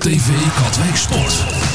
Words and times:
RTV 0.00 0.30
Katwijk 0.54 0.96
Sport. 0.96 1.69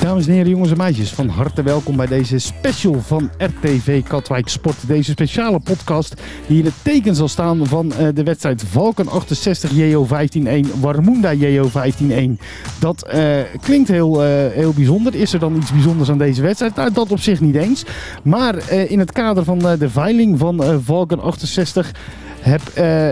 Dames 0.00 0.26
en 0.26 0.32
heren, 0.32 0.50
jongens 0.50 0.70
en 0.70 0.76
meisjes, 0.76 1.12
van 1.12 1.28
harte 1.28 1.62
welkom 1.62 1.96
bij 1.96 2.06
deze 2.06 2.38
special 2.38 3.00
van 3.00 3.30
RTV 3.38 4.02
Katwijk 4.02 4.48
Sport. 4.48 4.86
Deze 4.86 5.10
speciale 5.10 5.58
podcast 5.60 6.14
die 6.46 6.58
in 6.58 6.64
het 6.64 6.74
teken 6.82 7.14
zal 7.14 7.28
staan 7.28 7.66
van 7.66 7.92
eh, 7.92 8.08
de 8.14 8.22
wedstrijd 8.22 8.62
Valken 8.62 9.08
68 9.08 9.70
JO 9.72 10.06
15-1, 10.06 10.80
Warmunda 10.80 11.32
JO 11.32 11.68
15-1. 11.68 12.42
Dat 12.78 13.06
eh, 13.06 13.38
klinkt 13.60 13.88
heel, 13.88 14.24
eh, 14.24 14.28
heel 14.52 14.72
bijzonder. 14.72 15.14
Is 15.14 15.32
er 15.32 15.38
dan 15.38 15.56
iets 15.56 15.72
bijzonders 15.72 16.10
aan 16.10 16.18
deze 16.18 16.42
wedstrijd? 16.42 16.74
Nou, 16.74 16.92
dat 16.92 17.10
op 17.10 17.20
zich 17.20 17.40
niet 17.40 17.56
eens. 17.56 17.84
Maar 18.22 18.70
in 18.70 18.98
het 18.98 19.12
kader 19.12 19.44
van 19.44 19.58
de 19.58 19.90
veiling 19.90 20.38
van 20.38 20.82
Valken 20.84 21.20
68 21.20 21.92
heb, 22.40 22.60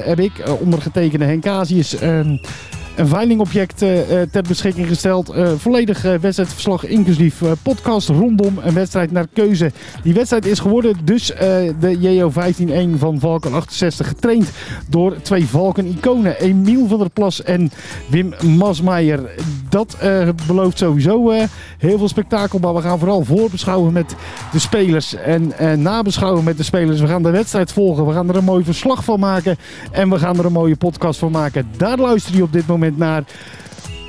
heb 0.04 0.20
ik, 0.20 0.42
ondergetekende 0.60 1.24
Henk 1.24 1.42
Casius, 1.42 1.98
ehm, 1.98 2.36
een 2.98 3.06
veilingobject 3.06 3.82
eh, 3.82 4.22
eh, 4.22 4.28
ter 4.30 4.42
beschikking 4.42 4.86
gesteld. 4.86 5.28
Eh, 5.28 5.50
volledig 5.56 6.02
wedstrijdverslag 6.02 6.86
inclusief 6.86 7.42
podcast 7.62 8.08
rondom 8.08 8.58
een 8.62 8.74
wedstrijd 8.74 9.12
naar 9.12 9.26
keuze. 9.32 9.72
Die 10.02 10.14
wedstrijd 10.14 10.46
is 10.46 10.58
geworden 10.58 10.96
dus 11.04 11.26
de 11.80 11.96
JO 11.98 12.30
15-1 12.30 12.98
van 12.98 13.20
Valken 13.20 13.52
68 13.52 14.08
getraind 14.08 14.50
door 14.88 15.16
twee 15.22 15.46
Valken-iconen. 15.46 16.40
Emiel 16.40 16.86
van 16.86 16.98
der 16.98 17.10
Plas 17.10 17.42
en 17.42 17.70
Wim 18.08 18.34
Masmeijer. 18.56 19.30
Dat 19.68 19.96
belooft 20.46 20.78
sowieso 20.78 21.30
heel 21.78 21.98
veel 21.98 22.08
spektakel. 22.08 22.58
Maar 22.58 22.74
we 22.74 22.80
gaan 22.80 22.98
vooral 22.98 23.24
voorbeschouwen 23.24 23.92
met 23.92 24.14
de 24.52 24.58
spelers 24.58 25.14
en 25.14 25.52
nabeschouwen 25.82 26.44
met 26.44 26.56
de 26.56 26.62
spelers. 26.62 27.00
We 27.00 27.06
gaan 27.06 27.22
de 27.22 27.30
wedstrijd 27.30 27.72
volgen. 27.72 28.06
We 28.06 28.12
gaan 28.12 28.28
er 28.28 28.36
een 28.36 28.44
mooi 28.44 28.64
verslag 28.64 29.04
van 29.04 29.20
maken. 29.20 29.56
En 29.90 30.10
we 30.10 30.18
gaan 30.18 30.38
er 30.38 30.44
een 30.44 30.52
mooie 30.52 30.76
podcast 30.76 31.18
van 31.18 31.32
maken. 31.32 31.68
Daar 31.76 31.98
luister 31.98 32.36
je 32.36 32.42
op 32.42 32.52
dit 32.52 32.66
moment 32.66 32.87
naar. 32.96 33.22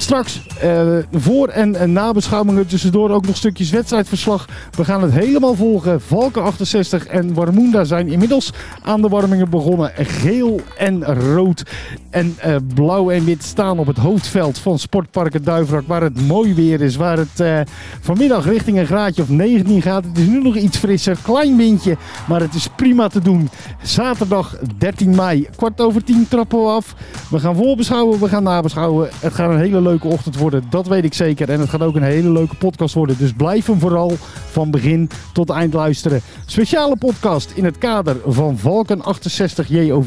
Straks 0.02 0.42
eh, 0.62 0.98
voor- 1.12 1.48
en, 1.48 1.76
en 1.76 1.94
nabeschouwingen 1.94 2.68
tussendoor 2.68 3.10
ook 3.10 3.26
nog 3.26 3.36
stukjes 3.36 3.70
wedstrijdverslag. 3.70 4.48
We 4.72 4.86
gaan 4.86 5.02
het 5.02 5.12
helemaal 5.12 5.56
volgen. 5.56 6.02
Valken 6.02 6.44
68 6.44 7.06
en 7.06 7.34
Warmunda 7.34 7.84
zijn 7.84 8.08
inmiddels 8.08 8.54
aan 8.84 9.02
de 9.02 9.08
warmingen 9.08 9.50
begonnen. 9.50 9.92
Geel 9.96 10.62
en 10.78 11.06
rood 11.06 11.64
en 12.10 12.36
eh, 12.38 12.56
blauw 12.74 13.10
en 13.10 13.26
wit 13.26 13.44
staan 13.44 13.80
op 13.80 13.88
het 13.88 13.98
hoofdveld 13.98 14.58
van 14.58 14.80
Sportpark 14.80 15.46
Duivrak. 15.46 15.84
Waar 15.88 16.02
het 16.02 16.28
mooi 16.28 16.54
weer 16.54 16.82
is. 16.82 16.96
Waar 16.96 17.18
het 17.18 17.40
eh, 17.40 17.60
vanmiddag 18.02 18.46
richting 18.46 18.78
een 18.80 18.86
graadje 18.86 19.22
of 19.22 19.30
19 19.30 19.82
gaat. 19.82 20.04
Het 20.04 20.18
is 20.18 20.28
nu 20.28 20.42
nog 20.42 20.56
iets 20.56 20.78
frisser. 20.78 21.18
Klein 21.22 21.58
windje. 21.58 21.98
Maar 22.28 22.42
het 22.42 22.54
is 22.54 22.68
prima 22.76 23.08
te 23.08 23.22
doen. 23.22 23.50
Zaterdag 23.84 24.58
13 24.78 25.16
mei. 25.16 25.48
Kwart 25.56 25.82
over 25.82 26.04
10 26.04 26.28
trappen 26.30 26.60
we 26.60 26.70
af. 26.70 26.96
We 27.30 27.40
gaan 27.40 27.56
voorbeschouwen. 27.56 28.20
We 28.20 28.28
gaan 28.28 28.44
nabeschouwen. 28.44 29.10
Het 29.20 29.34
gaat 29.34 29.50
een 29.50 29.60
hele 29.60 29.82
leuke 29.82 29.88
ochtend 29.98 30.38
worden. 30.38 30.64
Dat 30.70 30.88
weet 30.88 31.04
ik 31.04 31.14
zeker. 31.14 31.50
En 31.50 31.60
het 31.60 31.70
gaat 31.70 31.82
ook 31.82 31.96
een 31.96 32.04
hele 32.04 32.32
leuke 32.32 32.56
podcast 32.56 32.94
worden. 32.94 33.18
Dus 33.18 33.34
blijf 33.34 33.66
hem 33.66 33.80
vooral 33.80 34.12
van 34.50 34.72
begin 34.72 35.10
tot 35.34 35.50
eind 35.50 35.74
luisteren. 35.74 36.22
Speciale 36.46 36.98
podcast 36.98 37.52
in 37.52 37.66
het 37.66 37.78
kader 37.78 38.18
van 38.26 38.58
Valken 38.58 39.02
68 39.02 39.68
JO 39.70 40.04
15-1 40.04 40.06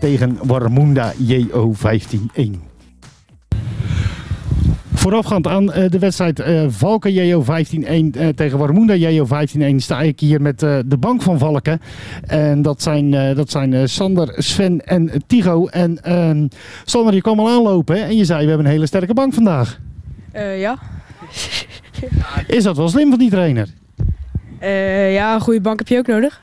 tegen 0.00 0.38
Warmunda 0.42 1.12
JO 1.16 1.74
15-1. 1.74 2.65
Voorafgaand 5.06 5.46
aan 5.46 5.72
eh, 5.72 5.90
de 5.90 5.98
wedstrijd 5.98 6.40
eh, 6.40 6.64
Valken 6.68 7.12
JO 7.12 7.44
15-1 7.44 7.46
eh, 7.46 8.28
tegen 8.28 8.58
Warmunda 8.58 8.94
JO 8.94 9.26
15-1 9.26 9.76
sta 9.76 10.00
ik 10.00 10.20
hier 10.20 10.40
met 10.40 10.58
de 10.60 10.96
bank 10.98 11.22
van 11.22 11.38
Valken. 11.38 11.80
En 12.26 12.62
dat 12.62 12.82
zijn, 12.82 13.10
dat 13.34 13.50
zijn 13.50 13.88
Sander, 13.88 14.34
Sven 14.36 14.86
en 14.86 15.10
Tigo. 15.26 15.66
En 15.66 16.02
ehm, 16.02 16.46
Sander, 16.84 17.14
je 17.14 17.20
kwam 17.20 17.40
al 17.40 17.48
aanlopen 17.48 17.96
hè? 17.96 18.02
en 18.02 18.16
je 18.16 18.24
zei 18.24 18.42
we 18.42 18.48
hebben 18.48 18.66
een 18.66 18.72
hele 18.72 18.86
sterke 18.86 19.14
bank 19.14 19.34
vandaag. 19.34 19.80
Ja. 20.32 20.78
Is 22.46 22.62
dat 22.62 22.76
wel 22.76 22.88
slim 22.88 23.10
van 23.10 23.18
die 23.18 23.30
trainer? 23.30 23.68
Ja, 25.12 25.34
een 25.34 25.40
goede 25.40 25.60
bank 25.60 25.78
heb 25.78 25.88
je 25.88 25.98
ook 25.98 26.06
nodig. 26.06 26.40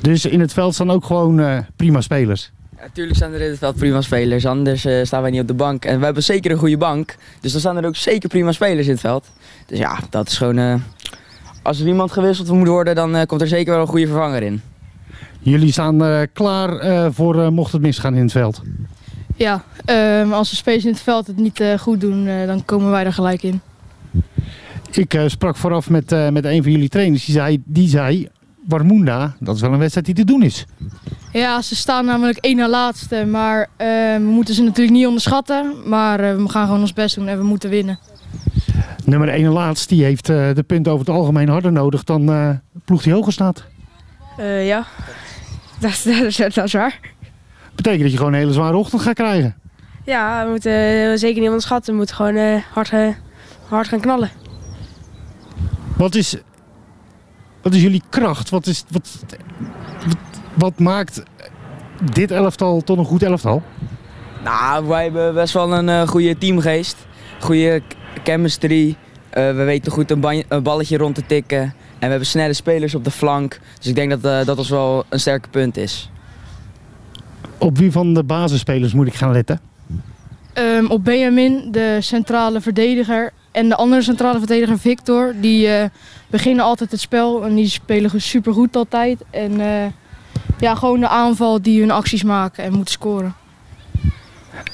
Dus 0.00 0.24
in 0.24 0.40
het 0.40 0.52
veld 0.52 0.74
staan 0.74 0.90
ook 0.90 1.04
gewoon 1.04 1.64
prima 1.76 2.00
spelers. 2.00 2.52
Natuurlijk 2.82 3.16
staan 3.16 3.32
er 3.32 3.40
in 3.40 3.50
het 3.50 3.58
veld 3.58 3.76
prima 3.76 4.00
spelers, 4.00 4.46
anders 4.46 4.84
eh, 4.84 5.04
staan 5.04 5.22
wij 5.22 5.30
niet 5.30 5.40
op 5.40 5.46
de 5.46 5.54
bank. 5.54 5.84
En 5.84 5.98
we 5.98 6.04
hebben 6.04 6.22
zeker 6.22 6.50
een 6.50 6.58
goede 6.58 6.76
bank, 6.76 7.16
dus 7.40 7.52
dan 7.52 7.60
staan 7.60 7.76
er 7.76 7.86
ook 7.86 7.96
zeker 7.96 8.28
prima 8.28 8.52
spelers 8.52 8.86
in 8.86 8.92
het 8.92 9.00
veld. 9.00 9.26
Dus 9.66 9.78
ja, 9.78 9.98
dat 10.10 10.28
is 10.28 10.36
gewoon... 10.36 10.58
eh, 10.58 10.74
als 11.62 11.80
er 11.80 11.86
iemand 11.86 12.12
gewisseld 12.12 12.50
moet 12.50 12.68
worden, 12.68 12.94
dan 12.94 13.16
eh, 13.16 13.26
komt 13.26 13.40
er 13.40 13.46
zeker 13.48 13.72
wel 13.72 13.80
een 13.82 13.86
goede 13.88 14.06
vervanger 14.06 14.42
in. 14.42 14.60
Jullie 15.40 15.72
staan 15.72 16.04
eh, 16.04 16.20
klaar 16.32 16.76
eh, 16.78 17.06
voor 17.10 17.42
eh, 17.42 17.48
mocht 17.48 17.72
het 17.72 17.82
misgaan 17.82 18.14
in 18.14 18.22
het 18.22 18.32
veld. 18.32 18.62
Ja, 19.36 19.64
ehm, 19.84 20.32
als 20.32 20.50
de 20.50 20.56
spelers 20.56 20.84
in 20.84 20.90
het 20.92 21.00
veld 21.00 21.26
het 21.26 21.36
niet 21.36 21.60
eh, 21.60 21.78
goed 21.78 22.00
doen, 22.00 22.26
eh, 22.26 22.46
dan 22.46 22.64
komen 22.64 22.90
wij 22.90 23.04
er 23.04 23.12
gelijk 23.12 23.42
in. 23.42 23.60
Ik 24.90 25.14
eh, 25.14 25.22
sprak 25.26 25.56
vooraf 25.56 25.90
met, 25.90 26.12
eh, 26.12 26.28
met 26.28 26.44
een 26.44 26.62
van 26.62 26.72
jullie 26.72 26.88
trainers. 26.88 27.24
Die 27.24 27.34
zei, 27.34 27.62
die 27.64 27.88
zei, 27.88 28.28
Warmunda, 28.68 29.34
dat 29.40 29.54
is 29.54 29.60
wel 29.60 29.72
een 29.72 29.78
wedstrijd 29.78 30.06
die 30.06 30.14
te 30.14 30.24
doen 30.24 30.42
is. 30.42 30.64
Ja, 31.32 31.62
ze 31.62 31.76
staan 31.76 32.04
namelijk 32.04 32.38
één 32.38 32.56
na 32.56 32.68
laatste, 32.68 33.24
maar 33.24 33.68
eh, 33.76 33.86
we 34.16 34.22
moeten 34.24 34.54
ze 34.54 34.62
natuurlijk 34.62 34.96
niet 34.96 35.06
onderschatten. 35.06 35.74
Maar 35.88 36.20
eh, 36.20 36.36
we 36.36 36.48
gaan 36.48 36.64
gewoon 36.66 36.80
ons 36.80 36.92
best 36.92 37.14
doen 37.14 37.28
en 37.28 37.38
we 37.38 37.44
moeten 37.44 37.70
winnen. 37.70 37.98
Nummer 39.04 39.28
1 39.28 39.44
en 39.44 39.50
laatst, 39.52 39.88
die 39.88 40.04
heeft 40.04 40.28
eh, 40.28 40.54
de 40.54 40.62
punten 40.62 40.92
over 40.92 41.06
het 41.06 41.14
algemeen 41.14 41.48
harder 41.48 41.72
nodig 41.72 42.04
dan 42.04 42.20
eh, 42.32 42.48
de 42.72 42.80
ploeg 42.84 43.02
die 43.02 43.12
hoger 43.12 43.32
staat. 43.32 43.64
Eh, 44.36 44.66
ja, 44.66 44.86
dat, 45.80 45.90
is- 45.90 46.02
dat, 46.02 46.14
is- 46.22 46.36
dat 46.54 46.64
is 46.64 46.72
waar. 46.72 47.00
Betekent 47.74 48.02
dat 48.02 48.10
je 48.10 48.16
gewoon 48.16 48.32
een 48.32 48.38
hele 48.38 48.52
zware 48.52 48.76
ochtend 48.76 49.02
gaat 49.02 49.14
krijgen. 49.14 49.56
Ja, 50.04 50.44
we 50.44 50.50
moeten 50.50 51.18
zeker 51.18 51.38
niet 51.38 51.48
onderschatten. 51.48 51.92
We 51.92 51.98
moeten 51.98 52.16
gewoon 52.16 52.34
eh, 52.36 52.62
hard, 52.72 52.92
hard 53.68 53.88
gaan 53.88 54.00
knallen. 54.00 54.30
Wat 55.96 56.14
is, 56.14 56.36
wat 57.62 57.74
is 57.74 57.82
jullie 57.82 58.02
kracht? 58.08 58.50
Wat, 58.50 58.66
is, 58.66 58.84
wat, 58.90 59.08
wat, 60.06 60.16
wat 60.54 60.78
maakt 60.78 61.22
dit 62.12 62.30
elftal 62.30 62.80
tot 62.80 62.98
een 62.98 63.04
goed 63.04 63.22
elftal? 63.22 63.62
Nou, 64.44 64.86
wij 64.86 65.02
hebben 65.02 65.34
best 65.34 65.54
wel 65.54 65.72
een 65.72 65.88
eh, 65.88 66.08
goede 66.08 66.38
teamgeest, 66.38 66.96
goede 67.40 67.82
chemistry. 68.24 68.96
Eh, 69.30 69.46
we 69.46 69.64
weten 69.64 69.92
goed 69.92 70.10
een, 70.10 70.44
balletje 70.62 70.96
rond 70.96 71.14
te 71.14 71.26
tikken. 71.26 71.60
En 71.60 71.74
we 71.98 72.06
hebben 72.06 72.26
snelle 72.26 72.52
spelers 72.52 72.94
op 72.94 73.04
de 73.04 73.10
flank. 73.10 73.60
Dus 73.78 73.86
ik 73.86 73.94
denk 73.94 74.10
dat 74.10 74.24
eh, 74.24 74.46
dat 74.46 74.58
ons 74.58 74.68
wel 74.68 75.04
een 75.08 75.20
sterke 75.20 75.48
punt 75.48 75.76
is. 75.76 76.10
Op 77.58 77.78
wie 77.78 77.92
van 77.92 78.14
de 78.14 78.24
basisspelers 78.24 78.92
moet 78.92 79.06
ik 79.06 79.14
gaan 79.14 79.32
letten? 79.32 79.60
Ehm, 80.52 80.86
op 80.86 81.04
Benjamin, 81.04 81.68
de 81.70 81.96
centrale 82.00 82.60
verdediger. 82.60 83.32
En 83.50 83.68
de 83.68 83.76
andere 83.76 84.02
centrale 84.02 84.38
verdediger, 84.38 84.78
Victor. 84.78 85.34
Die 85.40 85.68
eh, 85.68 85.88
beginnen 86.30 86.64
altijd 86.64 86.90
het 86.90 87.00
spel. 87.00 87.44
En 87.44 87.54
die 87.54 87.68
spelen 87.68 88.20
super 88.20 88.52
goed 88.52 88.76
altijd. 88.76 89.24
En 89.30 89.60
eh, 89.60 89.86
ja, 90.62 90.74
gewoon 90.74 91.00
de 91.00 91.08
aanval 91.08 91.62
die 91.62 91.80
hun 91.80 91.90
acties 91.90 92.22
maken 92.22 92.64
en 92.64 92.72
moeten 92.72 92.92
scoren. 92.92 93.34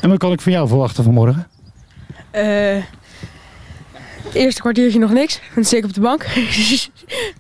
En 0.00 0.08
wat 0.08 0.18
kan 0.18 0.32
ik 0.32 0.40
van 0.40 0.52
jou 0.52 0.68
verwachten 0.68 1.04
vanmorgen? 1.04 1.46
het 4.28 4.34
eerste 4.34 4.60
kwartiertje 4.60 4.98
nog 4.98 5.12
niks. 5.12 5.40
Dan 5.54 5.64
zit 5.64 5.78
ik 5.78 5.84
op 5.84 5.94
de 5.94 6.00
bank. 6.00 6.26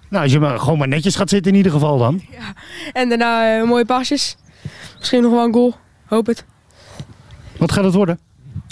Nou, 0.08 0.22
als 0.22 0.32
je 0.32 0.38
maar 0.38 0.58
gewoon 0.58 0.78
maar 0.78 0.88
netjes 0.88 1.16
gaat 1.16 1.28
zitten 1.28 1.50
in 1.52 1.56
ieder 1.56 1.72
geval 1.72 1.98
dan. 1.98 2.22
en 2.92 3.08
daarna 3.08 3.58
eh, 3.58 3.64
mooie 3.64 3.84
pasjes. 3.84 4.36
Misschien 4.98 5.22
nog 5.22 5.32
wel 5.32 5.44
een 5.44 5.52
goal. 5.52 5.74
Hoop 6.06 6.26
het. 6.26 6.44
Wat 7.56 7.72
gaat 7.72 7.84
het 7.84 7.94
worden? 7.94 8.18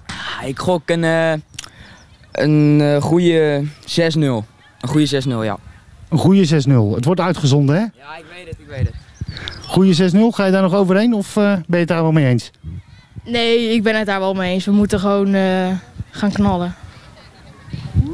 Ah, 0.06 0.48
ik 0.48 0.59
gok 0.59 0.91
een, 0.91 1.04
eh, 1.04 1.32
een 2.32 2.81
eh, 2.81 3.03
goede 3.03 3.65
6-0. 3.84 4.44
Een 4.81 4.88
goede 4.88 5.06
6-0, 5.06 5.44
ja. 5.44 5.59
Een 6.09 6.19
goede 6.19 6.47
6-0. 6.47 6.94
Het 6.94 7.04
wordt 7.04 7.20
uitgezonden, 7.20 7.75
hè? 7.75 7.81
Ja, 7.81 8.16
ik 8.19 8.25
weet 8.34 8.48
het, 8.48 8.59
ik 8.59 8.66
weet 8.66 8.86
het. 8.86 9.06
Goede 9.76 10.10
6-0. 10.12 10.16
Ga 10.34 10.45
je 10.45 10.53
daar 10.53 10.62
nog 10.62 10.74
overheen 10.74 11.15
of 11.15 11.36
eh, 11.36 11.53
ben 11.53 11.65
je 11.66 11.77
het 11.77 11.89
daar 11.89 12.03
wel 12.03 12.12
mee 12.12 12.27
eens? 12.27 12.51
Nee, 13.24 13.74
ik 13.74 13.83
ben 13.83 13.97
het 13.97 14.06
daar 14.06 14.21
wel 14.21 14.34
mee 14.34 14.53
eens. 14.53 14.65
We 14.65 14.72
moeten 14.72 15.01
gewoon 15.01 15.34
eh, 15.34 15.68
gaan 16.10 16.33
knallen. 16.33 16.74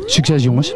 Succes, 0.07 0.43
jongens. 0.43 0.75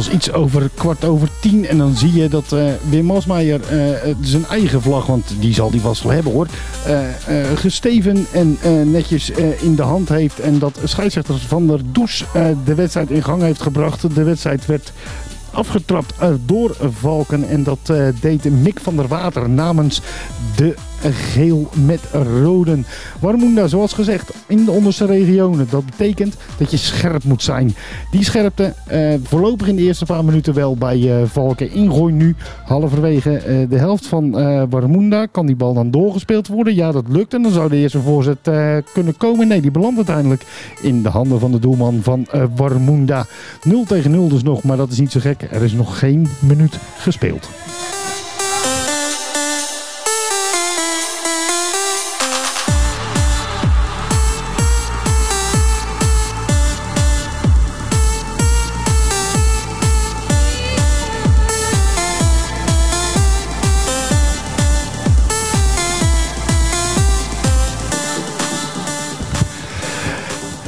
Inmiddels 0.00 0.28
iets 0.28 0.44
over 0.44 0.70
kwart 0.74 1.04
over 1.04 1.28
tien. 1.40 1.66
En 1.66 1.78
dan 1.78 1.96
zie 1.96 2.12
je 2.12 2.28
dat 2.28 2.52
uh, 2.52 2.64
Wim 2.88 3.04
Masmeijer 3.04 3.60
zijn 4.20 4.46
eigen 4.46 4.82
vlag, 4.82 5.06
want 5.06 5.32
die 5.40 5.54
zal 5.54 5.70
die 5.70 5.80
vast 5.80 6.02
wel 6.02 6.12
hebben 6.12 6.32
hoor, 6.32 6.46
uh, 6.88 6.98
gesteven 7.54 8.26
en 8.30 8.58
netjes 8.90 9.30
in 9.60 9.74
de 9.74 9.82
hand 9.82 10.08
heeft. 10.08 10.40
En 10.40 10.58
dat 10.58 10.78
scheidsrechter 10.84 11.38
Van 11.38 11.66
der 11.66 11.80
Does 11.92 12.24
de 12.64 12.74
wedstrijd 12.74 13.10
in 13.10 13.22
gang 13.22 13.42
heeft 13.42 13.62
gebracht. 13.62 14.14
De 14.14 14.22
wedstrijd 14.22 14.66
werd 14.66 14.92
afgetrapt 15.50 16.14
door 16.44 16.76
Valken. 17.00 17.48
En 17.48 17.62
dat 17.62 17.92
deed 18.20 18.62
Mick 18.62 18.80
van 18.80 18.96
der 18.96 19.08
Water 19.08 19.50
namens 19.50 20.00
de 20.56 20.74
geel 21.02 21.68
met 21.86 22.00
roden. 22.12 22.86
Warmoenda, 23.20 23.66
zoals 23.66 23.92
gezegd, 23.92 24.32
in 24.46 24.64
de 24.64 24.70
onderste 24.70 25.06
regionen. 25.06 25.66
Dat 25.70 25.84
betekent 25.84 26.36
dat 26.58 26.70
je 26.70 26.76
scherp 26.76 27.24
moet 27.24 27.42
zijn. 27.42 27.74
Die 28.10 28.24
scherpte 28.24 28.74
eh, 28.86 29.14
voorlopig 29.22 29.68
in 29.68 29.76
de 29.76 29.82
eerste 29.82 30.04
paar 30.04 30.24
minuten 30.24 30.54
wel 30.54 30.76
bij 30.76 30.98
uh, 30.98 31.26
Valken. 31.26 31.72
Ingooi 31.72 32.12
nu 32.12 32.34
halverwege 32.64 33.42
uh, 33.46 33.70
de 33.70 33.78
helft 33.78 34.06
van 34.06 34.38
uh, 34.38 34.62
Warmoenda. 34.70 35.26
Kan 35.26 35.46
die 35.46 35.56
bal 35.56 35.74
dan 35.74 35.90
doorgespeeld 35.90 36.48
worden? 36.48 36.74
Ja, 36.74 36.92
dat 36.92 37.04
lukt. 37.08 37.34
En 37.34 37.42
dan 37.42 37.52
zou 37.52 37.68
de 37.68 37.76
eerste 37.76 38.00
voorzet 38.00 38.50
kunnen 38.92 39.16
komen. 39.16 39.48
Nee, 39.48 39.60
die 39.60 39.70
belandt 39.70 39.96
uiteindelijk 39.96 40.44
in 40.82 41.02
de 41.02 41.08
handen 41.08 41.40
van 41.40 41.52
de 41.52 41.58
doelman 41.58 41.98
van 42.02 42.26
Warmoenda. 42.56 43.26
0 43.62 43.84
tegen 43.84 44.10
0 44.10 44.28
dus 44.28 44.42
nog, 44.42 44.62
maar 44.62 44.76
dat 44.76 44.90
is 44.90 44.98
niet 44.98 45.12
zo 45.12 45.20
gek. 45.20 45.42
Er 45.50 45.62
is 45.62 45.72
nog 45.72 45.98
geen 45.98 46.28
minuut 46.38 46.78
gespeeld. 46.98 47.48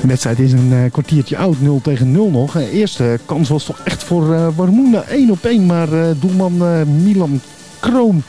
De 0.03 0.09
wedstrijd 0.09 0.39
is 0.39 0.53
een 0.53 0.73
uh, 0.73 0.91
kwartiertje 0.91 1.37
oud, 1.37 1.61
0 1.61 1.81
tegen 1.83 2.11
0 2.13 2.31
nog. 2.31 2.53
De 2.53 2.71
eerste 2.71 3.19
kans 3.25 3.49
was 3.49 3.65
toch 3.65 3.81
echt 3.85 4.05
voor 4.05 4.29
uh, 4.29 4.49
Warmoenda 4.57 5.03
1 5.03 5.31
op 5.31 5.45
1. 5.45 5.67
Maar 5.67 5.93
uh, 5.93 6.05
doelman 6.21 6.57
Milan 7.03 7.41
Kroon 7.81 8.23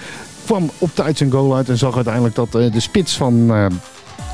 kwam 0.46 0.70
op 0.78 0.90
tijd 0.94 1.18
zijn 1.18 1.31
goal 1.31 1.56
uit. 1.56 1.70
En 1.70 1.78
zag 1.78 1.96
uiteindelijk 1.96 2.36
dat 2.36 2.52
de 2.52 2.80
spits 2.80 3.18
van 3.18 3.48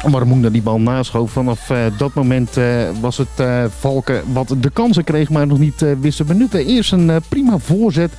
Warmoenda 0.04 0.50
die 0.50 0.62
bal 0.62 0.80
naschoof. 0.80 1.32
Vanaf 1.32 1.72
dat 1.98 2.14
moment 2.14 2.58
was 3.02 3.18
het 3.18 3.44
Valken 3.80 4.24
wat 4.34 4.56
de 4.58 4.70
kansen 4.70 5.04
kreeg, 5.04 5.30
maar 5.30 5.48
nog 5.48 5.60
niet 5.60 5.86
wist 6.00 6.18
te 6.18 6.24
benutten. 6.24 6.66
Eerst 6.66 6.92
een 6.92 7.12
prima 7.30 7.58
voorzet 7.58 8.12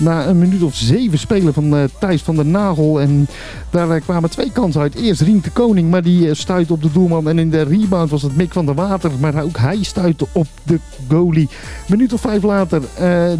na 0.00 0.26
een 0.26 0.38
minuut 0.38 0.62
of 0.62 0.74
zeven 0.74 1.18
spelen 1.18 1.54
van 1.54 1.74
uh, 1.74 1.82
Thijs 1.98 2.22
van 2.22 2.36
der 2.36 2.46
Nagel. 2.46 3.00
En 3.00 3.26
daar 3.70 3.88
uh, 3.88 4.00
kwamen 4.00 4.30
twee 4.30 4.52
kansen 4.52 4.80
uit. 4.80 4.94
Eerst 4.94 5.20
Rien 5.20 5.40
de 5.42 5.50
Koning, 5.50 5.90
maar 5.90 6.02
die 6.02 6.26
uh, 6.26 6.34
stuitte 6.34 6.72
op 6.72 6.82
de 6.82 6.92
doelman. 6.92 7.28
En 7.28 7.38
in 7.38 7.50
de 7.50 7.62
rebound 7.62 8.10
was 8.10 8.22
het 8.22 8.36
Mick 8.36 8.52
van 8.52 8.66
der 8.66 8.74
Water. 8.74 9.10
Maar 9.20 9.42
ook 9.42 9.58
hij 9.58 9.82
stuitte 9.82 10.26
op 10.32 10.46
de 10.62 10.78
goalie. 11.08 11.48
Minuut 11.88 12.12
of 12.12 12.20
vijf 12.20 12.42
later, 12.42 12.82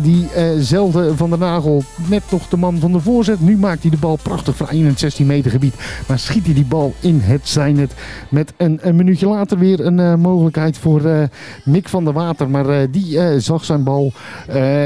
diezelfde 0.03 1.17
van 1.17 1.31
der 1.31 1.39
Nagel. 1.39 1.83
Net 2.09 2.23
nog 2.31 2.49
de 2.49 2.57
man 2.57 2.79
van 2.79 2.93
de 2.93 3.01
voorzet. 3.01 3.41
Nu 3.41 3.57
maakt 3.57 3.83
hij 3.83 3.91
de 3.91 3.97
bal 3.97 4.19
prachtig 4.23 4.57
vrij 4.57 4.77
in 4.77 4.87
het 4.87 4.99
16 4.99 5.27
meter 5.27 5.51
gebied. 5.51 5.75
Maar 6.09 6.19
schiet 6.19 6.45
hij 6.45 6.55
die 6.55 6.65
bal 6.65 6.95
in 7.01 7.21
het 7.21 7.49
zijnet. 7.49 7.95
Met 8.29 8.53
een, 8.57 8.79
een 8.83 8.97
minuutje 8.97 9.29
later 9.29 9.59
weer 9.59 9.87
een 9.87 10.21
mogelijkheid 10.21 10.79
voor 10.79 11.29
Mick 11.65 11.89
van 11.89 12.05
der 12.05 12.13
Water. 12.13 12.51
Maar 12.51 12.91
die 12.91 13.41
zag 13.41 13.65
zijn 13.65 13.85
bal, 13.85 14.13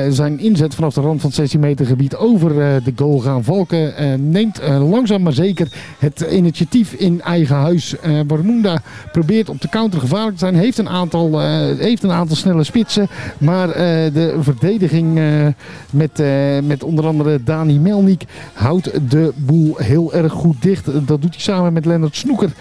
zijn 0.09 0.39
inzet 0.39 0.75
vanaf 0.75 0.95
de 0.95 1.01
rand 1.01 1.21
van 1.21 1.31
het 1.31 1.39
16 1.39 1.61
gebied 1.77 2.17
over 2.17 2.55
de 2.85 2.93
goal 2.97 3.19
gaan. 3.19 3.45
Valken 3.45 3.95
neemt 4.31 4.61
langzaam 4.69 5.23
maar 5.23 5.33
zeker 5.33 5.69
het 5.99 6.27
initiatief 6.31 6.93
in 6.93 7.21
eigen 7.23 7.57
huis. 7.57 7.95
Barmunda 8.27 8.83
probeert 9.13 9.49
op 9.49 9.61
de 9.61 9.69
counter 9.69 10.01
gevaarlijk 10.01 10.33
te 10.33 10.39
zijn. 10.39 10.55
Heeft 10.55 10.79
een 10.79 10.89
aantal, 10.89 11.41
heeft 11.79 12.03
een 12.03 12.13
aantal 12.13 12.37
snelle 12.37 12.65
spitsen. 12.65 13.09
Maar 13.39 13.69
de 14.13 14.37
verdediging 14.41 15.21
met, 15.91 16.23
met 16.65 16.83
onder 16.83 17.07
andere 17.07 17.43
Dani 17.45 17.79
Melnik 17.79 18.25
houdt 18.53 19.11
de 19.11 19.33
boel 19.37 19.77
heel 19.77 20.15
erg 20.15 20.33
goed 20.33 20.63
dicht. 20.63 20.85
Dat 21.07 21.23
doet 21.23 21.35
hij 21.35 21.41
samen 21.41 21.73
met 21.73 21.85
Lennart 21.85 22.17
Snoeker, 22.17 22.53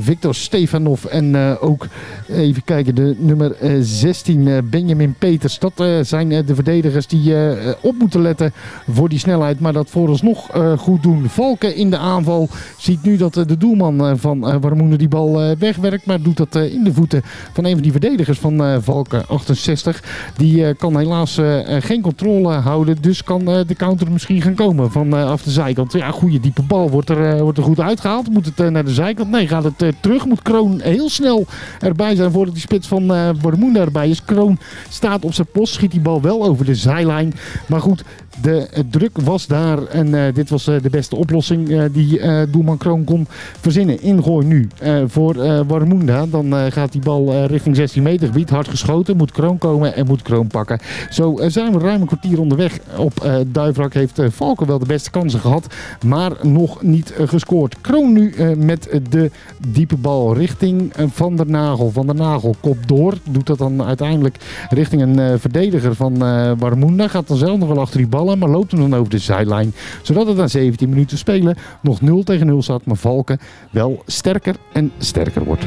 Victor 0.00 0.34
Stefanov 0.34 1.04
en 1.04 1.58
ook 1.60 1.86
even 2.28 2.64
kijken 2.64 2.94
de 2.94 3.16
nummer 3.18 3.56
16 3.80 4.68
Benjamin 4.70 5.14
Peters. 5.18 5.58
Dat 5.58 5.84
zijn 6.02 6.28
de 6.28 6.54
verdedigers 6.54 7.06
die 7.06 7.34
op 7.80 7.98
moeten 8.04 8.22
letten 8.22 8.52
voor 8.90 9.08
die 9.08 9.18
snelheid. 9.18 9.60
Maar 9.60 9.72
dat 9.72 9.90
vooralsnog 9.90 10.56
uh, 10.56 10.78
goed 10.78 11.02
doen. 11.02 11.28
Valken 11.28 11.76
in 11.76 11.90
de 11.90 11.96
aanval 11.96 12.48
ziet 12.76 13.02
nu 13.02 13.16
dat 13.16 13.36
uh, 13.36 13.44
de 13.46 13.56
doelman 13.56 14.04
uh, 14.04 14.12
van 14.16 14.60
Warmoene 14.60 14.96
die 14.96 15.08
bal 15.08 15.56
wegwerkt. 15.58 16.06
Maar 16.06 16.22
doet 16.22 16.36
dat 16.36 16.54
in 16.54 16.84
de 16.84 16.92
voeten 16.92 17.22
van 17.52 17.64
een 17.64 17.72
van 17.72 17.82
die 17.82 17.92
verdedigers 17.92 18.38
van 18.38 18.82
Valken 18.82 19.28
68. 19.28 20.02
Die 20.36 20.74
kan 20.74 20.98
helaas 20.98 21.40
geen 21.78 22.00
controle 22.00 22.52
houden. 22.52 22.96
Dus 23.00 23.24
kan 23.24 23.44
de 23.44 23.74
counter 23.76 24.12
misschien 24.12 24.42
gaan 24.42 24.54
komen 24.54 24.90
vanaf 24.90 25.42
de 25.42 25.50
zijkant. 25.50 25.92
Ja, 25.92 26.10
goede 26.10 26.40
diepe 26.40 26.62
bal 26.62 26.90
wordt 26.90 27.08
er, 27.08 27.42
wordt 27.42 27.58
er 27.58 27.64
goed 27.64 27.80
uitgehaald. 27.80 28.30
Moet 28.30 28.46
het 28.56 28.70
naar 28.70 28.84
de 28.84 28.94
zijkant? 28.94 29.30
Nee, 29.30 29.48
gaat 29.48 29.64
het 29.64 29.94
terug. 30.00 30.26
Moet 30.26 30.42
Kroon 30.42 30.80
heel 30.80 31.08
snel 31.08 31.46
erbij 31.80 32.14
zijn 32.14 32.30
voordat 32.30 32.54
die 32.54 32.62
spits 32.62 32.88
van 32.88 33.06
Warmoene 33.40 33.78
erbij 33.78 34.08
is. 34.08 34.24
Kroon 34.24 34.58
staat 34.88 35.24
op 35.24 35.34
zijn 35.34 35.48
post. 35.52 35.74
Schiet 35.74 35.90
die 35.90 36.00
bal 36.00 36.20
wel 36.20 36.44
over 36.44 36.64
de 36.64 36.74
zijlijn. 36.74 37.32
Maar 37.66 37.80
goed, 37.84 38.04
de 38.42 38.68
druk 38.90 39.18
was 39.18 39.46
daar 39.46 39.86
en 39.86 40.06
uh, 40.06 40.22
dit 40.34 40.50
was 40.50 40.68
uh, 40.68 40.82
de 40.82 40.90
beste 40.90 41.16
oplossing 41.16 41.68
uh, 41.68 41.84
die 41.92 42.20
doelman 42.50 42.78
Kroon 42.78 43.04
kon 43.04 43.26
verzinnen. 43.60 44.02
Ingooi 44.02 44.46
nu 44.46 44.68
voor 45.06 45.64
Warmunda. 45.66 46.26
Dan 46.26 46.72
gaat 46.72 46.92
die 46.92 47.00
bal 47.00 47.44
richting 47.44 47.76
16 47.76 48.02
meter 48.02 48.26
gebied. 48.26 48.50
Hard 48.50 48.68
geschoten. 48.68 49.16
Moet 49.16 49.32
Kroon 49.32 49.58
komen 49.58 49.94
en 49.94 50.06
moet 50.06 50.22
Kroon 50.22 50.46
pakken. 50.46 50.78
Zo 51.10 51.38
zijn 51.46 51.72
we 51.72 51.78
ruim 51.78 52.00
een 52.00 52.06
kwartier 52.06 52.40
onderweg. 52.40 52.78
Op 52.96 53.42
Duivrak 53.46 53.94
heeft 53.94 54.20
Valken 54.28 54.66
wel 54.66 54.78
de 54.78 54.86
beste 54.86 55.10
kansen 55.10 55.40
gehad. 55.40 55.66
Maar 56.06 56.32
nog 56.42 56.82
niet 56.82 57.14
gescoord. 57.18 57.80
Kroon 57.80 58.12
nu 58.12 58.34
met 58.56 59.00
de 59.10 59.30
diepe 59.68 59.96
bal 59.96 60.34
richting 60.34 60.92
Van 61.06 61.36
der 61.36 61.46
Nagel. 61.46 61.90
Van 61.90 62.06
der 62.06 62.16
Nagel 62.16 62.54
kop 62.60 62.88
door. 62.88 63.14
Doet 63.30 63.46
dat 63.46 63.58
dan 63.58 63.82
uiteindelijk 63.82 64.36
richting 64.70 65.02
een 65.02 65.38
verdediger 65.38 65.94
van 65.94 66.18
Warmunda. 66.58 67.08
Gaat 67.08 67.28
dan 67.28 67.36
zelf 67.36 67.58
nog 67.58 67.68
wel 67.68 67.80
achter 67.80 67.98
die 67.98 68.08
bal 68.08 68.23
maar 68.24 68.48
loopt 68.48 68.70
hem 68.70 68.80
dan 68.80 68.98
over 68.98 69.10
de 69.10 69.18
zijlijn. 69.18 69.74
Zodat 70.02 70.26
het 70.26 70.36
na 70.36 70.46
17 70.46 70.88
minuten 70.88 71.18
spelen 71.18 71.56
nog 71.82 72.00
0 72.00 72.22
tegen 72.22 72.46
0 72.46 72.62
staat. 72.62 72.84
Maar 72.84 72.96
Valken 72.96 73.38
wel 73.70 74.02
sterker 74.06 74.56
en 74.72 74.92
sterker 74.98 75.44
wordt. 75.44 75.64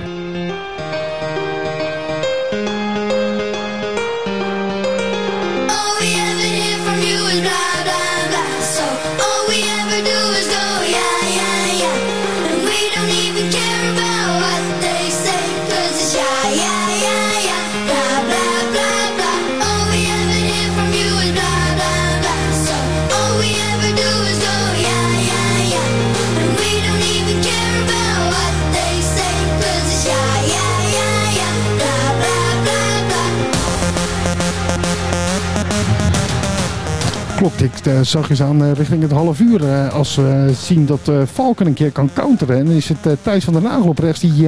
Klok 37.48 37.72
tikt 37.72 37.88
uh, 37.88 38.01
zachtjes 38.01 38.42
aan 38.42 38.63
uh, 38.63 38.72
richting 38.72 39.01
het 39.01 39.12
half 39.12 39.39
uur. 39.39 39.62
Uh, 39.62 39.94
als 39.94 40.16
we 40.16 40.51
zien 40.62 40.86
dat 40.86 41.12
Valken 41.25 41.66
een 41.66 41.74
keer 41.74 41.92
kan 41.92 42.10
counteren. 42.13 42.58
En 42.58 42.66
dan 42.66 42.75
is 42.75 42.89
het 42.89 43.18
Thijs 43.22 43.44
van 43.44 43.54
der 43.54 43.62
Nagel 43.62 43.88
op 43.88 44.00
rechts 44.00 44.20
die 44.20 44.48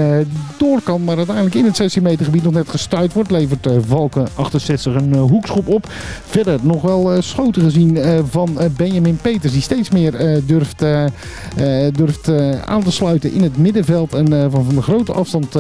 door 0.58 0.82
kan. 0.82 1.03
Maar 1.03 1.18
uiteindelijk 1.18 1.56
in 1.56 1.65
het 1.65 1.75
16 1.75 2.03
meter 2.03 2.25
gebied 2.25 2.44
nog 2.44 2.53
net 2.53 2.70
gestuurd 2.70 3.13
wordt. 3.13 3.32
Levert 3.32 3.68
Valken 3.88 4.27
68 4.36 4.96
een 4.96 5.15
hoekschop 5.15 5.68
op. 5.68 5.86
Verder 6.25 6.60
nog 6.62 6.82
wel 6.82 7.22
schoten 7.22 7.62
gezien 7.62 7.98
van 8.29 8.58
Benjamin 8.77 9.18
Peters. 9.22 9.53
Die 9.53 9.62
steeds 9.62 9.89
meer 9.89 10.41
durft, 10.46 10.84
durft 11.91 12.29
aan 12.65 12.84
te 12.84 12.91
sluiten 12.91 13.34
in 13.34 13.44
het 13.44 13.58
middenveld. 13.58 14.13
En 14.13 14.51
van, 14.51 14.65
van 14.65 14.75
de 14.75 14.82
grote 14.82 15.13
afstand 15.13 15.58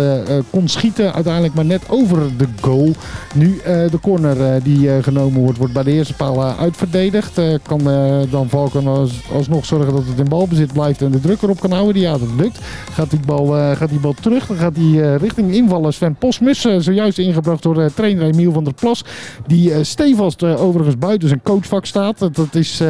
kon 0.49 0.67
schieten. 0.67 1.13
Uiteindelijk 1.13 1.53
maar 1.53 1.65
net 1.65 1.89
over 1.89 2.37
de 2.37 2.47
goal. 2.61 2.95
Nu 3.33 3.61
de 3.65 3.99
corner 4.01 4.63
die 4.63 5.03
genomen 5.03 5.41
wordt, 5.41 5.57
wordt 5.57 5.73
bij 5.73 5.83
de 5.83 5.91
eerste 5.91 6.13
paal 6.13 6.43
uitverdedigd. 6.43 7.28
Eh, 7.37 7.53
kan 7.63 7.89
eh, 7.89 8.31
dan 8.31 8.49
Valken 8.49 8.87
als, 8.87 9.21
alsnog 9.33 9.65
zorgen 9.65 9.93
dat 9.93 10.05
het 10.05 10.19
in 10.19 10.29
balbezit 10.29 10.73
blijft 10.73 11.01
en 11.01 11.11
de 11.11 11.19
druk 11.19 11.41
erop 11.41 11.59
kan 11.59 11.71
houden. 11.71 12.01
Ja, 12.01 12.11
dat 12.11 12.29
lukt. 12.37 12.59
Gaat 12.91 13.09
die 13.09 13.19
bal, 13.25 13.57
eh, 13.57 13.75
gaat 13.75 13.89
die 13.89 13.99
bal 13.99 14.13
terug. 14.13 14.45
Dan 14.47 14.57
gaat 14.57 14.75
die 14.75 15.15
richting 15.15 15.53
invallen. 15.53 15.93
Sven 15.93 16.15
Posmus, 16.15 16.61
zojuist 16.61 17.17
ingebracht 17.17 17.63
door 17.63 17.93
trainer 17.93 18.23
Emiel 18.23 18.51
van 18.51 18.63
der 18.63 18.73
Plas. 18.73 19.03
Die 19.47 19.83
stevast 19.83 20.43
overigens 20.43 20.97
buiten 20.97 21.27
zijn 21.27 21.41
coachvak 21.43 21.85
staat. 21.85 22.19
Dat 22.19 22.55
is... 22.55 22.81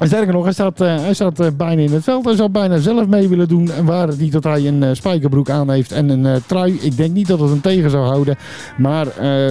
sterker 0.00 0.32
nog, 0.32 0.44
hij 0.44 0.52
staat, 0.52 0.80
eh, 0.80 0.96
hij 0.96 1.14
staat 1.14 1.40
eh, 1.40 1.46
bijna 1.56 1.82
in 1.82 1.92
het 1.92 2.04
veld. 2.04 2.24
Hij 2.24 2.34
zou 2.34 2.48
bijna 2.48 2.78
zelf 2.78 3.06
mee 3.06 3.28
willen 3.28 3.48
doen. 3.48 3.70
En 3.70 3.84
waar 3.84 4.08
het 4.08 4.18
niet 4.18 4.32
dat 4.32 4.44
hij 4.44 4.66
een 4.66 4.82
eh, 4.82 4.90
spijkerbroek 4.92 5.50
aan 5.50 5.70
heeft 5.70 5.92
en 5.92 6.08
een 6.08 6.42
trui. 6.46 6.78
Ik 6.80 6.96
denk 6.96 7.14
niet 7.14 7.26
dat 7.26 7.40
het 7.40 7.48
hem 7.48 7.60
tegen 7.60 7.90
zou 7.90 8.06
houden. 8.06 8.36
Maar 8.76 9.06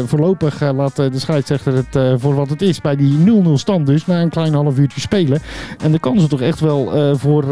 voorlopig 0.06 0.74
laat 0.74 0.96
de 0.96 1.20
scheidsrechter 1.20 1.74
het 1.74 2.22
voor 2.22 2.36
wat 2.36 2.50
het 2.50 2.62
is. 2.62 2.82
Bij 2.82 2.96
die 2.96 3.44
0-0 3.44 3.54
stand 3.54 3.86
dus. 3.86 4.06
Na 4.06 4.22
een 4.22 4.30
klein 4.30 4.54
half 4.54 4.78
uurtje 4.78 5.00
spelen. 5.02 5.42
En 5.84 5.92
de 5.92 6.00
kansen 6.00 6.30
toch 6.30 6.42
echt 6.42 6.60
wel 6.60 7.16
voor... 7.18 7.46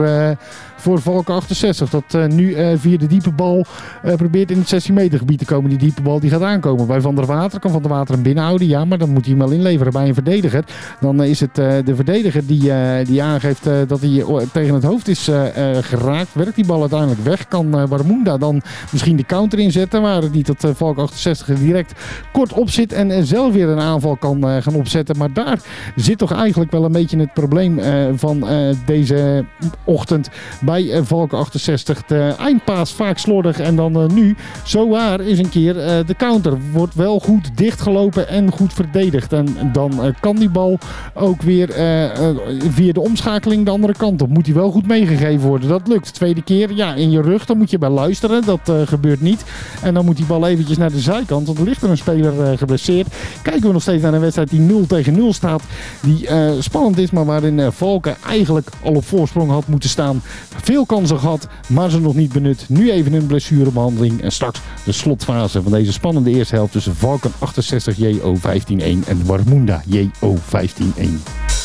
voor 0.79 1.01
Valken 1.01 1.33
68. 1.33 1.89
Dat 1.89 2.03
eh, 2.13 2.25
nu 2.25 2.53
eh, 2.53 2.67
via 2.77 2.97
de 2.97 3.07
diepe 3.07 3.31
bal 3.31 3.65
eh, 4.03 4.15
probeert 4.15 4.51
in 4.51 4.57
het 4.57 4.67
16 4.67 4.93
meter 4.93 5.19
gebied 5.19 5.39
te 5.39 5.45
komen. 5.45 5.69
Die 5.69 5.79
diepe 5.79 6.01
bal 6.01 6.19
die 6.19 6.29
gaat 6.29 6.41
aankomen 6.41 6.87
bij 6.87 7.01
Van 7.01 7.15
der 7.15 7.25
Water. 7.25 7.59
Kan 7.59 7.71
Van 7.71 7.81
der 7.81 7.91
Water 7.91 8.13
hem 8.13 8.23
binnenhouden. 8.23 8.67
Ja, 8.67 8.85
maar 8.85 8.97
dan 8.97 9.09
moet 9.09 9.25
hij 9.25 9.35
hem 9.35 9.47
wel 9.47 9.57
inleveren 9.57 9.93
bij 9.93 10.07
een 10.07 10.13
verdediger. 10.13 10.63
Dan 10.99 11.23
is 11.23 11.39
het 11.39 11.55
de 11.55 11.95
verdediger 11.95 12.45
die, 12.45 12.71
die 13.03 13.23
aangeeft 13.23 13.63
dat 13.87 14.01
hij 14.01 14.25
tegen 14.51 14.73
het 14.73 14.83
hoofd 14.83 15.07
is 15.07 15.29
geraakt. 15.81 16.33
Werkt 16.33 16.55
die 16.55 16.65
bal 16.65 16.79
uiteindelijk 16.79 17.23
weg. 17.23 17.47
Kan 17.47 17.87
Warmunda 17.87 18.37
dan 18.37 18.61
misschien 18.91 19.15
de 19.15 19.25
counter 19.25 19.59
inzetten. 19.59 20.01
Waar 20.01 20.21
het 20.21 20.33
niet 20.33 20.45
dat 20.45 20.77
Valk 20.77 20.97
68 20.97 21.49
er 21.49 21.59
direct 21.59 21.93
kort 22.31 22.53
op 22.53 22.69
zit. 22.69 22.93
En 22.93 23.25
zelf 23.25 23.53
weer 23.53 23.67
een 23.67 23.79
aanval 23.79 24.15
kan 24.15 24.61
gaan 24.61 24.75
opzetten. 24.75 25.17
Maar 25.17 25.33
daar 25.33 25.59
zit 25.95 26.17
toch 26.17 26.33
eigenlijk 26.33 26.71
wel 26.71 26.85
een 26.85 26.91
beetje 26.91 27.19
het 27.19 27.33
probleem 27.33 27.79
van 28.17 28.47
deze 28.85 29.45
ochtend 29.83 30.29
bij 30.69 30.91
eh, 30.91 31.01
Valken 31.03 31.37
68. 31.37 32.05
De 32.05 32.35
eindpaas 32.37 32.93
vaak 32.93 33.17
slordig 33.17 33.59
en 33.59 33.75
dan 33.75 33.95
eh, 33.95 34.07
nu, 34.07 34.35
zo 34.65 34.89
waar, 34.89 35.21
is 35.21 35.39
een 35.39 35.49
keer 35.49 35.79
eh, 35.79 36.05
de 36.05 36.15
counter. 36.15 36.57
Wordt 36.71 36.95
wel 36.95 37.19
goed 37.19 37.57
dichtgelopen 37.57 38.27
en 38.27 38.51
goed 38.51 38.73
verdedigd. 38.73 39.33
En 39.33 39.47
dan 39.73 40.15
kan 40.19 40.35
die 40.35 40.49
bal 40.49 40.77
ook 41.13 41.41
weer 41.41 41.67
via 42.69 42.93
de 42.93 42.99
omschakeling 42.99 43.65
de 43.65 43.71
andere 43.71 43.93
kant 43.93 44.21
op. 44.21 44.29
Moet 44.29 44.45
hij 44.45 44.55
wel 44.55 44.71
goed 44.71 44.87
meegegeven 44.87 45.47
worden. 45.47 45.69
Dat 45.69 45.87
lukt. 45.87 46.13
Tweede 46.13 46.41
keer, 46.41 46.73
ja, 46.73 46.93
in 46.93 47.11
je 47.11 47.21
rug, 47.21 47.45
dan 47.45 47.57
moet 47.57 47.69
je 47.71 47.77
bij 47.77 47.89
luisteren. 47.89 48.45
Dat 48.45 48.71
gebeurt 48.85 49.21
niet. 49.21 49.43
En 49.81 49.93
dan 49.93 50.05
moet 50.05 50.17
die 50.17 50.25
bal 50.25 50.47
eventjes 50.47 50.77
naar 50.77 50.91
de 50.91 50.99
zijkant, 50.99 51.47
want 51.47 51.59
er 51.59 51.65
ligt 51.65 51.81
er 51.81 51.89
een 51.89 51.97
speler 51.97 52.57
geblesseerd. 52.57 53.07
Kijken 53.41 53.67
we 53.67 53.73
nog 53.73 53.81
steeds 53.81 54.03
naar 54.03 54.13
een 54.13 54.19
wedstrijd 54.19 54.49
die 54.49 54.59
0 54.59 54.85
tegen 54.85 55.13
0 55.13 55.33
staat. 55.33 55.61
Die 56.01 56.27
spannend 56.59 56.97
is, 56.97 57.11
maar 57.11 57.25
waarin 57.25 57.71
Valken 57.71 58.15
eigenlijk 58.27 58.69
al 58.83 58.93
op 58.93 59.05
voorsprong 59.05 59.49
had 59.49 59.67
moeten 59.67 59.89
staan. 59.89 60.21
Veel 60.61 60.85
kansen 60.85 61.19
gehad, 61.19 61.47
maar 61.67 61.89
ze 61.89 61.99
nog 61.99 62.15
niet 62.15 62.33
benut. 62.33 62.65
Nu 62.67 62.91
even 62.91 63.13
een 63.13 63.25
blessurebehandeling. 63.25 64.21
En 64.21 64.31
straks 64.31 64.59
de 64.85 64.91
slotfase 64.91 65.61
van 65.61 65.71
deze 65.71 65.91
spannende 65.91 66.29
eerste 66.29 66.55
helft 66.55 66.71
tussen 66.71 66.95
Valken 66.95 67.31
68 67.39 67.97
JO 67.97 68.35
15-1 68.35 68.39
en 69.07 69.25
Warmunda 69.25 69.83
JO 69.85 70.35
15-1. 70.35 71.58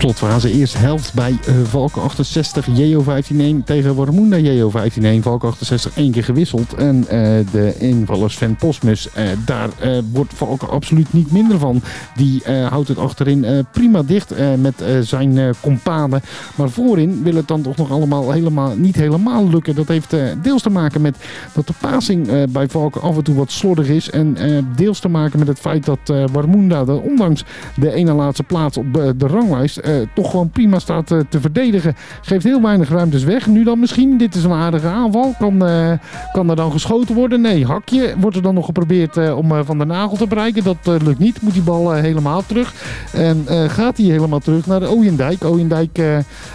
Slotfase, 0.00 0.52
eerste 0.52 0.78
helft 0.78 1.14
bij 1.14 1.30
uh, 1.30 1.54
Valken 1.64 2.02
68, 2.02 2.66
JO 2.72 3.04
15-1 3.04 3.64
tegen 3.64 3.94
Warmunda 3.94 4.36
JO 4.36 4.70
15-1. 4.70 4.72
Valken 5.20 5.48
68 5.48 5.96
één 5.96 6.12
keer 6.12 6.24
gewisseld. 6.24 6.74
En 6.74 6.96
uh, 6.96 7.08
de 7.52 7.74
invaller 7.78 8.30
Sven 8.30 8.56
Posmus, 8.56 9.08
uh, 9.16 9.22
daar 9.44 9.68
wordt 10.12 10.34
Valken 10.34 10.68
absoluut 10.68 11.12
niet 11.12 11.32
minder 11.32 11.58
van. 11.58 11.82
Die 12.14 12.42
houdt 12.68 12.88
het 12.88 12.98
achterin 12.98 13.66
prima 13.72 14.02
dicht 14.02 14.34
met 14.58 14.84
zijn 15.02 15.54
companen. 15.60 16.22
Maar 16.54 16.70
voorin 16.70 17.22
wil 17.22 17.34
het 17.34 17.48
dan 17.48 17.62
toch 17.62 17.76
nog 17.76 17.90
allemaal 17.90 18.30
helemaal, 18.30 18.76
niet 18.76 18.96
helemaal 18.96 19.48
lukken. 19.48 19.74
Dat 19.74 19.88
heeft 19.88 20.16
deels 20.42 20.62
te 20.62 20.70
maken 20.70 21.00
met 21.00 21.16
dat 21.52 21.66
de 21.66 21.74
passing 21.80 22.46
bij 22.50 22.68
Valken 22.68 23.00
af 23.00 23.16
en 23.16 23.24
toe 23.24 23.34
wat 23.34 23.50
slordig 23.50 23.88
is. 23.88 24.10
En 24.10 24.36
deels 24.76 24.98
te 24.98 25.08
maken 25.08 25.38
met 25.38 25.48
het 25.48 25.58
feit 25.58 25.84
dat 25.84 26.30
Warmunda, 26.32 26.84
ondanks 26.84 27.44
de 27.76 27.92
ene 27.92 28.12
laatste 28.12 28.42
plaats 28.42 28.76
op 28.76 28.92
de 28.92 29.26
ranglijst, 29.26 29.80
uh, 29.89 29.89
toch 30.14 30.30
gewoon 30.30 30.50
prima 30.50 30.78
staat 30.78 31.10
uh, 31.10 31.20
te 31.28 31.40
verdedigen. 31.40 31.96
Geeft 32.22 32.44
heel 32.44 32.62
weinig 32.62 32.88
ruimtes 32.88 33.24
weg. 33.24 33.46
Nu 33.46 33.64
dan 33.64 33.78
misschien, 33.78 34.18
dit 34.18 34.34
is 34.34 34.44
een 34.44 34.52
aardige 34.52 34.86
aanval. 34.86 35.34
Kan, 35.38 35.68
uh, 35.68 35.92
kan 36.32 36.50
er 36.50 36.56
dan 36.56 36.72
geschoten 36.72 37.14
worden? 37.14 37.40
Nee, 37.40 37.66
hakje. 37.66 38.14
Wordt 38.18 38.36
er 38.36 38.42
dan 38.42 38.54
nog 38.54 38.64
geprobeerd 38.64 39.32
om 39.34 39.64
Van 39.64 39.78
der 39.78 39.86
Nagel 39.86 40.16
te 40.16 40.26
bereiken? 40.26 40.64
Dat 40.64 41.02
lukt 41.02 41.18
niet. 41.18 41.42
Moet 41.42 41.52
die 41.52 41.62
bal 41.62 41.92
helemaal 41.92 42.42
terug. 42.46 42.74
En 43.12 43.44
gaat 43.68 43.96
hij 43.96 44.06
helemaal 44.06 44.38
terug 44.38 44.66
naar 44.66 44.80
de 44.80 44.90
Ooyendijk. 44.90 45.44
Ooyendijk 45.44 46.02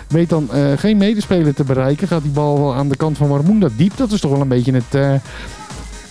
weet 0.08 0.30
dan 0.30 0.50
geen 0.75 0.98
medespeler 0.98 1.54
te 1.54 1.63
bereiken. 1.63 2.08
Gaat 2.08 2.22
die 2.22 2.32
bal 2.32 2.75
aan 2.75 2.89
de 2.89 2.98
kant 2.98 3.18
van 3.18 3.27
Warmoenda 3.27 3.68
diep. 3.75 3.98
Dat 3.98 4.12
is 4.12 4.20
toch 4.20 4.32
wel 4.32 4.42
een 4.42 4.48
beetje 4.48 4.74
het 4.74 5.22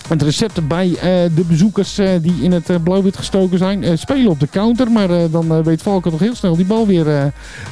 het 0.07 0.21
recept 0.21 0.67
bij 0.67 0.87
uh, 0.87 0.99
de 1.35 1.43
bezoekers 1.47 1.99
uh, 1.99 2.09
die 2.21 2.41
in 2.41 2.51
het 2.51 2.69
uh, 2.69 2.75
blauw-wit 2.83 3.17
gestoken 3.17 3.57
zijn. 3.57 3.97
spelen 3.97 4.31
op 4.31 4.39
de 4.39 4.47
counter, 4.47 4.91
maar 4.91 5.29
dan 5.31 5.63
weet 5.63 5.81
Valken 5.81 6.11
toch 6.11 6.19
heel 6.19 6.35
snel 6.35 6.55
die 6.55 6.65
bal 6.65 6.87
weer 6.87 7.31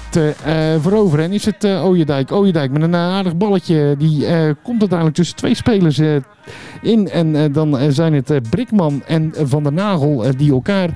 te 0.09 0.33
veroveren. 0.81 1.25
En 1.25 1.31
is 1.31 1.45
het 1.45 1.65
Ooyendijk. 1.65 2.31
Ooyendijk 2.31 2.71
met 2.71 2.81
een 2.81 2.95
aardig 2.95 3.37
balletje. 3.37 3.95
Die 3.97 4.25
komt 4.63 4.79
uiteindelijk 4.79 5.15
tussen 5.15 5.35
twee 5.35 5.55
spelers 5.55 5.99
in. 6.83 7.09
En 7.09 7.51
dan 7.51 7.77
zijn 7.89 8.13
het 8.13 8.49
Brikman 8.49 9.01
en 9.05 9.33
Van 9.37 9.63
der 9.63 9.73
Nagel 9.73 10.25
die 10.37 10.51
elkaar 10.51 10.89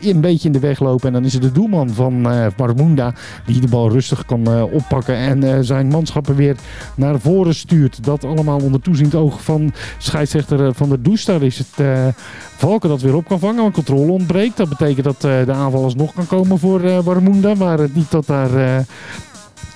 een 0.00 0.20
beetje 0.20 0.46
in 0.46 0.52
de 0.52 0.58
weg 0.58 0.80
lopen. 0.80 1.06
En 1.06 1.12
dan 1.12 1.24
is 1.24 1.32
het 1.32 1.42
de 1.42 1.52
doelman 1.52 1.90
van 1.90 2.20
Marmunda 2.56 3.14
die 3.46 3.60
de 3.60 3.68
bal 3.68 3.90
rustig 3.90 4.24
kan 4.24 4.62
oppakken. 4.72 5.16
En 5.16 5.64
zijn 5.64 5.88
manschappen 5.88 6.34
weer 6.36 6.56
naar 6.94 7.20
voren 7.20 7.54
stuurt. 7.54 8.04
Dat 8.04 8.24
allemaal 8.24 8.60
onder 8.60 8.80
toeziend 8.80 9.14
oog 9.14 9.42
van 9.42 9.72
scheidsrechter 9.98 10.74
van 10.74 10.88
de 10.88 11.00
Doestar 11.00 11.42
is 11.42 11.58
het 11.58 11.86
Valken 12.56 12.88
dat 12.88 13.00
weer 13.00 13.16
op 13.16 13.28
kan 13.28 13.38
vangen. 13.38 13.62
Maar 13.62 13.72
controle 13.72 14.12
ontbreekt. 14.12 14.56
Dat 14.56 14.68
betekent 14.68 15.04
dat 15.04 15.20
de 15.20 15.52
aanval 15.52 15.82
alsnog 15.84 16.14
kan 16.14 16.26
komen 16.26 16.58
voor 16.58 17.02
Warmunda. 17.02 17.54
Maar 17.54 17.78
niet 17.92 18.10
dat 18.10 18.26
daar 18.26 18.84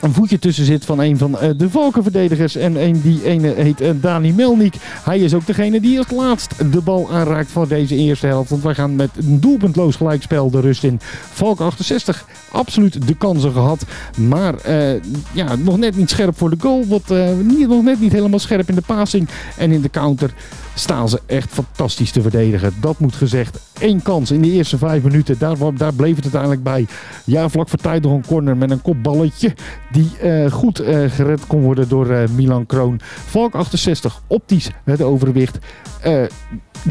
een 0.00 0.12
voetje 0.12 0.38
tussen 0.38 0.64
zit 0.64 0.84
van 0.84 1.00
een 1.00 1.18
van 1.18 1.30
uh, 1.30 1.50
de 1.56 1.70
Valkenverdedigers. 1.70 2.56
En 2.56 2.82
een, 2.82 3.00
die 3.00 3.24
ene 3.24 3.54
heet 3.56 3.80
uh, 3.80 3.90
Dani 4.00 4.32
Melnik. 4.32 4.74
Hij 4.80 5.18
is 5.18 5.34
ook 5.34 5.46
degene 5.46 5.80
die 5.80 5.98
als 5.98 6.10
laatst 6.10 6.72
de 6.72 6.80
bal 6.80 7.10
aanraakt 7.10 7.50
voor 7.50 7.68
deze 7.68 7.94
eerste 7.94 8.26
helft. 8.26 8.50
Want 8.50 8.62
wij 8.62 8.74
gaan 8.74 8.96
met 8.96 9.10
een 9.16 9.40
doelpuntloos 9.40 9.96
gelijkspel 9.96 10.50
de 10.50 10.60
rust 10.60 10.84
in. 10.84 11.00
Valken 11.32 11.64
68, 11.64 12.24
absoluut 12.50 13.06
de 13.06 13.14
kansen 13.14 13.52
gehad. 13.52 13.84
Maar 14.16 14.54
uh, 14.68 15.02
ja, 15.32 15.56
nog 15.56 15.78
net 15.78 15.96
niet 15.96 16.10
scherp 16.10 16.38
voor 16.38 16.50
de 16.50 16.56
goal. 16.60 16.86
Wat, 16.86 17.14
niet, 17.42 17.68
nog 17.68 17.82
net 17.82 18.00
niet 18.00 18.12
helemaal 18.12 18.38
scherp 18.38 18.68
in 18.68 18.74
de 18.74 18.82
passing. 18.86 19.28
En 19.56 19.72
in 19.72 19.80
de 19.80 19.90
counter 19.90 20.30
staan 20.78 21.08
ze 21.08 21.20
echt 21.26 21.50
fantastisch 21.50 22.10
te 22.10 22.22
verdedigen. 22.22 22.74
Dat 22.80 22.98
moet 22.98 23.14
gezegd. 23.14 23.58
Eén 23.78 24.02
kans 24.02 24.30
in 24.30 24.42
de 24.42 24.50
eerste 24.50 24.78
vijf 24.78 25.02
minuten. 25.02 25.38
Daar, 25.38 25.56
daar 25.74 25.94
bleef 25.94 26.14
het 26.14 26.22
uiteindelijk 26.22 26.62
bij. 26.62 26.86
Ja, 27.24 27.48
vlak 27.48 27.68
voor 27.68 27.78
tijd 27.78 28.02
nog 28.02 28.12
een 28.12 28.26
corner 28.26 28.56
met 28.56 28.70
een 28.70 28.82
kopballetje. 28.82 29.54
Die 29.92 30.10
uh, 30.22 30.50
goed 30.50 30.80
uh, 30.80 31.10
gered 31.10 31.46
kon 31.46 31.62
worden 31.62 31.88
door 31.88 32.06
uh, 32.06 32.28
Milan 32.28 32.66
Kroon. 32.66 33.00
Valk 33.26 33.54
68, 33.54 34.22
optisch 34.26 34.70
het 34.84 35.02
overwicht. 35.02 35.58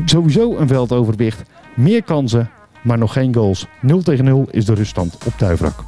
sowieso 0.06 0.58
een 0.58 0.68
veldoverwicht. 0.68 1.42
Meer 1.76 2.04
kansen, 2.04 2.50
maar 2.84 2.98
nog 2.98 3.14
geen 3.14 3.34
goals. 3.34 3.68
0 3.82 4.02
tegen 4.02 4.26
0 4.26 4.48
is 4.52 4.66
de 4.66 4.74
ruststand 4.74 5.18
op 5.26 5.34
Tuivrak. 5.38 5.84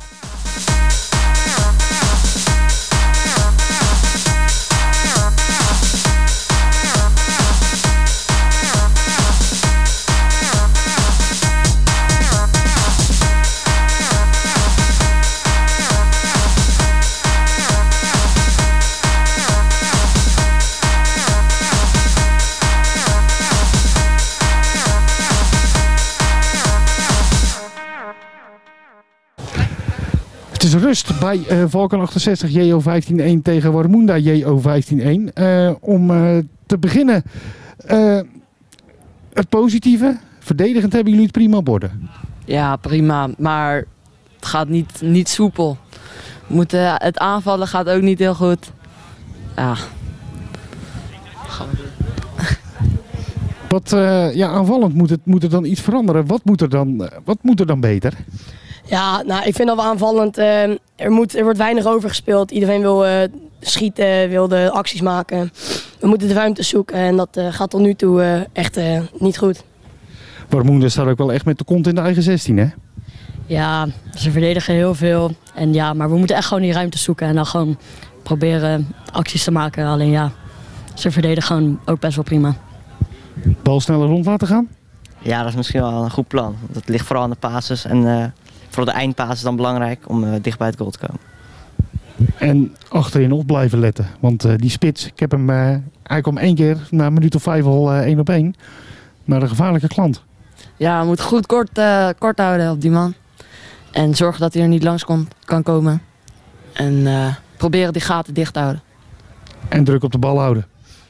Rust 30.89 31.19
bij 31.19 31.39
uh, 31.51 31.63
Valken 31.67 31.99
68 31.99 32.49
JO 32.51 32.81
15-1 32.81 33.41
tegen 33.43 33.71
Warmunda 33.71 34.17
JO 34.17 34.61
15-1. 34.61 34.63
Uh, 35.33 35.71
om 35.79 36.11
uh, 36.11 36.37
te 36.65 36.77
beginnen 36.77 37.23
Eh, 37.85 38.19
het 39.33 39.49
positieve, 39.49 40.17
verdedigend 40.39 40.93
hebben 40.93 41.11
jullie 41.11 41.27
het 41.27 41.35
prima 41.37 41.57
op 41.57 41.69
orde. 41.69 41.89
Ja, 42.45 42.75
prima. 42.75 43.29
Maar 43.37 43.75
het 44.35 44.45
gaat 44.45 44.67
niet, 44.67 45.01
niet 45.01 45.29
soepel. 45.29 45.77
We 46.47 46.53
Moeten, 46.53 46.93
het 46.97 47.17
aanvallen 47.17 47.67
gaat 47.67 47.89
ook 47.89 48.01
niet 48.01 48.19
heel 48.19 48.35
goed. 48.35 48.71
Ja. 49.55 49.75
Wat, 53.69 53.93
eh, 53.93 54.35
ja, 54.35 54.47
aanvallend 54.47 54.93
moet, 54.93 55.09
het, 55.09 55.25
moet 55.25 55.43
er 55.43 55.49
dan 55.49 55.65
iets 55.65 55.81
veranderen. 55.81 56.25
Wat 56.25 56.45
moet 56.45 56.61
er 56.61 56.69
dan, 56.69 57.05
eh, 57.05 57.17
wat 57.25 57.37
moet 57.41 57.59
er 57.59 57.65
dan 57.65 57.79
beter? 57.79 58.13
Ja, 58.89 59.21
nou, 59.21 59.43
ik 59.45 59.55
vind 59.55 59.67
dat 59.67 59.77
we 59.77 59.83
aanvallend. 59.83 60.37
eh, 60.37 60.61
er, 60.95 61.11
moet, 61.11 61.35
er 61.37 61.43
wordt 61.43 61.57
weinig 61.57 61.85
over 61.85 62.09
gespeeld. 62.09 62.51
Iedereen 62.51 62.81
wil 62.81 63.05
eh, 63.05 63.13
schieten, 63.61 64.29
wil 64.29 64.47
de 64.47 64.69
acties 64.71 65.01
maken. 65.01 65.51
We 65.99 66.07
moeten 66.07 66.27
de 66.27 66.33
ruimte 66.33 66.63
zoeken 66.63 66.95
en 66.97 67.15
dat 67.15 67.37
eh, 67.37 67.47
gaat 67.53 67.69
tot 67.69 67.81
nu 67.81 67.93
toe 67.93 68.21
eh, 68.21 68.41
echt 68.53 68.77
eh, 68.77 68.99
niet 69.19 69.37
goed. 69.37 69.63
Warmoende 70.49 70.89
staat 70.89 71.07
ook 71.07 71.17
wel 71.17 71.33
echt 71.33 71.45
met 71.45 71.57
de 71.57 71.63
kont 71.63 71.87
in 71.87 71.95
de 71.95 72.01
eigen 72.01 72.23
16, 72.23 72.57
hè? 72.57 72.67
Ja, 73.45 73.87
ze 74.15 74.31
verdedigen 74.31 74.73
heel 74.73 74.95
veel. 74.95 75.31
En 75.55 75.73
ja, 75.73 75.93
maar 75.93 76.09
we 76.09 76.17
moeten 76.17 76.35
echt 76.35 76.47
gewoon 76.47 76.63
die 76.63 76.73
ruimte 76.73 76.97
zoeken 76.97 77.27
en 77.27 77.35
dan 77.35 77.45
gewoon 77.45 77.77
proberen 78.23 78.87
acties 79.11 79.43
te 79.43 79.51
maken. 79.51 79.85
Alleen 79.85 80.09
ja, 80.11 80.31
ze 80.93 81.11
verdedigen 81.11 81.43
gewoon 81.55 81.79
ook 81.85 81.99
best 81.99 82.15
wel 82.15 82.23
prima. 82.23 82.55
Bal 83.63 83.81
sneller 83.81 84.07
rond 84.07 84.25
laten 84.25 84.47
gaan. 84.47 84.67
Ja, 85.19 85.39
dat 85.39 85.49
is 85.49 85.55
misschien 85.55 85.81
wel 85.81 86.03
een 86.03 86.11
goed 86.11 86.27
plan. 86.27 86.55
Het 86.73 86.89
ligt 86.89 87.05
vooral 87.05 87.23
aan 87.23 87.29
de 87.29 87.35
passes. 87.39 87.85
En 87.85 88.07
eh, 88.07 88.25
vooral 88.69 88.93
de 88.93 88.99
eindpaas 88.99 89.33
is 89.33 89.41
dan 89.41 89.55
belangrijk 89.55 90.09
om 90.09 90.23
eh, 90.23 90.33
dicht 90.41 90.57
bij 90.57 90.67
het 90.67 90.77
goal 90.77 90.91
te 90.91 90.99
komen. 90.99 91.19
En 92.37 92.75
achterin 92.89 93.31
op 93.31 93.47
blijven 93.47 93.79
letten. 93.79 94.07
Want 94.19 94.43
eh, 94.43 94.53
die 94.55 94.69
spits, 94.69 95.05
ik 95.05 95.19
heb 95.19 95.31
hem 95.31 95.49
eh 95.49 95.75
hij 96.09 96.21
kwam 96.21 96.37
één 96.37 96.55
keer 96.55 96.77
na 96.91 97.05
een 97.05 97.13
minuut 97.13 97.35
of 97.35 97.41
vijf 97.41 97.65
al 97.65 97.91
eh, 97.91 97.99
één 97.99 98.19
op 98.19 98.29
één. 98.29 98.55
Maar 99.25 99.41
een 99.41 99.49
gevaarlijke 99.49 99.87
klant. 99.87 100.23
Ja, 100.77 100.99
we 100.99 101.05
moeten 101.05 101.25
goed 101.25 101.45
kort, 101.45 101.77
eh, 101.77 102.09
kort 102.17 102.39
houden 102.39 102.71
op 102.71 102.81
die 102.81 102.91
man. 102.91 103.13
En 103.91 104.15
zorgen 104.15 104.41
dat 104.41 104.53
hij 104.53 104.63
er 104.63 104.69
niet 104.69 104.83
langs 104.83 105.03
kon, 105.03 105.27
kan 105.45 105.63
komen. 105.63 106.01
En 106.73 107.07
eh, 107.07 107.35
proberen 107.57 107.93
die 107.93 108.01
gaten 108.01 108.33
dicht 108.33 108.53
te 108.53 108.59
houden. 108.59 108.81
En 109.67 109.83
druk 109.83 110.03
op 110.03 110.11
de 110.11 110.17
bal 110.17 110.39
houden. 110.39 110.65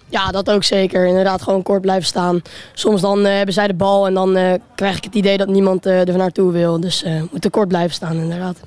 Ja, 0.09 0.31
dat 0.31 0.51
ook 0.51 0.63
zeker. 0.63 1.05
Inderdaad, 1.05 1.41
gewoon 1.41 1.63
kort 1.63 1.81
blijven 1.81 2.05
staan. 2.05 2.41
Soms 2.73 3.01
dan 3.01 3.25
eh, 3.25 3.35
hebben 3.35 3.53
zij 3.53 3.67
de 3.67 3.73
bal 3.73 4.07
en 4.07 4.13
dan 4.13 4.35
eh, 4.35 4.53
krijg 4.75 4.97
ik 4.97 5.03
het 5.03 5.15
idee 5.15 5.37
dat 5.37 5.47
niemand 5.47 5.85
eh, 5.85 6.07
er 6.07 6.17
naartoe 6.17 6.51
wil. 6.51 6.79
Dus 6.79 7.03
eh, 7.03 7.19
we 7.19 7.27
moeten 7.31 7.51
kort 7.51 7.67
blijven 7.67 7.93
staan, 7.93 8.15
inderdaad. 8.15 8.59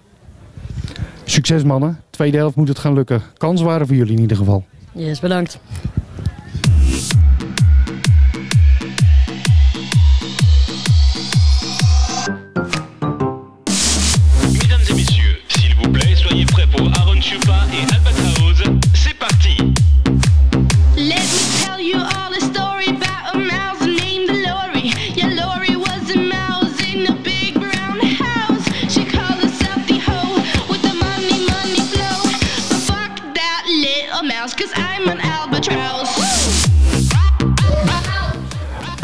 Succes 1.25 1.63
mannen. 1.63 2.01
Tweede 2.11 2.37
helft 2.37 2.57
moet 2.57 2.69
het 2.69 2.79
gaan 2.79 2.95
lukken. 2.95 3.23
Kans 3.37 3.63
waren 3.63 3.87
voor 3.87 3.97
jullie 3.97 4.15
in 4.15 4.21
ieder 4.21 4.37
geval. 4.37 4.65
Yes, 4.93 5.21
bedankt. 5.21 5.59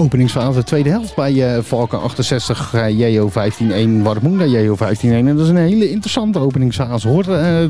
Openingsfase 0.09 0.65
tweede 0.65 0.91
helft 0.91 1.15
bij 1.15 1.55
eh 1.55 1.63
Valken 1.63 2.01
68, 2.01 2.75
eh, 2.75 3.15
JO 3.15 3.29
15-1, 3.29 4.03
Warmoenda 4.03 4.45
JO 4.45 4.77
15-1. 4.77 5.29
En 5.29 5.37
dat 5.37 5.45
is 5.45 5.49
een 5.49 5.57
hele 5.57 5.91
interessante 5.91 6.39
openingsfase 6.39 7.09
hoor. 7.09 7.25
Eh, 7.29 7.69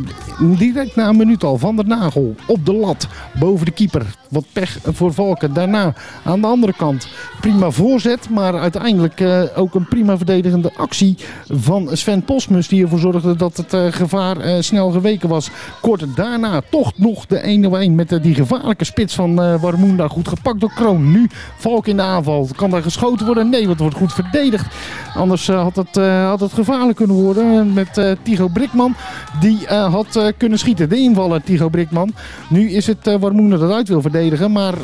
direct 0.58 0.96
na 0.96 1.08
een 1.08 1.16
minuut 1.16 1.44
al 1.44 1.58
van 1.58 1.76
der 1.76 1.86
Nagel 1.86 2.34
op 2.46 2.66
de 2.66 2.74
lat 2.74 3.06
boven 3.38 3.66
de 3.66 3.72
keeper. 3.72 4.06
Wat 4.28 4.44
pech 4.52 4.78
voor 4.84 5.12
Valken. 5.12 5.52
Daarna 5.52 5.94
aan 6.24 6.40
de 6.40 6.46
andere 6.46 6.72
kant 6.76 7.08
prima 7.40 7.70
voorzet, 7.70 8.30
maar 8.30 8.58
uiteindelijk 8.58 9.20
eh, 9.20 9.42
ook 9.54 9.74
een 9.74 9.88
prima 9.88 10.16
verdedigende 10.16 10.72
actie 10.76 11.16
van 11.48 11.88
Sven 11.92 12.22
Posmus. 12.22 12.68
Die 12.68 12.82
ervoor 12.82 12.98
zorgde 12.98 13.36
dat 13.36 13.56
het 13.56 13.94
gevaar 13.94 14.62
snel 14.64 14.90
geweken 14.90 15.28
was. 15.28 15.50
Kort 15.80 16.16
daarna 16.16 16.60
toch 16.70 16.92
nog 16.96 17.26
de 17.26 17.88
1-1 17.88 17.94
met 17.94 18.22
die 18.22 18.34
gevaarlijke 18.34 18.84
spits 18.84 19.14
van 19.14 19.34
Warmoenda. 19.60 20.08
Goed 20.08 20.28
gepakt 20.28 20.60
door 20.60 20.72
Kroon. 20.74 21.10
Nu 21.10 21.28
Valk 21.56 21.86
in 21.86 21.96
de 21.96 22.02
aanval. 22.02 22.27
Kan 22.56 22.70
daar 22.70 22.82
geschoten 22.82 23.26
worden? 23.26 23.48
Nee, 23.48 23.66
want 23.66 23.78
wordt 23.78 23.96
goed 23.96 24.12
verdedigd. 24.12 24.66
Anders 25.14 25.48
eh, 25.48 25.62
had, 25.62 25.76
het, 25.76 25.96
eh, 25.96 26.28
had 26.28 26.40
het 26.40 26.52
gevaarlijk 26.52 26.96
kunnen 26.96 27.16
worden 27.16 27.72
met 27.72 27.98
eh 27.98 28.10
Tigo 28.22 28.48
Brikman. 28.48 28.94
Die 29.40 29.66
had 29.66 30.32
kunnen 30.36 30.58
schieten. 30.58 30.88
De 30.88 30.96
invaller 30.96 31.42
Tigo 31.42 31.68
Brikman. 31.68 32.12
Nu 32.48 32.70
is 32.70 32.86
het 32.86 33.06
uh, 33.06 33.50
dat 33.50 33.72
uit 33.72 33.88
wil 33.88 34.00
verdedigen. 34.00 34.52
Maar 34.52 34.74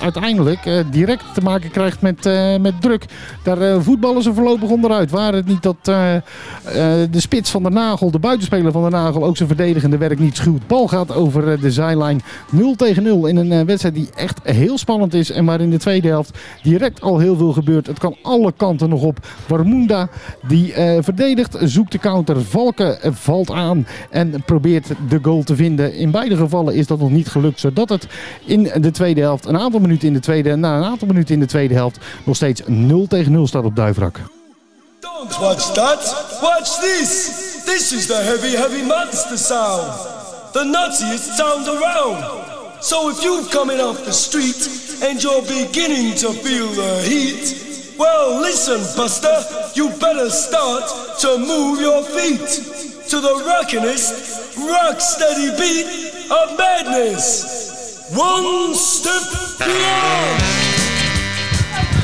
uiteindelijk 0.00 0.84
direct 0.90 1.24
te 1.34 1.40
maken 1.40 1.70
krijgt 1.70 2.00
met, 2.00 2.24
met 2.60 2.80
druk. 2.80 3.04
Daar 3.42 3.82
voetballen 3.82 4.22
ze 4.22 4.34
voorlopig 4.34 4.68
onderuit. 4.68 5.10
Waar 5.10 5.32
het 5.32 5.46
niet 5.46 5.62
dat 5.62 5.76
de 5.84 7.20
spits 7.20 7.50
van 7.50 7.62
de 7.62 7.70
Nagel, 7.70 8.10
de 8.10 8.18
buitenspeler 8.18 8.72
van 8.72 8.84
de 8.84 8.90
Nagel, 8.90 9.24
ook 9.24 9.36
zijn 9.36 9.48
verdedigende 9.48 9.96
werk 9.96 10.18
niet 10.18 10.36
schuwt. 10.36 10.66
Bal 10.66 10.88
gaat 10.88 11.14
over 11.14 11.60
de 11.60 11.70
zijlijn 11.70 12.22
0 12.50 12.74
tegen 12.74 13.02
0 13.02 13.26
in 13.26 13.36
een 13.36 13.66
wedstrijd 13.66 13.94
die 13.94 14.08
echt 14.14 14.40
heel 14.42 14.78
spannend 14.78 15.14
is. 15.14 15.30
En 15.30 15.44
waar 15.44 15.60
in 15.60 15.70
de 15.70 15.78
tweede 15.78 16.08
helft 16.08 16.38
direct 16.62 16.81
al 17.00 17.18
heel 17.18 17.36
veel 17.36 17.52
gebeurt. 17.52 17.86
Het 17.86 17.98
kan 17.98 18.16
alle 18.22 18.52
kanten 18.52 18.88
nog 18.88 19.02
op. 19.02 19.26
Warmoenda 19.48 20.08
die 20.48 20.72
eh, 20.72 21.02
verdedigt, 21.02 21.56
zoekt 21.60 21.92
de 21.92 21.98
counter. 21.98 22.44
Valken 22.44 23.02
eh, 23.02 23.12
valt 23.14 23.50
aan 23.50 23.86
en 24.10 24.42
probeert 24.44 24.88
de 25.08 25.18
goal 25.22 25.42
te 25.42 25.56
vinden. 25.56 25.94
In 25.94 26.10
beide 26.10 26.36
gevallen 26.36 26.74
is 26.74 26.86
dat 26.86 26.98
nog 26.98 27.10
niet 27.10 27.28
gelukt. 27.28 27.60
Zodat 27.60 27.88
het 27.88 28.06
in 28.44 28.62
de 28.62 28.90
tweede 28.90 29.20
helft, 29.20 29.46
een 29.46 29.58
aantal 29.58 29.80
minuten 29.80 30.08
in 30.08 30.14
de 30.14 30.20
tweede, 30.20 30.56
na 30.56 30.76
een 30.76 30.84
aantal 30.84 31.08
minuten 31.08 31.34
in 31.34 31.40
de 31.40 31.46
tweede 31.46 31.74
helft, 31.74 31.98
nog 32.24 32.36
steeds 32.36 32.62
0 32.66 33.06
tegen 33.06 33.32
0 33.32 33.46
staat 33.46 33.64
op 33.64 33.76
Duivrak. 33.76 34.20
Watch 35.40 35.72
that. 35.74 36.38
Watch 36.42 36.80
this. 36.80 37.62
This 37.64 37.92
is 37.92 38.06
the 38.06 38.16
heavy, 38.16 38.56
heavy 38.56 38.82
monster 38.82 39.38
sound. 39.38 39.92
The 40.52 40.64
nuttiest 40.64 41.36
sound 41.36 41.68
around. 41.68 42.24
So 42.80 43.10
if 43.10 43.22
you're 43.22 43.44
coming 43.50 43.80
off 43.80 44.04
the 44.04 44.12
street 44.12 44.91
and 45.02 45.22
you're 45.22 45.42
beginning 45.42 46.14
to 46.16 46.32
feel 46.32 46.68
the 46.68 47.02
heat, 47.02 47.96
well, 47.98 48.40
listen, 48.40 48.78
Buster, 48.96 49.36
you 49.74 49.90
better 49.98 50.30
start 50.30 51.18
to 51.20 51.38
move 51.38 51.80
your 51.80 52.02
feet 52.04 52.48
to 53.08 53.20
the 53.20 53.42
rockinest, 53.46 54.56
rock 54.58 55.00
steady 55.00 55.50
beat 55.58 56.30
of 56.30 56.56
madness. 56.56 58.10
One 58.14 58.74
step 58.74 59.58
beyond. 59.58 60.61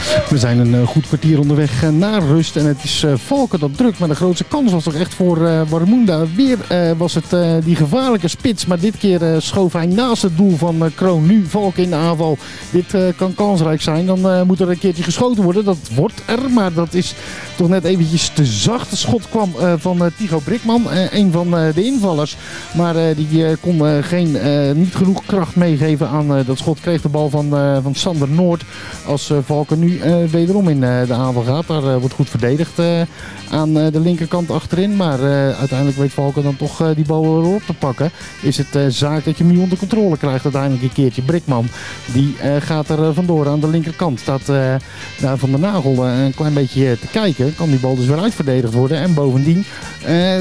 We 0.08 0.38
zijn 0.38 0.58
een 0.58 0.74
eh, 0.74 0.86
goed 0.86 1.06
kwartier 1.06 1.38
onderweg 1.38 1.82
eh, 1.82 1.88
naar 1.88 2.22
rust. 2.22 2.56
En 2.56 2.66
het 2.66 2.84
is 2.84 3.02
eh, 3.02 3.12
Valken 3.16 3.60
dat 3.60 3.76
druk. 3.76 3.98
Maar 3.98 4.08
de 4.08 4.14
grootste 4.14 4.44
kans 4.44 4.72
was 4.72 4.82
toch 4.84 4.94
echt 4.94 5.14
voor 5.14 5.66
Warmoenda. 5.68 6.24
Weer 6.36 6.58
was 6.96 7.14
het 7.14 7.64
die 7.64 7.76
gevaarlijke 7.76 8.28
spits. 8.28 8.66
Maar 8.66 8.78
dit 8.78 8.96
keer 8.96 9.20
schoof 9.38 9.72
hij 9.72 9.86
naast 9.86 10.22
het 10.22 10.36
doel 10.36 10.56
van 10.56 10.90
Kroon. 10.94 11.26
Nu 11.26 11.44
Valken 11.48 11.82
in 11.82 11.90
de 11.90 11.96
aanval. 11.96 12.38
Dit 12.70 12.94
kan 13.16 13.34
kansrijk 13.34 13.82
zijn. 13.82 14.06
Dan 14.06 14.46
moet 14.46 14.60
er 14.60 14.70
een 14.70 14.78
keertje 14.78 15.02
geschoten 15.02 15.42
worden. 15.42 15.64
Dat 15.64 15.76
wordt 15.94 16.22
er. 16.26 16.50
Maar 16.50 16.72
dat 16.72 16.94
is 16.94 17.14
toch 17.56 17.68
net 17.68 17.84
eventjes 17.84 18.28
te 18.28 18.44
zacht. 18.44 18.90
Het 18.90 18.98
schot 18.98 19.28
kwam 19.28 19.52
van 19.78 20.10
Tigo 20.16 20.38
Brikman. 20.38 20.86
een 21.10 21.32
van 21.32 21.50
de 21.50 21.84
invallers. 21.84 22.36
Maar 22.74 22.94
die 23.16 23.56
kon 23.56 24.02
geen, 24.02 24.36
niet 24.74 24.94
genoeg 24.94 25.26
kracht 25.26 25.56
meegeven 25.56 26.08
aan 26.08 26.42
dat 26.46 26.58
schot. 26.58 26.80
Kreeg 26.80 27.02
de 27.02 27.08
bal 27.08 27.30
van, 27.30 27.48
van 27.82 27.94
Sander 27.94 28.28
Noord. 28.28 28.62
Als 29.06 29.32
Valken 29.44 29.78
nu 29.78 29.97
eh, 30.02 30.24
wederom 30.30 30.68
in 30.68 30.84
eh, 30.84 31.06
de 31.06 31.14
aanval 31.14 31.42
gaat. 31.42 31.66
Daar 31.66 31.82
eh, 31.82 31.96
wordt 31.96 32.14
goed 32.14 32.28
verdedigd 32.30 32.80
aan 33.50 33.72
de 33.74 34.00
linkerkant 34.00 34.50
achterin. 34.50 34.96
Maar 34.96 35.20
uiteindelijk 35.54 35.98
weet 35.98 36.12
Valken 36.12 36.42
dan 36.42 36.56
toch 36.56 36.94
die 36.94 37.04
bal 37.06 37.42
weer 37.42 37.54
op 37.54 37.62
te 37.62 37.74
pakken. 37.74 38.10
Is 38.42 38.56
het 38.56 38.94
zaak 38.94 39.24
dat 39.24 39.38
je 39.38 39.44
hem 39.44 39.52
nu 39.52 39.58
onder 39.58 39.78
controle 39.78 40.16
krijgt 40.16 40.44
uiteindelijk 40.44 40.82
een 40.82 40.92
keertje. 40.92 41.22
Brikman 41.22 41.68
die 42.12 42.36
gaat 42.58 42.88
er 42.88 43.14
vandoor 43.14 43.48
aan 43.48 43.60
de 43.60 43.68
linkerkant. 43.68 44.20
Staat 44.20 44.46
daar 45.20 45.36
van 45.38 45.50
de 45.50 45.58
nagel 45.58 46.06
een 46.06 46.34
klein 46.34 46.54
beetje 46.54 46.98
te 47.00 47.06
kijken. 47.06 47.54
Kan 47.54 47.70
die 47.70 47.78
bal 47.78 47.96
dus 47.96 48.06
weer 48.06 48.20
uitverdedigd 48.20 48.74
worden. 48.74 48.98
En 48.98 49.14
bovendien 49.14 49.64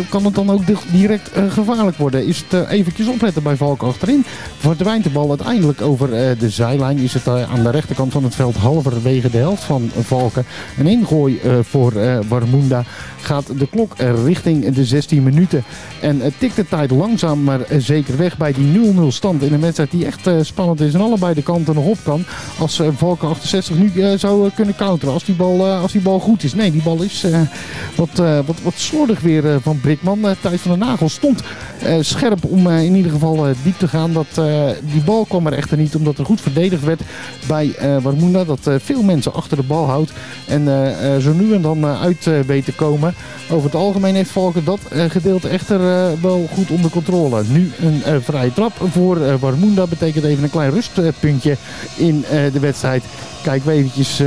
kan 0.10 0.26
het 0.26 0.36
dan 0.36 0.50
ook 0.50 0.68
di- 0.68 0.76
direct 0.92 1.32
gevaarlijk 1.50 1.98
worden. 1.98 2.26
Is 2.26 2.44
het 2.48 2.70
eventjes 2.70 3.08
opletten 3.08 3.44
bij 3.44 3.56
Valken 3.56 3.88
achterin. 3.88 4.24
Verdwijnt 4.58 5.04
de 5.04 5.10
bal 5.10 5.30
uiteindelijk 5.30 5.82
over 5.82 6.10
de 6.40 6.50
zijlijn. 6.50 6.98
Is 6.98 7.14
het 7.14 7.28
aan 7.28 7.64
de 7.64 7.72
rechterkant 7.72 8.12
van 8.12 8.24
het 8.24 8.36
veld 8.36 8.56
halverwege 8.56 9.30
de. 9.30 9.47
Van 9.56 9.92
Valken. 10.02 10.46
Een 10.78 10.88
ingooi 10.88 11.40
eh, 11.40 11.52
voor 11.62 11.92
eh, 11.92 12.20
Warmunda 12.28 12.84
gaat 13.22 13.60
de 13.60 13.68
klok 13.68 13.94
richting 14.26 14.74
de 14.74 14.86
16 14.86 15.24
minuten. 15.24 15.64
En 16.02 16.22
eh, 16.22 16.32
tikt 16.38 16.56
de 16.56 16.68
tijd 16.68 16.92
langzaam 16.92 17.44
maar 17.44 17.60
zeker 17.78 18.18
weg 18.18 18.38
bij 18.38 18.54
die 18.54 18.94
0-0 18.94 19.08
stand 19.08 19.42
in 19.44 19.54
een 19.54 19.62
wedstrijd 19.62 19.92
die 19.92 20.06
echt 20.06 20.30
spannend 20.42 20.80
is 20.80 20.94
en 20.94 21.02
allebei 21.02 21.34
de 21.34 21.44
kanten 21.44 21.76
nog 21.76 21.86
op 21.86 21.98
kan. 22.04 22.24
Als 22.60 22.82
Valken 22.98 23.28
68 23.28 23.76
nu 23.76 24.18
zou 24.18 24.50
kunnen 24.56 24.76
counteren 24.76 25.14
als 25.14 25.24
die, 25.24 25.36
bal, 25.36 25.66
als 25.68 25.92
die 25.92 26.02
bal 26.02 26.20
goed 26.20 26.44
is. 26.44 26.54
Nee, 26.54 26.72
die 26.72 26.82
bal 26.82 27.02
is 27.02 27.26
wat, 27.96 28.10
wat, 28.46 28.62
wat 28.64 28.74
slordig 28.76 29.20
weer 29.20 29.62
van 29.62 29.80
Brikman. 29.80 30.20
Thijs 30.42 30.62
van 30.62 30.80
der 30.80 30.88
Nagel 30.88 31.10
stond 31.10 31.42
scherp 32.02 32.44
om 32.44 32.70
in 32.70 32.96
ieder 32.96 33.12
geval 33.12 33.48
diep 33.64 33.78
te 33.78 33.88
gaan. 33.88 34.14
Dat, 34.14 34.42
die 34.92 35.02
bal 35.06 35.26
kwam 35.26 35.48
er 35.48 35.54
echter 35.54 35.78
niet 35.78 35.96
omdat 35.96 36.18
er 36.18 36.26
goed 36.26 36.42
verdedigd 36.42 36.84
werd 36.84 37.02
bij 37.48 37.76
Warmunda. 38.02 38.44
Dat 38.44 38.70
veel 38.78 39.04
mensen 39.04 39.34
achter 39.38 39.58
de 39.58 39.64
bal 39.64 39.86
houdt 39.86 40.12
en 40.48 40.68
eh, 40.68 41.16
eh, 41.16 41.22
zo 41.22 41.34
nu 41.34 41.54
en 41.54 41.62
dan 41.62 41.84
eh, 41.84 42.02
uit 42.02 42.46
weet 42.46 42.66
te 42.66 42.74
komen. 42.74 43.14
Over 43.50 43.66
het 43.66 43.76
algemeen 43.76 44.16
heeft 44.16 44.30
Valken 44.30 44.64
dat 44.64 44.80
gedeelte 45.08 45.48
echter 45.48 45.80
wel 46.22 46.48
goed 46.54 46.72
onder 46.72 46.92
controle. 46.92 47.44
Nu 47.48 47.72
een 47.80 48.22
vrije 48.22 48.54
trap 48.54 48.74
voor 48.92 49.22
eh, 49.22 49.34
Warmunda. 49.40 49.88
Betekent 49.88 50.24
even 50.24 50.44
een 50.44 50.50
klein 50.50 50.72
rustpuntje 50.72 51.58
in 51.96 52.26
de 52.54 52.60
wedstrijd. 52.60 53.04
Kijken 53.44 53.68
we 53.68 53.74
eventjes... 53.74 54.22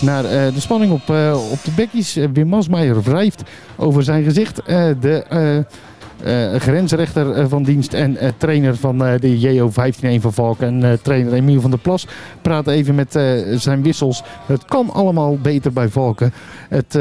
naar 0.00 0.22
de 0.22 0.60
spanning 0.60 0.92
op, 0.92 1.08
op 1.50 1.64
de 1.64 1.70
bekkies. 1.76 2.16
Eh, 2.16 2.28
Wim 2.32 2.48
Masmeijer 2.48 3.02
wrijft 3.02 3.42
over 3.76 4.02
zijn 4.02 4.24
gezicht. 4.24 4.56
De 5.00 5.64
eh, 6.24 6.60
grensrechter 6.60 7.32
eh, 7.32 7.44
van 7.48 7.62
dienst 7.62 7.92
en 7.92 8.16
eh, 8.16 8.28
trainer 8.36 8.76
van 8.76 8.98
de 8.98 9.40
JO 9.40 9.70
15-1 9.70 9.72
van 10.20 10.32
Valken. 10.32 10.84
En 10.84 11.02
trainer 11.02 11.32
Emiel 11.32 11.60
van 11.60 11.70
der 11.70 11.78
Plas 11.78 12.06
praat 12.42 12.66
even 12.66 12.94
met 12.94 13.12
zijn 13.56 13.82
wissels. 13.82 14.22
Het 14.46 14.64
kan 14.64 14.90
allemaal 14.90 15.38
beter 15.38 15.72
bij 15.72 15.88
Valken. 15.88 16.32
Het, 16.68 16.98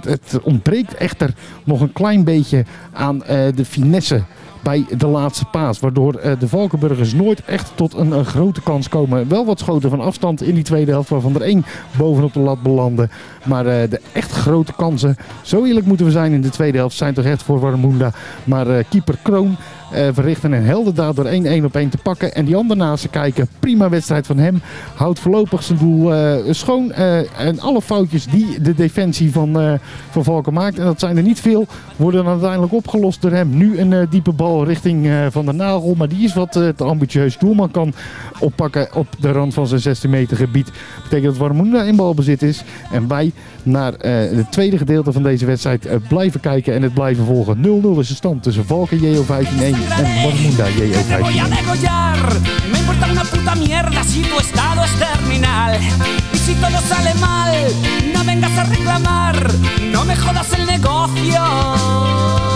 het 0.00 0.40
ontbreekt 0.42 0.94
echter 0.94 1.34
nog 1.64 1.80
een 1.80 1.92
klein 1.92 2.24
beetje 2.24 2.64
aan 2.92 3.18
de 3.54 3.64
finesse 3.64 4.22
bij 4.62 4.86
de 4.98 5.06
laatste 5.06 5.44
paas. 5.44 5.80
Waardoor 5.80 6.12
de 6.38 6.48
Valkenburgers 6.48 7.14
nooit 7.14 7.44
echt 7.44 7.72
tot 7.74 7.94
een, 7.94 8.24
grote 8.24 8.62
kans 8.62 8.88
komen. 8.88 9.28
Wel 9.28 9.44
wat 9.44 9.58
schoten 9.58 9.90
van 9.90 10.00
afstand 10.00 10.42
in 10.42 10.54
die 10.54 10.64
tweede 10.64 10.90
helft, 10.90 11.08
waarvan 11.08 11.34
er 11.34 11.42
één 11.42 11.64
bovenop 11.96 12.32
de 12.32 12.40
lat 12.40 12.62
belandde. 12.62 13.08
Maar 13.44 13.64
de 13.64 14.00
echt 14.12 14.30
grote 14.30 14.72
kansen, 14.76 15.16
zo 15.42 15.64
eerlijk 15.64 15.86
moeten 15.86 16.06
we 16.06 16.12
zijn 16.12 16.32
in 16.32 16.40
de 16.40 16.50
tweede 16.50 16.78
helft, 16.78 16.96
zijn 16.96 17.14
toch 17.14 17.24
echt 17.24 17.42
voor 17.42 17.60
Warmunda. 17.60 18.05
Maar 18.44 18.66
eh, 18.66 18.84
keeper 18.88 19.16
Kroon 19.22 19.56
verrichten 20.12 20.52
een 20.52 20.64
heldendaad 20.64 21.16
door 21.16 21.24
1-1 21.60 21.64
op 21.64 21.74
1 21.76 21.88
te 21.88 21.98
pakken. 21.98 22.34
En 22.34 22.44
die 22.44 22.56
ander 22.56 22.76
naast 22.76 23.02
ze 23.02 23.08
kijken. 23.08 23.48
Prima 23.60 23.88
wedstrijd 23.88 24.26
van 24.26 24.38
hem. 24.38 24.60
Houdt 24.94 25.18
voorlopig 25.18 25.62
zijn 25.62 25.78
doel 25.78 26.14
eh, 26.14 26.34
schoon. 26.50 26.92
eh, 26.92 27.40
en 27.40 27.60
alle 27.60 27.82
foutjes 27.82 28.24
die 28.26 28.60
de 28.60 28.74
defensie 28.74 29.32
van, 29.32 29.60
eh, 29.60 29.72
van 30.10 30.24
Valken 30.24 30.52
maakt. 30.52 30.78
En 30.78 30.84
dat 30.84 31.00
zijn 31.00 31.16
er 31.16 31.22
niet 31.22 31.40
veel. 31.40 31.66
Worden 31.96 32.26
uiteindelijk 32.26 32.72
opgelost 32.72 33.22
door 33.22 33.30
hem. 33.30 33.56
Nu 33.56 33.78
een 33.78 33.92
eh, 33.92 34.06
diepe 34.10 34.32
bal 34.32 34.64
richting 34.64 35.06
eh, 35.06 35.26
Van 35.30 35.44
der 35.44 35.54
Nagel. 35.54 35.94
Maar 35.96 36.08
die 36.08 36.24
is 36.24 36.34
wat 36.34 36.56
eh, 36.56 36.68
te 36.68 36.84
ambitieus. 36.84 37.38
Doelman 37.38 37.70
kan 37.70 37.92
oppakken 38.38 38.88
op 38.94 39.06
de 39.18 39.32
rand 39.32 39.54
van 39.54 39.66
zijn 39.66 39.80
16 39.80 40.10
meter 40.10 40.36
gebied. 40.36 40.70
Betekent 41.02 41.24
dat 41.30 41.36
Warmunda 41.36 41.82
in 41.82 41.96
balbezit 41.96 42.42
is. 42.42 42.64
En 42.92 43.08
wij 43.08 43.32
naar 43.62 43.94
eh, 43.94 44.12
het 44.36 44.52
tweede 44.52 44.78
gedeelte 44.78 45.12
van 45.12 45.22
deze 45.22 45.46
wedstrijd 45.46 45.86
eh, 45.86 45.96
blijven 46.08 46.40
kijken 46.40 46.74
en 46.74 46.82
het 46.82 46.94
blijven 46.94 47.24
volgen. 47.24 47.56
0-0 47.56 47.98
is 47.98 48.08
de 48.08 48.14
stand 48.14 48.42
tussen 48.42 48.66
Valken 48.66 49.00
JO 49.00 49.22
15-1 49.22 49.26
en 49.26 49.74
Warmunda 49.90 50.70
JO 50.70 50.84
15-1. 50.84 51.48
degollar. 51.48 52.40
Me 52.70 52.78
importa 52.78 53.06
una 53.06 53.24
puta 53.24 53.54
mierda 53.54 54.02
si 54.04 54.22
tu 54.22 54.38
estado 54.40 54.84
es 54.84 54.98
terminal. 54.98 55.80
Y 56.32 56.38
si 56.38 56.54
todo 56.54 56.80
sale 56.80 57.14
mal, 57.14 57.54
no 58.12 58.24
vengas 58.24 58.58
a 58.58 58.64
reclamar. 58.64 59.54
No 59.80 60.04
me 60.04 60.16
jodas 60.16 60.52
el 60.52 60.66
negocio. 60.66 62.55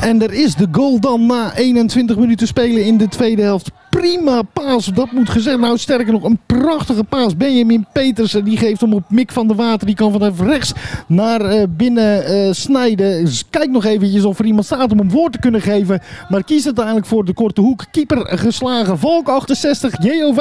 En 0.00 0.22
er 0.22 0.32
is 0.32 0.54
de 0.54 0.68
goal 0.72 1.00
dan 1.00 1.26
na 1.26 1.54
21 1.54 2.16
minuten 2.16 2.46
spelen 2.46 2.84
in 2.84 2.96
de 2.96 3.08
tweede 3.08 3.42
helft. 3.42 3.70
Prima 3.90 4.42
paas, 4.42 4.86
dat 4.86 5.12
moet 5.12 5.30
gezegd. 5.30 5.58
Nou, 5.58 5.78
sterker 5.78 6.12
nog, 6.12 6.22
een 6.24 6.40
prachtige 6.46 7.04
paas. 7.04 7.36
Benjamin 7.36 7.86
Petersen, 7.92 8.44
die 8.44 8.56
geeft 8.56 8.80
hem 8.80 8.92
op 8.92 9.10
Mick 9.10 9.32
van 9.32 9.46
der 9.46 9.56
Water. 9.56 9.86
Die 9.86 9.96
kan 9.96 10.12
vanaf 10.12 10.40
rechts 10.40 10.72
naar 11.06 11.40
eh, 11.40 11.62
binnen 11.70 12.24
eh, 12.24 12.52
snijden. 12.52 13.24
Dus 13.24 13.44
kijk 13.50 13.70
nog 13.70 13.84
eventjes 13.84 14.24
of 14.24 14.38
er 14.38 14.44
iemand 14.44 14.64
staat 14.64 14.92
om 14.92 14.98
hem 14.98 15.10
voor 15.10 15.30
te 15.30 15.38
kunnen 15.38 15.60
geven. 15.60 16.00
Maar 16.28 16.44
kiest 16.44 16.66
uiteindelijk 16.66 17.06
voor 17.06 17.24
de 17.24 17.34
korte 17.34 17.60
hoek. 17.60 17.84
Keeper 17.90 18.38
geslagen. 18.38 18.98
Valk 18.98 19.28
68, 19.28 19.94
JO 20.02 20.34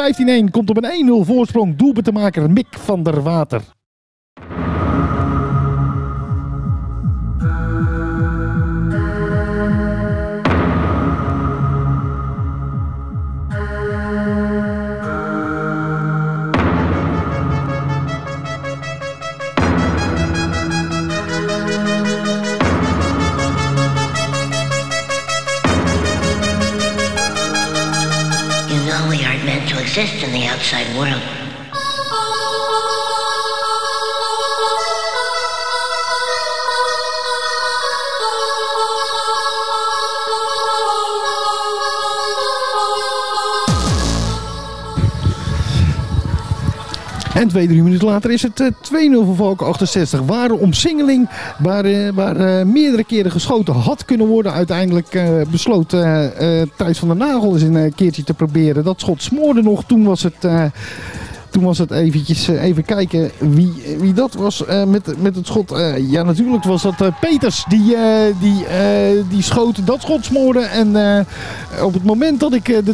15-1. 0.47 0.51
Komt 0.51 0.69
op 0.69 0.83
een 0.83 1.23
1-0 1.23 1.27
voorsprong. 1.27 1.75
Doelpuntenmaker 1.75 2.51
Mick 2.51 2.67
van 2.69 3.03
der 3.03 3.23
Water. 3.23 3.61
Exist 29.99 30.23
in 30.23 30.31
the 30.31 30.45
outside 30.45 30.95
world. 30.95 31.36
En 47.37 47.47
twee, 47.47 47.67
drie 47.67 47.83
minuten 47.83 48.07
later 48.07 48.31
is 48.31 48.41
het 48.41 48.59
eh, 48.59 48.67
2-0 48.67 48.71
voor 49.25 49.35
Valken 49.35 49.67
68. 49.67 50.21
Ware 50.21 50.57
omsingeling 50.57 51.29
waar, 51.59 51.85
eh, 51.85 52.09
waar 52.13 52.35
eh, 52.35 52.65
meerdere 52.65 53.03
keren 53.03 53.31
geschoten 53.31 53.73
had 53.73 54.05
kunnen 54.05 54.27
worden. 54.27 54.53
Uiteindelijk 54.53 55.13
eh, 55.13 55.41
besloot 55.51 55.93
eh, 55.93 56.61
eh, 56.61 56.67
Thijs 56.75 56.99
van 56.99 57.07
der 57.07 57.17
Nagel 57.17 57.53
eens 57.53 57.61
een 57.61 57.75
eh, 57.75 57.91
keertje 57.95 58.23
te 58.23 58.33
proberen. 58.33 58.83
Dat 58.83 58.99
schot 58.99 59.21
smoorde 59.21 59.61
nog. 59.61 59.83
Toen 59.83 60.03
was 60.03 60.23
het... 60.23 60.47
toen 61.49 61.63
was 61.63 61.77
het 61.77 61.91
eventjes 61.91 62.47
eh, 62.47 62.63
even 62.63 62.85
kijken 62.85 63.31
wie, 63.37 63.73
wie 63.99 64.13
dat 64.13 64.33
was 64.33 64.65
eh, 64.65 64.83
met, 64.83 65.21
met 65.21 65.35
het 65.35 65.47
schot. 65.47 65.71
Eh, 65.71 66.11
ja, 66.11 66.23
natuurlijk 66.23 66.63
was 66.63 66.81
dat 66.81 66.95
Peters 67.19 67.65
die, 67.67 67.95
die, 68.39 68.65
die 69.29 69.41
schoot 69.41 69.87
dat 69.87 70.01
schot 70.01 70.25
smoorde. 70.25 70.59
En 70.59 70.87
op 71.81 71.93
het 71.93 72.03
moment 72.03 72.39
dat 72.39 72.53
ik 72.53 72.65
de 72.65 72.93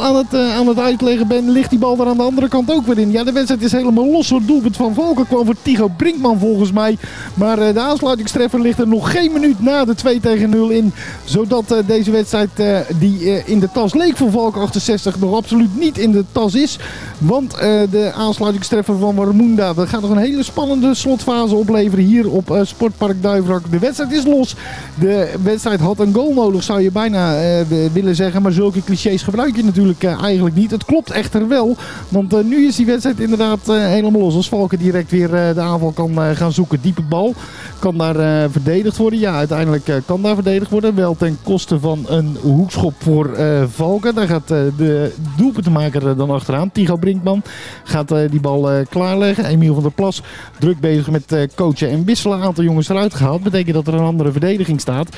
2-0 0.00 0.02
aan, 0.02 0.16
het, 0.16 0.34
aan 0.34 0.66
het 0.66 0.78
uitleggen 0.78 1.28
ben, 1.28 1.50
ligt 1.50 1.70
die 1.70 1.78
bal 1.78 1.98
er 2.00 2.06
aan 2.06 2.16
de 2.16 2.22
andere 2.22 2.48
kant 2.48 2.70
ook 2.72 2.86
weer 2.86 2.98
in. 2.98 3.10
Ja, 3.10 3.24
de 3.24 3.32
wedstrijd 3.32 3.62
is 3.62 3.72
helemaal 3.72 4.10
los. 4.10 4.30
Het 4.30 4.46
doelpunt 4.46 4.76
van 4.76 4.94
Volker 4.94 5.26
kwam 5.26 5.44
voor 5.44 5.56
Tigo 5.62 5.88
Brinkman 5.96 6.38
volgens 6.38 6.72
mij. 6.72 6.98
Maar 7.34 7.56
de 7.56 7.80
aansluitingstreffer 7.80 8.60
ligt 8.60 8.78
er 8.78 8.88
nog 8.88 9.10
geen 9.10 9.32
minuut 9.32 9.60
na 9.60 9.84
de 9.84 9.94
2 9.94 10.20
tegen 10.20 10.50
0 10.50 10.68
in. 10.68 10.92
Zodat 11.24 11.74
deze 11.86 12.10
wedstrijd 12.10 12.50
die 12.98 13.44
in 13.44 13.60
de 13.60 13.68
tas 13.72 13.94
leek 13.94 14.16
voor 14.16 14.30
Valk 14.30 14.56
68 14.56 15.20
nog 15.20 15.34
absoluut 15.34 15.78
niet 15.78 15.98
in 15.98 16.12
de 16.12 16.24
tas 16.32 16.54
is. 16.54 16.78
Want 17.18 17.54
eh, 17.54 17.80
de 18.04 18.12
aansluitingstreffer 18.12 18.98
van 18.98 19.14
Warmunda 19.14 19.72
dat 19.72 19.88
gaat 19.88 20.00
nog 20.00 20.10
een 20.10 20.16
hele 20.16 20.42
spannende 20.42 20.94
slotfase 20.94 21.54
opleveren 21.54 22.04
hier 22.04 22.30
op 22.30 22.50
eh, 22.50 22.60
Sportpark 22.64 23.22
Duivrak. 23.22 23.70
De 23.70 23.78
wedstrijd 23.78 24.12
is 24.12 24.24
los. 24.24 24.56
De 24.98 25.34
wedstrijd 25.42 25.80
had 25.80 25.98
een 25.98 26.14
goal 26.14 26.34
nodig 26.34 26.62
zou 26.62 26.80
je 26.80 26.90
bijna 26.90 27.36
eh, 27.36 27.66
willen 27.92 28.14
zeggen. 28.14 28.42
Maar 28.42 28.52
zulke 28.52 28.84
clichés 28.84 29.22
gebruik 29.22 29.56
je 29.56 29.64
natuurlijk 29.64 30.02
eh, 30.02 30.22
eigenlijk 30.22 30.56
niet. 30.56 30.70
Het 30.70 30.84
klopt 30.84 31.10
echter 31.10 31.48
wel. 31.48 31.76
Want 32.08 32.34
eh, 32.34 32.44
nu 32.44 32.66
is 32.66 32.76
die 32.76 32.86
wedstrijd 32.86 33.20
inderdaad 33.20 33.68
eh, 33.68 33.76
helemaal 33.76 34.20
los. 34.20 34.34
Als 34.34 34.48
Valken 34.48 34.78
direct 34.78 35.10
weer 35.10 35.34
eh, 35.34 35.54
de 35.54 35.60
aanval 35.60 35.92
kan 35.92 36.22
eh, 36.22 36.30
gaan 36.30 36.52
zoeken. 36.52 36.80
Diepe 36.80 37.02
bal. 37.02 37.34
Kan 37.78 37.98
daar 37.98 38.16
eh, 38.16 38.50
verdedigd 38.50 38.96
worden? 38.96 39.18
Ja, 39.18 39.34
uiteindelijk 39.36 39.88
eh, 39.88 39.96
kan 40.06 40.22
daar 40.22 40.34
verdedigd 40.34 40.70
worden. 40.70 40.94
Wel 40.94 41.16
ten 41.16 41.38
koste 41.42 41.80
van 41.80 42.04
een 42.08 42.36
hoekschop 42.42 42.94
voor 42.98 43.32
eh, 43.32 43.64
Valken. 43.68 44.14
Daar 44.14 44.28
gaat 44.28 44.50
eh, 44.50 44.58
de 44.76 45.12
doelpuntenmaker 45.36 46.08
eh, 46.08 46.16
dan 46.16 46.30
achteraan. 46.30 46.70
Tigo 46.72 46.96
Brinkman. 46.96 47.42
Gaat 47.84 48.12
eh, 48.12 48.30
die 48.30 48.40
bal 48.40 48.70
eh, 48.70 48.86
klaarleggen. 48.88 49.44
Emiel 49.44 49.74
van 49.74 49.82
der 49.82 49.92
Plas 49.92 50.22
druk 50.58 50.80
bezig 50.80 51.10
met 51.10 51.32
eh, 51.32 51.42
coachen 51.54 51.90
en 51.90 52.04
wisselen. 52.04 52.38
Een 52.38 52.44
aantal 52.44 52.64
jongens 52.64 52.88
eruit 52.88 53.14
gehaald. 53.14 53.42
Betekent 53.42 53.74
dat 53.74 53.86
er 53.86 53.94
een 53.94 54.06
andere 54.06 54.32
verdediging 54.32 54.80
staat. 54.80 55.08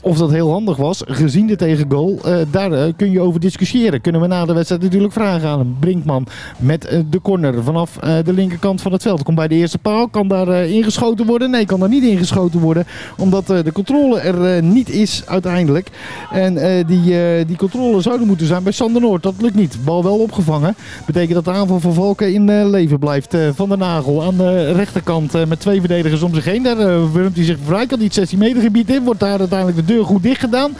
Of 0.00 0.18
dat 0.18 0.30
heel 0.30 0.50
handig 0.50 0.76
was, 0.76 1.02
gezien 1.06 1.46
de 1.46 1.56
tegengoal, 1.56 2.20
daar 2.50 2.92
kun 2.92 3.10
je 3.10 3.20
over 3.20 3.40
discussiëren. 3.40 4.00
Kunnen 4.00 4.20
we 4.20 4.26
na 4.26 4.44
de 4.44 4.52
wedstrijd 4.52 4.82
natuurlijk 4.82 5.12
vragen 5.12 5.48
aan. 5.48 5.76
Brinkman 5.80 6.26
met 6.58 7.02
de 7.10 7.20
corner 7.22 7.62
vanaf 7.62 7.92
de 8.24 8.32
linkerkant 8.32 8.82
van 8.82 8.92
het 8.92 9.02
veld. 9.02 9.22
Komt 9.22 9.36
bij 9.36 9.48
de 9.48 9.54
eerste 9.54 9.78
paal, 9.78 10.08
kan 10.08 10.28
daar 10.28 10.66
ingeschoten 10.66 11.26
worden? 11.26 11.50
Nee, 11.50 11.66
kan 11.66 11.80
daar 11.80 11.88
niet 11.88 12.04
ingeschoten 12.04 12.60
worden, 12.60 12.86
omdat 13.16 13.46
de 13.46 13.72
controle 13.72 14.20
er 14.20 14.62
niet 14.62 14.88
is 14.88 15.22
uiteindelijk. 15.26 15.90
En 16.30 16.84
die, 16.86 17.44
die 17.44 17.56
controle 17.56 18.00
zouden 18.00 18.26
moeten 18.26 18.46
zijn 18.46 18.62
bij 18.62 18.72
Sander 18.72 19.02
Noord. 19.02 19.22
Dat 19.22 19.34
lukt 19.38 19.54
niet. 19.54 19.78
Bal 19.84 20.02
wel 20.02 20.18
opgevangen. 20.18 20.76
Betekent 21.06 21.34
dat 21.34 21.44
de 21.44 21.50
aanval 21.50 21.75
van 21.80 21.94
Valken 21.94 22.32
in 22.32 22.48
eh, 22.48 22.68
leven 22.68 22.98
blijft. 22.98 23.34
Eh, 23.34 23.48
van 23.54 23.68
der 23.68 23.78
Nagel 23.78 24.22
aan 24.22 24.36
de 24.36 24.72
rechterkant 24.72 25.34
eh, 25.34 25.44
met 25.44 25.60
twee 25.60 25.80
verdedigers 25.80 26.22
om 26.22 26.34
zich 26.34 26.44
heen. 26.44 26.62
Daar 26.62 27.12
wurmt 27.12 27.36
hij 27.36 27.44
zich 27.44 27.58
vrij. 27.64 27.86
Kan 27.86 27.98
niet 27.98 28.14
16 28.14 28.38
meter 28.38 28.62
gebied 28.62 28.90
in. 28.90 29.04
Wordt 29.04 29.20
daar 29.20 29.38
uiteindelijk 29.38 29.78
de 29.78 29.94
deur 29.94 30.04
goed 30.04 30.22
dicht 30.22 30.40
gedaan. 30.40 30.76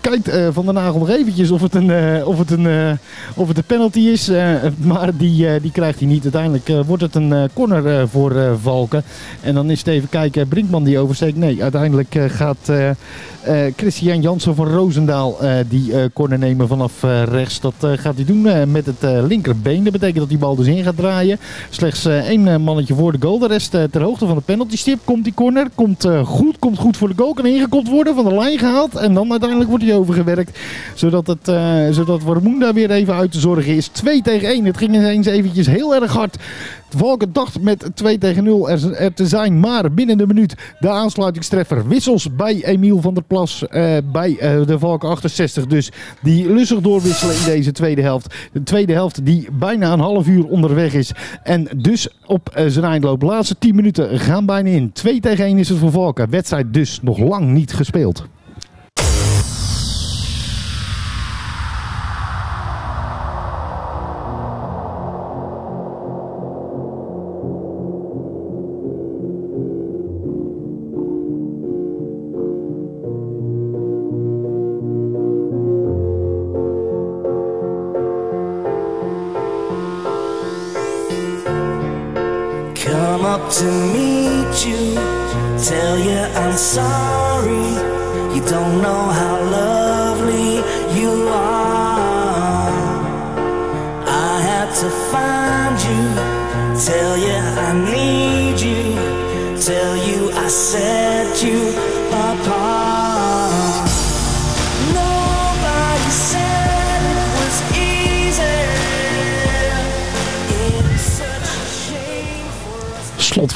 Kijkt 0.00 0.28
eh, 0.28 0.48
Van 0.52 0.64
der 0.64 0.74
Nagel 0.74 0.98
nog 0.98 1.10
eventjes 1.10 1.50
of 1.50 1.60
het 1.60 1.74
een, 1.74 1.90
eh, 1.90 2.28
of 2.28 2.38
het 2.38 2.50
een, 2.50 2.66
eh, 2.66 2.90
of 3.34 3.48
het 3.48 3.56
een 3.56 3.64
penalty 3.64 4.00
is. 4.00 4.30
maar 4.76 5.16
die, 5.16 5.60
die 5.60 5.70
krijgt 5.70 5.98
hij 5.98 6.08
niet. 6.08 6.22
Uiteindelijk 6.22 6.86
wordt 6.86 7.02
het 7.02 7.14
een 7.14 7.48
corner 7.52 8.08
voor 8.08 8.58
Valken. 8.62 9.02
En 9.40 9.54
dan 9.54 9.70
is 9.70 9.78
het 9.78 9.88
even 9.88 10.08
kijken. 10.08 10.48
Brinkman 10.48 10.84
die 10.84 10.98
oversteekt. 10.98 11.36
Nee, 11.36 11.62
uiteindelijk 11.62 12.16
gaat 12.26 12.72
Christian 13.76 14.20
Jansen 14.20 14.54
van 14.54 14.68
Roosendaal 14.68 15.36
die 15.68 16.12
corner 16.12 16.38
nemen 16.38 16.68
vanaf 16.68 17.02
rechts. 17.24 17.60
Dat 17.60 17.74
gaat 17.78 18.14
hij 18.14 18.24
doen 18.24 18.70
met 18.70 18.86
het 18.86 19.26
linkerbeen. 19.28 19.82
Dat 19.84 19.92
betekent 19.92 20.18
dat 20.18 20.28
die 20.28 20.38
bal 20.38 20.56
dus 20.56 20.66
in 20.66 20.84
gaat 20.84 20.96
draaien. 20.96 21.38
Slechts 21.70 22.04
één 22.04 22.62
mannetje 22.62 22.94
voor 22.94 23.12
de 23.12 23.18
goal. 23.20 23.38
De 23.38 23.46
rest 23.46 23.70
ter 23.70 24.02
hoogte 24.02 24.26
van 24.26 24.36
de 24.36 24.42
penaltystip. 24.42 24.98
Komt 25.04 25.24
die 25.24 25.34
corner. 25.34 25.68
Komt 25.74 26.08
goed. 26.24 26.58
Komt 26.58 26.78
goed 26.78 26.96
voor 26.96 27.08
de 27.08 27.14
goal. 27.16 27.34
Kan 27.34 27.46
ingekopt 27.46 27.88
worden. 27.88 28.14
Van 28.14 28.24
de 28.24 28.34
lijn 28.34 28.58
gehaald. 28.58 28.96
En 28.96 29.14
dan 29.14 29.30
uiteindelijk 29.30 29.65
wordt 29.66 29.84
hij 29.84 29.94
overgewerkt. 29.94 30.58
Zodat, 30.94 31.26
het, 31.26 31.48
eh 31.48 31.88
zodat 31.90 32.22
weer 32.74 32.90
even 32.90 33.14
uit 33.14 33.32
te 33.32 33.40
zorgen 33.40 33.76
is. 33.76 33.86
2 33.86 34.22
tegen 34.22 34.48
1. 34.48 34.64
Het 34.64 34.76
ging 34.76 34.94
ineens 34.94 35.26
eventjes 35.26 35.66
heel 35.66 35.94
erg 35.94 36.12
hard. 36.12 36.36
Valken 36.88 37.32
dacht 37.32 37.60
met 37.60 37.90
2 37.94 38.18
tegen 38.18 38.44
0 38.44 38.70
er, 38.70 39.14
te 39.14 39.26
zijn. 39.26 39.60
Maar 39.60 39.92
binnen 39.92 40.18
de 40.18 40.26
minuut 40.26 40.54
de 40.78 40.90
aansluitingstreffer. 40.90 41.88
Wissels 41.88 42.34
bij 42.36 42.64
Emiel 42.64 43.00
van 43.00 43.14
der 43.14 43.22
Plas. 43.22 43.68
eh, 43.68 43.96
bij 44.12 44.36
eh, 44.38 44.66
de 44.66 44.78
Valken 44.78 45.08
68 45.08 45.66
dus. 45.66 45.90
Die 46.22 46.52
lustig 46.52 46.80
doorwisselen 46.80 47.34
in 47.36 47.44
deze 47.44 47.72
tweede 47.72 48.02
helft. 48.02 48.34
De 48.52 48.62
tweede 48.62 48.92
helft 48.92 49.24
die 49.24 49.48
bijna 49.52 49.92
een 49.92 50.00
half 50.00 50.26
uur 50.26 50.46
onderweg 50.46 50.94
is. 50.94 51.12
En 51.42 51.68
dus 51.76 52.08
op 52.26 52.50
zijn 52.66 52.84
eindloop. 52.84 53.20
De 53.20 53.26
laatste 53.26 53.58
10 53.58 53.74
minuten 53.74 54.18
gaan 54.18 54.46
bijna 54.46 54.70
in. 54.70 54.92
2 54.92 55.20
tegen 55.20 55.44
1 55.44 55.58
is 55.58 55.68
het 55.68 55.78
voor 55.78 55.90
Valken. 55.90 56.30
Wedstrijd 56.30 56.74
dus 56.74 56.98
nog 57.02 57.18
lang 57.18 57.46
niet 57.46 57.72
gespeeld. 57.72 58.26
Up 83.36 83.52
to 83.52 83.66
meet 83.94 84.54
you, 84.66 84.94
tell 85.68 85.96
you 86.08 86.20
I'm 86.42 86.56
sorry. 86.56 87.68
You 88.34 88.42
don't 88.54 88.74
know 88.84 89.02
how 89.20 89.34
lovely 89.60 90.52
you 90.98 91.12
are. 91.28 92.94
I 94.28 94.34
had 94.50 94.68
to 94.82 94.88
find 95.12 95.76
you, 95.88 96.02
tell 96.88 97.14
you 97.26 97.38
I 97.68 97.70
need 97.92 98.56
you, 98.68 98.84
tell 99.68 99.94
you 100.08 100.20
I 100.44 100.48
set 100.48 101.42
you 101.46 101.95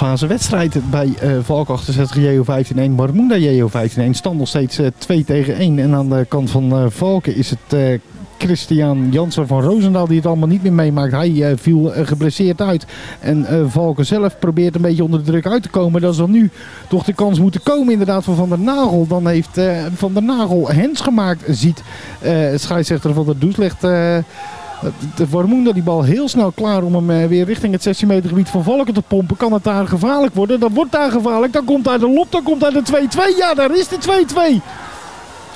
Slotfase 0.01 0.27
wedstrijd 0.27 0.91
bij 0.91 1.15
eh 1.21 1.31
Valk 1.43 1.69
68 1.69 2.17
JO 2.17 2.45
15-1. 2.89 2.91
Marmunda 2.91 3.37
JO 3.37 3.69
15-1. 3.69 4.11
Stand 4.11 4.39
nog 4.39 4.49
steeds 4.49 4.79
eh, 4.79 4.87
2 4.99 5.25
tegen 5.25 5.55
1. 5.55 5.79
En 5.79 5.95
aan 5.95 6.09
de 6.09 6.27
kant 6.29 6.51
van 6.51 6.73
eh 6.73 6.85
Valken 6.89 7.37
is 7.37 7.51
het 7.51 7.73
eh, 7.73 7.99
Christian 8.39 9.09
Jansen 9.11 9.47
van 9.47 9.63
Roosendaal 9.63 10.07
die 10.07 10.17
het 10.17 10.27
allemaal 10.27 10.49
niet 10.49 10.63
meer 10.63 10.73
meemaakt. 10.73 11.13
Hij 11.13 11.43
eh, 11.43 11.57
viel 11.57 11.93
eh, 11.93 12.07
geblesseerd 12.07 12.61
uit. 12.61 12.87
En 13.21 13.47
eh, 13.47 13.61
Valken 13.67 14.07
zelf 14.07 14.39
probeert 14.39 14.75
een 14.75 14.83
beetje 14.83 15.05
onder 15.05 15.25
de 15.25 15.31
druk 15.31 15.47
uit 15.47 15.63
te 15.63 15.69
komen. 15.69 16.01
Dat 16.01 16.17
dan 16.17 16.31
nu 16.31 16.51
toch 16.89 17.05
de 17.05 17.13
kans 17.13 17.41
moeten 17.41 17.63
komen 17.63 17.93
inderdaad 17.93 18.25
van 18.25 18.37
Van 18.37 18.49
der 18.49 18.59
Nagel. 18.59 19.07
Dan 19.07 19.27
heeft 19.27 19.59
eh, 19.59 19.85
Van 19.95 20.13
der 20.13 20.23
Nagel 20.23 20.71
hens 20.71 21.01
gemaakt, 21.01 21.43
ziet 21.49 21.83
eh 22.21 22.57
scheidsrechter 22.57 23.15
van 23.15 23.25
der 23.25 23.39
Does. 23.39 23.57
Legt... 23.57 23.83
Warmoenda 25.31 25.73
die 25.73 25.83
bal 25.83 26.03
heel 26.03 26.29
snel 26.29 26.51
klaar 26.51 26.83
om 26.83 26.95
hem 26.95 27.11
eh, 27.11 27.29
weer 27.29 27.45
richting 27.45 27.73
het 27.73 27.83
16 27.83 28.09
meter 28.09 28.29
gebied 28.29 28.49
van 28.49 28.65
Valken 28.65 28.95
te 28.95 29.03
pompen. 29.03 29.37
Kan 29.37 29.53
het 29.53 29.65
daar 29.65 29.87
gevaarlijk 29.87 30.35
worden? 30.35 30.61
Dan 30.61 30.75
wordt 30.75 30.93
daar 30.93 31.11
gevaarlijk. 31.11 31.53
Dan 31.53 31.65
komt 31.65 31.85
daar 31.85 31.99
de 31.99 32.09
lop, 32.09 32.33
dan 32.33 32.43
komt 32.43 32.61
daar 32.61 32.73
de 32.73 32.83
2-2. 33.35 33.37
Ja, 33.39 33.55
daar 33.55 33.77
is 33.77 33.89
de 33.89 33.99
2-2. 34.61 34.63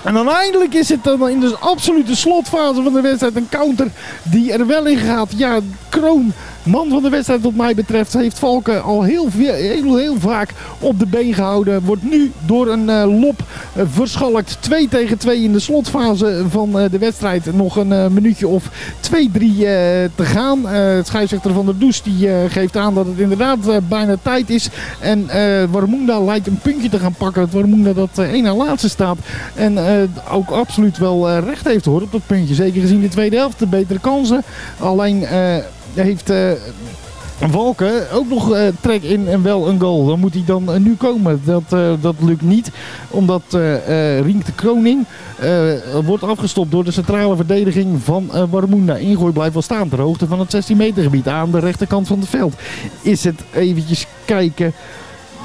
En 0.04 0.14
dan 0.14 0.30
eindelijk 0.30 0.74
is 0.74 0.88
het 0.88 1.04
dan 1.04 1.28
in 1.28 1.40
de 1.40 1.56
absolute 1.58 2.16
slotfase 2.16 2.82
van 2.82 2.92
de 2.92 3.00
wedstrijd 3.00 3.37
een 3.37 3.48
counter 3.48 3.90
die 4.22 4.52
er 4.52 4.66
wel 4.66 4.87
in 4.87 4.98
gaat. 4.98 5.32
Ja, 5.37 5.58
Kroon, 5.88 6.32
man 6.64 6.88
van 6.88 7.03
de 7.03 7.09
wedstrijd 7.09 7.42
wat 7.42 7.55
mij 7.55 7.74
betreft, 7.74 8.12
heeft 8.12 8.38
Valken 8.38 8.83
al 8.83 9.03
heel, 9.03 9.27
veel, 9.31 9.53
heel, 9.53 9.96
heel 9.96 10.16
vaak 10.18 10.50
op 10.79 10.98
de 10.98 11.07
been 11.07 11.35
gehouden. 11.35 11.85
Wordt 11.85 12.11
nu 12.11 12.33
door 12.46 12.68
een 12.68 12.90
eh, 12.90 13.20
lop 13.20 13.42
eh, 13.74 13.83
verschalkt. 13.90 14.57
2 14.61 14.88
tegen 14.88 15.18
2 15.18 15.42
in 15.42 15.53
de 15.53 15.59
slotfase 15.59 16.44
van 16.48 16.79
eh, 16.79 16.90
de 16.90 16.98
wedstrijd. 16.98 17.57
Nog 17.57 17.77
een 17.77 18.12
minuutje 18.12 18.48
of 18.48 18.64
2-3 18.66 19.12
eh, 19.12 19.20
te 20.14 20.24
gaan. 20.24 20.66
Het 20.66 21.07
scheidsrechter 21.07 21.53
van 21.53 21.66
der 21.66 21.79
Does 21.79 22.03
die, 22.03 22.29
geeft 22.48 22.77
aan 22.77 22.94
dat 22.94 23.07
het 23.07 23.18
inderdaad 23.18 23.88
bijna 23.88 24.16
tijd 24.22 24.50
is. 24.50 24.68
En 25.00 25.27
Warmoenda 25.70 26.20
lijkt 26.20 26.46
een 26.46 26.59
puntje 26.62 26.88
te 26.88 26.98
gaan 26.98 27.14
pakken. 27.18 27.42
Het 27.42 27.94
dat 27.94 28.18
één 28.18 28.42
na 28.42 28.55
laatste 28.55 28.88
staat. 28.88 29.18
En 29.55 29.79
ook 30.31 30.50
absoluut 30.50 30.98
wel 30.98 31.38
recht 31.38 31.64
heeft 31.64 31.85
hoor 31.85 32.03
op 32.03 32.12
dat 32.12 32.27
puntje. 32.27 32.55
Zeker 32.55 32.81
gezien 32.81 33.00
de 33.00 33.09
tweede 33.09 33.37
helft. 33.37 33.59
De 33.59 33.66
betere 33.66 34.00
kansen. 34.00 34.42
Alleen 34.79 35.27
heeft... 36.02 36.30
eh, 36.30 36.50
Valken 37.50 38.11
ook 38.12 38.28
nog 38.28 38.52
eh, 38.52 38.66
trek 38.80 39.02
in 39.02 39.28
en 39.28 39.42
wel 39.42 39.68
een 39.68 39.80
goal. 39.80 40.07
Dan 40.07 40.20
moet 40.20 40.35
hij 40.35 40.42
dan 40.46 40.72
eh, 40.72 40.80
nu 40.80 40.94
komen. 40.96 41.40
Dat, 41.44 41.76
dat 42.00 42.14
lukt 42.20 42.42
niet. 42.42 42.70
Omdat 43.11 43.42
Rink 44.22 44.46
de 44.46 44.52
Kroning 44.54 45.07
wordt 46.04 46.22
afgestopt 46.22 46.70
door 46.70 46.85
de 46.85 46.90
centrale 46.90 47.37
verdediging 47.37 48.02
van 48.02 48.30
Warmoenda. 48.50 48.96
Ingooi 48.96 49.33
blijft 49.33 49.52
wel 49.52 49.62
staan 49.62 49.88
ter 49.88 50.00
hoogte 50.00 50.26
van 50.26 50.40
het 50.40 50.50
16 50.50 50.76
meter 50.76 51.02
gebied 51.02 51.28
aan 51.28 51.50
de 51.50 51.59
rechterkant 51.59 52.07
van 52.07 52.20
het 52.20 52.28
veld. 52.28 52.54
Is 53.02 53.24
het 53.24 53.40
eventjes 53.52 54.07
kijken. 54.24 54.72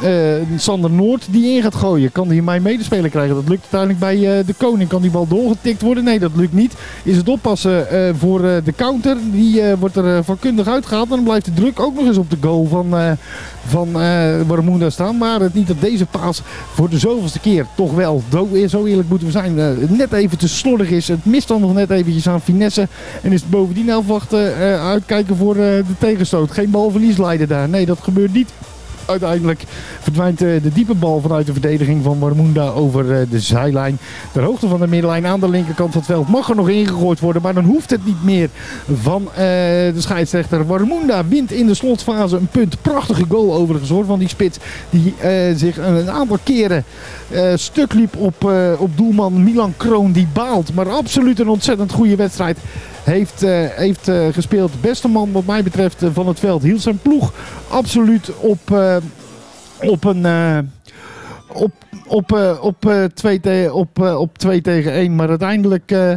Eh, 0.02 0.58
Sander 0.58 0.92
Noord 0.92 1.28
die 1.30 1.56
in 1.56 1.62
gaat 1.62 1.76
gooien. 1.76 2.12
Kan 2.12 2.28
hij 2.28 2.42
mij 2.42 2.60
medespeler 2.60 3.10
krijgen? 3.10 3.36
Dat 3.36 3.50
lukt 3.50 3.62
uiteindelijk 3.62 4.00
bij 4.00 4.40
eh, 4.40 4.46
de 4.46 4.54
koning. 4.54 4.90
Kan 4.90 5.02
die 5.02 5.12
bal 5.12 5.28
doorgetikt 5.28 5.82
worden? 5.82 6.04
Nee, 6.04 6.20
dat 6.20 6.32
lukt 6.36 6.54
niet. 6.54 6.74
Is 7.04 7.18
het 7.18 7.30
oppassen 7.30 7.90
eh, 7.90 8.14
voor 8.18 8.42
de 8.42 8.74
counter. 8.76 9.18
Die 9.32 9.62
wordt 9.80 9.96
er 9.96 10.24
vakkundig 10.24 10.68
uitgehaald. 10.68 11.10
En 11.10 11.16
dan 11.16 11.24
blijft 11.24 11.46
de 11.46 11.54
druk 11.54 11.80
ook 11.80 11.96
nog 11.96 12.06
eens 12.06 12.18
op 12.18 12.30
de 12.30 12.38
goal 12.42 12.66
van, 12.66 13.18
van 13.68 14.92
staan. 14.92 15.18
Maar 15.18 15.40
het 15.40 15.54
niet 15.54 15.68
dat 15.68 15.82
deze 15.82 16.06
paas 16.06 16.42
voor 16.74 16.90
de 16.90 16.98
zoveelste 16.98 17.40
keer 17.40 17.66
toch 17.76 17.94
wel, 17.94 18.24
zo 18.68 18.86
eerlijk 18.86 19.10
moeten 19.10 19.28
we 19.28 19.34
zijn, 19.34 19.56
net 19.90 20.14
even 20.14 20.38
te 20.38 20.48
slordig 20.48 20.90
is. 20.90 21.08
Het 21.08 21.26
mist 21.26 21.48
dan 21.48 21.62
nog 21.62 21.74
net 21.74 21.90
eventjes 21.90 22.28
aan 22.28 22.42
finesse. 22.42 22.88
En 23.22 23.32
is 23.32 23.42
het 23.42 23.50
bovendien 23.50 23.92
afwachten, 23.92 24.56
uitkijken 24.80 25.36
voor 25.36 25.54
de 25.54 25.84
tegenstoot. 25.98 26.52
Geen 26.52 26.72
balverlies 26.72 27.18
leiden 27.18 27.48
daar. 27.48 27.70
Nee, 27.70 27.86
dat 27.86 28.00
gebeurt 28.02 28.34
niet. 28.34 28.50
Uiteindelijk 29.10 29.64
verdwijnt 30.00 30.42
eh, 30.42 30.62
de 30.64 30.74
diepe 30.74 30.94
bal 30.94 31.22
vanuit 31.22 31.46
de 31.46 31.52
verdediging 31.52 32.04
van 32.04 32.20
Warmoenda 32.20 32.68
over 32.68 33.20
eh, 33.20 33.30
de 33.30 33.40
zijlijn. 33.40 33.98
Ter 34.32 34.44
hoogte 34.44 34.68
van 34.68 34.80
de 34.80 34.88
middenlijn 34.88 35.26
aan 35.26 35.40
de 35.40 35.50
linkerkant 35.50 35.92
van 35.92 36.02
het 36.02 36.10
veld 36.10 36.28
mag 36.28 36.50
er 36.50 36.56
nog 36.56 36.70
ingegooid 36.70 37.20
worden. 37.20 37.42
Maar 37.42 37.54
dan 37.54 37.64
hoeft 37.64 37.90
het 37.90 38.06
niet 38.06 38.24
meer 38.24 38.50
van 38.94 39.28
eh, 39.32 39.38
de 39.38 39.94
scheidsrechter. 39.98 40.68
Warmoenda 40.68 41.26
wint 41.26 41.52
in 41.52 41.68
de 41.68 41.74
slotfase 41.74 42.38
een 42.38 42.48
punt. 42.48 42.82
Prachtige 42.82 43.26
goal 43.30 43.54
overigens 43.54 43.90
hoor 43.90 44.06
van 44.06 44.20
die 44.20 44.28
spits. 44.28 44.58
Die 44.90 45.14
zich 45.56 45.78
een, 45.78 46.10
aantal 46.10 46.38
keren 46.44 46.84
stuk 47.56 47.94
liep 47.94 48.16
op, 48.16 48.52
op 48.78 48.98
doelman 48.98 49.44
Milan 49.44 49.74
Kroon. 49.78 50.12
Die 50.12 50.28
baalt. 50.34 50.74
Maar 50.74 50.90
absoluut 50.90 51.40
een 51.40 51.50
ontzettend 51.50 51.92
goede 51.92 52.16
wedstrijd 52.16 52.58
heeft, 53.10 53.44
eh, 53.44 53.66
heeft 53.70 54.08
eh, 54.08 54.28
gespeeld. 54.32 54.82
Beste 54.82 55.08
man 55.08 55.32
wat 55.32 55.46
mij 55.46 55.64
betreft 55.64 56.04
eh, 56.04 56.10
van 56.14 56.28
het 56.28 56.40
veld. 56.40 56.64
Hield 56.64 56.82
zijn 56.82 57.00
ploeg 57.02 57.34
absoluut 57.68 58.32
op, 58.38 58.60
op 59.80 60.04
een... 60.04 60.26
eh, 61.54 61.62
op, 61.62 61.72
op, 62.08 62.32
eh, 62.34 62.58
op, 62.62 62.86
eh, 62.86 63.04
twee 63.04 63.40
te- 63.40 63.70
op, 63.74 64.02
eh, 64.04 64.20
op 64.20 64.38
2 64.38 64.62
tegen 64.62 64.94
1. 64.94 65.16
Maar 65.16 65.30
uiteindelijk 65.30 65.92
eh, 65.92 66.12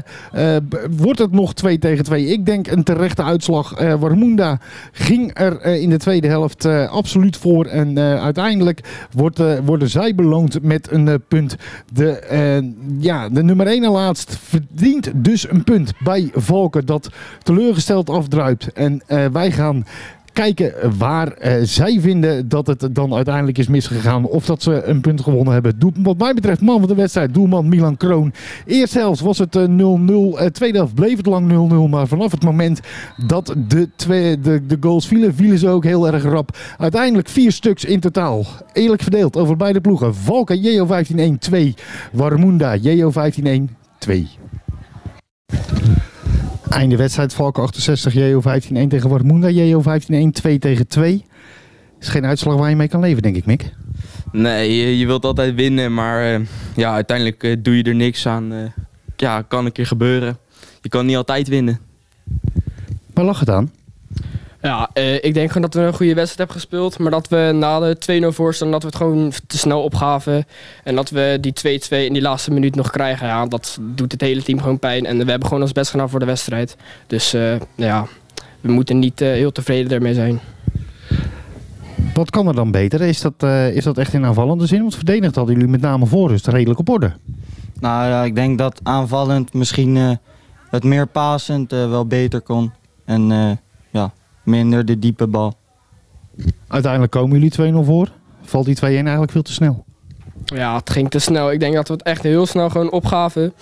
eh, 0.57 0.63
wordt 0.97 1.19
het 1.19 1.33
nog 1.33 1.55
2 1.55 1.79
tegen 1.79 2.05
2. 2.05 2.27
Ik 2.27 2.47
denk 2.47 2.67
een 2.67 2.83
terechte 2.83 3.23
uitslag. 3.23 3.73
Eh 3.75 3.95
Warmunda 3.95 4.61
ging 4.93 5.31
er 5.35 5.57
eh, 5.61 5.81
in 5.81 5.91
de 5.91 5.97
tweede 5.97 6.29
helft 6.29 6.65
eh, 6.65 6.91
absoluut 6.91 7.37
voor. 7.37 7.65
En 7.67 7.99
eh, 7.99 8.23
uiteindelijk 8.23 9.07
wordt, 9.13 9.41
eh, 9.41 9.59
worden 9.65 9.89
zij 9.89 10.15
beloond 10.15 10.63
met 10.63 10.91
een 10.91 11.09
eh, 11.09 11.15
punt. 11.29 11.57
De, 11.93 12.11
eh, 12.19 12.63
ja, 12.99 13.29
de 13.29 13.43
nummer 13.43 13.67
1 13.67 13.85
en 13.85 13.91
laatst 13.91 14.37
verdient 14.43 15.11
dus 15.15 15.51
een 15.51 15.65
punt 15.65 15.93
bij 15.99 16.31
Valken. 16.35 16.87
Dat 16.87 17.09
teleurgesteld 17.43 18.11
afdruipt. 18.11 18.73
En 18.73 19.03
eh, 19.07 19.25
wij 19.33 19.51
gaan 19.53 19.85
kijken 20.33 20.99
waar 20.99 21.33
eh, 21.33 21.55
zij 21.63 22.01
vinden 22.01 22.49
dat 22.49 22.67
het 22.67 22.89
dan 22.93 23.15
uiteindelijk 23.15 23.59
is 23.59 23.69
misgegaan. 23.69 24.25
Of 24.25 24.45
dat 24.45 24.63
ze 24.63 24.83
een 24.83 25.01
punt 25.01 25.21
gewonnen 25.21 25.53
hebben. 25.53 25.79
Doel, 25.79 25.93
wat 26.03 26.19
mij 26.19 26.35
betreft 26.35 26.61
man 26.61 26.79
van 26.79 26.89
de 26.89 26.95
wedstrijd, 26.95 27.35
doelman 27.35 27.69
Milan 27.69 27.97
Kroon. 27.97 28.33
Eerst 28.67 28.95
helft 28.95 29.21
was 29.21 29.39
het 29.39 29.57
eh, 29.57 29.65
0-0. 29.65 29.69
Eh, 29.69 30.47
tweede 30.47 30.79
helft 30.79 30.95
bleef 30.95 31.17
het 31.17 31.27
lang 31.27 31.71
0-0. 31.87 31.91
Maar 31.91 32.07
vanaf 32.07 32.31
het 32.31 32.43
moment 32.43 32.81
dat 33.27 33.55
de, 33.69 33.89
twee, 33.97 34.41
de, 34.41 34.67
de 34.67 34.77
goals 34.81 35.07
vielen, 35.07 35.35
vielen 35.35 35.59
ze 35.59 35.69
ook 35.69 35.85
heel 35.85 36.07
erg 36.07 36.23
rap. 36.23 36.57
Uiteindelijk 36.79 37.29
vier 37.29 37.53
stuks 37.53 37.85
in 37.85 38.01
totaal. 38.01 38.47
Eerlijk 38.73 39.03
verdeeld 39.03 39.37
over 39.37 39.57
beide 39.57 39.81
ploegen. 39.81 40.15
Valka, 40.15 40.55
JO 40.55 40.87
15-1-2. 41.51 41.57
Warmunda, 42.13 42.77
JO 42.77 43.13
15-1-2. 43.13 44.43
Einde 46.73 46.97
wedstrijd, 46.97 47.35
Valken 47.35 47.63
68, 47.63 48.15
JO 48.15 48.41
15-1 48.41 48.89
tegen 48.89 49.09
Warmunda, 49.11 49.49
JO 49.49 49.83
15-1, 49.83 49.85
2 50.33 50.59
tegen 50.59 50.87
2. 50.87 51.25
Is 52.01 52.09
geen 52.09 52.27
uitslag 52.27 52.57
waar 52.57 52.71
je 52.71 52.77
mee 52.77 52.89
kan 52.89 53.01
leven, 53.01 53.23
denk 53.23 53.37
ik, 53.37 53.47
Mick. 53.47 53.73
Nee, 54.33 54.77
je, 54.77 54.99
je 54.99 55.07
wilt 55.07 55.25
altijd 55.25 55.55
winnen, 55.55 55.95
maar 55.95 56.35
eh, 56.35 56.41
ja, 56.77 56.93
uiteindelijk 56.93 57.43
eh, 57.43 57.57
doe 57.59 57.77
je 57.77 57.83
er 57.83 57.95
niks 57.95 58.27
aan. 58.27 58.53
eh. 58.53 58.59
ja, 59.17 59.43
kan 59.43 59.65
een 59.65 59.73
keer 59.73 59.87
gebeuren. 59.87 60.39
Je 60.81 60.89
kan 60.89 61.07
niet 61.07 61.17
altijd 61.17 61.49
winnen. 61.49 61.79
Waar 63.15 63.25
lag 63.25 63.41
het 63.41 63.51
aan? 63.51 63.71
Ja, 64.63 64.91
eh, 64.93 65.15
ik 65.15 65.35
denk 65.35 65.47
gewoon 65.47 65.63
dat 65.71 65.75
we 65.75 65.81
een 65.81 65.95
goede 65.95 66.15
wedstrijd 66.15 66.39
hebben 66.39 66.57
gespeeld. 66.57 66.99
Maar 66.99 67.11
dat 67.11 67.29
we 67.29 67.51
na 67.55 67.81
de 67.81 67.97
2-0 67.99 68.33
voorstaan, 68.33 68.71
dat 68.71 68.83
we 68.83 68.89
het 68.89 68.97
gewoon 68.97 69.33
te 69.47 69.59
snel 69.59 69.83
opgaven. 69.83 70.45
En 70.85 70.95
dat 70.95 71.11
we 71.11 71.39
die 71.41 71.53
2-2 71.53 72.07
in 72.07 72.13
die 72.13 72.23
laatste 72.23 72.51
minuut 72.51 72.75
nog 72.75 72.91
krijgen. 72.91 73.27
Ja, 73.27 73.47
dat 73.47 73.79
doet 73.81 74.13
het 74.13 74.21
hele 74.21 74.43
team 74.43 74.59
gewoon 74.59 74.79
pijn. 74.79 75.07
En 75.07 75.19
we 75.25 75.31
hebben 75.31 75.49
gewoon 75.49 75.63
ons 75.63 75.73
best 75.73 75.91
gedaan 75.91 76.11
voor 76.11 76.21
de 76.21 76.27
wedstrijd. 76.27 76.77
Dus 77.07 77.35
eh, 77.35 77.55
ja, 77.75 78.07
we 78.61 78.73
moeten 78.73 78.99
niet 78.99 79.21
eh, 79.21 79.29
heel 79.29 79.53
tevreden 79.53 79.93
ermee 79.93 80.15
zijn. 80.15 80.41
Wat 82.15 82.31
kan 82.31 82.49
er 82.49 82.55
dan 82.55 82.71
beter? 82.71 83.01
Is 83.01 83.21
dat, 83.21 83.35
eh, 83.39 83.77
is 83.77 83.85
dat 83.85 83.99
echt 83.99 84.13
in 84.13 84.25
aanvallende 84.25 84.67
zin? 84.67 84.81
Want 84.81 84.95
verdedigd 84.95 85.35
hadden 85.35 85.55
jullie 85.55 85.71
met 85.71 85.81
name 85.81 86.07
voor 86.07 86.29
rust 86.29 86.47
redelijk 86.47 86.81
op 86.81 86.89
orde. 86.89 87.13
Nou 87.83 88.09
ja, 88.09 88.25
ik 88.25 88.35
denk 88.35 88.59
dat 88.59 88.81
aanvallend 88.83 89.53
misschien 89.53 89.97
eh, 89.97 90.11
het 90.71 90.85
meer 90.85 91.07
passend 91.07 91.73
eh, 91.73 91.89
wel 91.89 92.07
beter 92.07 92.41
kon. 92.41 92.73
En 93.05 93.33
eh, 93.33 93.51
minder 94.43 94.85
de 94.85 94.99
diepe 94.99 95.27
bal. 95.27 95.57
Uiteindelijk 96.69 97.13
komen 97.13 97.41
jullie 97.41 97.83
2-0 97.83 97.87
voor. 97.87 98.09
Valt 98.43 98.67
die 98.67 98.77
2-1 98.77 98.81
eigenlijk 98.81 99.33
veel 99.33 99.43
te 99.43 99.53
snel? 99.53 99.85
Ja, 100.45 100.77
het 100.77 100.91
ging 100.91 101.11
te 101.11 101.19
snel. 101.19 101.53
Ik 101.53 101.61
denk 101.61 101.75
dat 101.75 101.89
we 101.89 101.93
het 101.93 102.03
echt 102.03 102.23
heel 102.23 102.47
snel 102.47 102.71
gewoon 102.71 102.91
opgaven. 102.91 103.53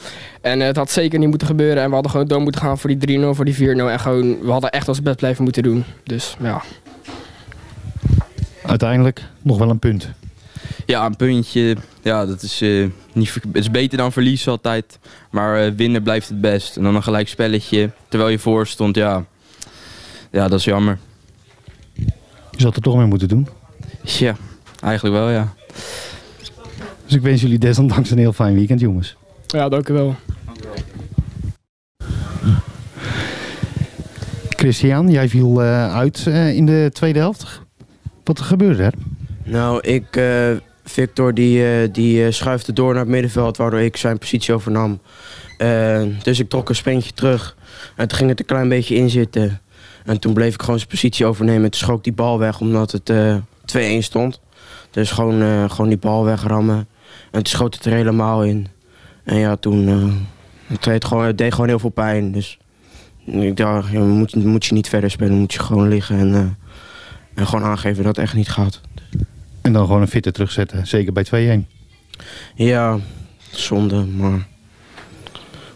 En 0.41 0.61
het 0.61 0.77
had 0.77 0.91
zeker 0.91 1.19
niet 1.19 1.29
moeten 1.29 1.47
gebeuren. 1.47 1.83
En 1.83 1.89
we 1.89 1.95
hadden 1.95 2.11
gewoon 2.11 2.27
door 2.27 2.41
moeten 2.41 2.61
gaan 2.61 2.79
voor 2.79 2.99
die 2.99 3.21
3-0, 3.21 3.23
voor 3.31 3.45
die 3.45 3.55
4-0. 3.55 3.59
En 3.59 4.01
gewoon, 4.01 4.41
we 4.41 4.51
hadden 4.51 4.71
echt 4.71 4.89
ons 4.89 5.03
best 5.03 5.17
blijven 5.17 5.45
moeten 5.45 5.63
doen. 5.63 5.85
Dus 6.05 6.37
ja. 6.41 6.63
Uiteindelijk 8.63 9.23
nog 9.43 9.59
wel 9.59 9.71
een 9.71 9.79
punt. 9.79 10.09
Ja, 10.87 11.07
een 11.07 11.17
puntje, 11.17 11.77
ja, 12.03 12.27
dat 12.27 12.43
is, 12.43 12.61
eh, 12.61 12.87
niet, 13.13 13.35
het 13.35 13.45
is 13.53 13.71
beter 13.71 13.99
dan 13.99 14.13
verliezen 14.13 14.53
altijd. 14.53 14.99
Maar 15.31 15.65
eh, 15.65 15.73
winnen 15.73 16.03
blijft 16.03 16.29
het 16.29 16.41
best. 16.41 16.77
En 16.77 16.83
dan 16.83 16.95
een 16.95 17.03
gelijk 17.03 17.29
spelletje, 17.29 17.91
terwijl 18.09 18.31
je 18.31 18.39
voor 18.39 18.67
stond, 18.67 18.97
ja. 18.97 19.25
Ja, 20.31 20.49
dat 20.49 20.59
is 20.59 20.65
jammer. 20.65 20.99
Je 22.51 22.61
zat 22.67 22.77
er 22.77 22.83
toch 22.83 22.97
mee 22.97 23.07
moeten 23.07 23.29
doen. 23.29 23.49
Ja, 24.03 24.37
eigenlijk 24.83 25.15
wel, 25.15 25.31
ja. 25.31 25.55
Dus 27.07 27.15
ik 27.15 27.23
wens 27.23 27.41
jullie 27.41 27.59
desondanks 27.59 28.11
een 28.11 28.19
heel 28.19 28.33
fijn 28.33 28.55
weekend, 28.55 28.81
jongens. 28.81 29.17
Ja, 29.47 29.69
dank 29.69 29.89
u 29.89 29.93
wel. 29.93 30.15
Christian, 34.49 35.11
jij 35.11 35.29
viel 35.29 35.63
eh, 35.63 35.95
uit 35.95 36.27
eh, 36.27 36.55
in 36.57 36.67
de 36.67 36.91
tweede 36.93 37.19
helft. 37.19 37.61
Wat 38.25 38.41
gebeurde 38.41 38.83
er? 38.83 38.93
Nou, 39.45 39.81
ik, 39.81 40.17
eh, 40.17 40.51
Victor 40.85 41.35
die, 41.35 41.65
eh, 41.67 41.89
die 41.93 42.25
eh, 42.25 42.33
schuifde 42.33 42.73
door 42.73 42.93
naar 42.93 43.03
het 43.03 43.11
middenveld, 43.11 43.57
waardoor 43.57 43.81
ik 43.81 43.97
zijn 43.97 44.19
positie 44.19 44.55
overnam. 44.55 45.01
Dus 46.23 46.39
ik 46.39 46.49
trok 46.49 46.69
een 46.69 46.75
sprintje 46.75 47.13
terug 47.13 47.57
en 47.97 48.09
toen 48.09 48.19
ging 48.19 48.31
het 48.31 48.41
een 48.41 48.47
klein 48.47 48.69
beetje 48.69 48.95
inzitten. 48.95 49.61
En 50.05 50.21
toen 50.21 50.33
bleef 50.33 50.55
ik 50.55 50.61
gewoon 50.61 50.79
zijn 50.79 50.91
positie 50.91 51.27
overnemen. 51.27 51.65
En 51.65 51.71
toen 51.71 51.81
schoot 51.81 52.05
die 52.05 52.13
bal 52.13 52.39
weg 52.39 52.61
omdat 52.61 52.93
het 52.93 53.11
eh 53.11 53.37
2-1 53.65 53.99
stond. 53.99 54.41
Dus 54.91 55.11
gewoon, 55.11 55.43
eh, 55.43 55.71
gewoon 55.71 55.89
die 55.89 55.99
bal 55.99 56.25
wegrammen. 56.25 56.89
En 57.31 57.43
toen 57.43 57.47
schoot 57.47 57.75
het 57.75 57.85
er 57.85 57.93
helemaal 57.93 58.45
in. 58.45 58.67
En 59.25 59.37
ja, 59.37 59.57
toen 59.57 59.89
eh, 59.89 60.13
het 60.67 60.83
deed 60.83 61.05
gewoon, 61.05 61.25
het 61.25 61.39
deed 61.39 61.53
gewoon 61.53 61.69
heel 61.69 61.79
veel 61.79 61.91
pijn. 61.91 62.33
Dus 62.33 62.59
ik 63.25 63.57
dacht, 63.57 63.91
ja, 63.91 64.01
moet, 64.01 64.35
moet 64.35 64.65
je 64.65 64.75
niet 64.75 64.89
verder 64.89 65.11
spelen, 65.11 65.39
moet 65.39 65.53
je 65.53 65.59
gewoon 65.59 65.89
liggen 65.89 66.19
en, 66.19 66.35
eh, 66.35 66.41
en 67.35 67.47
gewoon 67.47 67.65
aangeven 67.65 68.05
dat 68.05 68.17
het 68.17 68.25
echt 68.25 68.35
niet 68.35 68.49
gaat. 68.49 68.81
En 69.61 69.73
dan 69.73 69.87
gewoon 69.87 70.01
een 70.01 70.09
fitte 70.09 70.33
terugzetten, 70.33 70.87
zeker 70.87 71.13
bij 71.13 71.25
2-1. 71.25 71.69
Ja, 72.55 72.99
zonde, 73.51 74.05
maar 74.05 74.47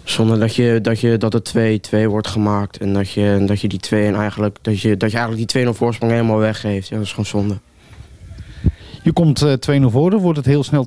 zonde 0.05 0.39
dat, 0.39 0.55
je, 0.55 0.79
dat, 0.83 1.01
je, 1.01 1.17
dat 1.17 1.33
het 1.33 1.55
2-2 1.95 2.05
wordt 2.07 2.29
gemaakt 2.29 2.79
en 2.79 2.93
dat 2.93 3.11
je, 3.11 3.45
dat 3.47 3.61
je 3.61 3.69
die 3.69 3.79
2 3.79 4.07
en 4.07 4.15
eigenlijk, 4.15 4.59
dat 4.63 4.81
je, 4.81 4.97
dat 4.97 5.11
je 5.11 5.17
eigenlijk 5.19 5.53
die 5.53 5.67
2-0 5.67 5.69
voorsprong 5.69 6.13
helemaal 6.13 6.39
weggeeft. 6.39 6.89
Ja, 6.89 6.97
dat 6.97 7.05
is 7.05 7.11
gewoon 7.11 7.27
zonde. 7.27 7.59
Je 9.03 9.13
komt 9.13 9.43
eh 9.43 9.81
2-0 9.81 9.85
voor, 9.85 10.11
dan 10.11 10.21
wordt 10.21 10.39
het 10.39 10.47
heel 10.47 10.65
snel 10.65 10.87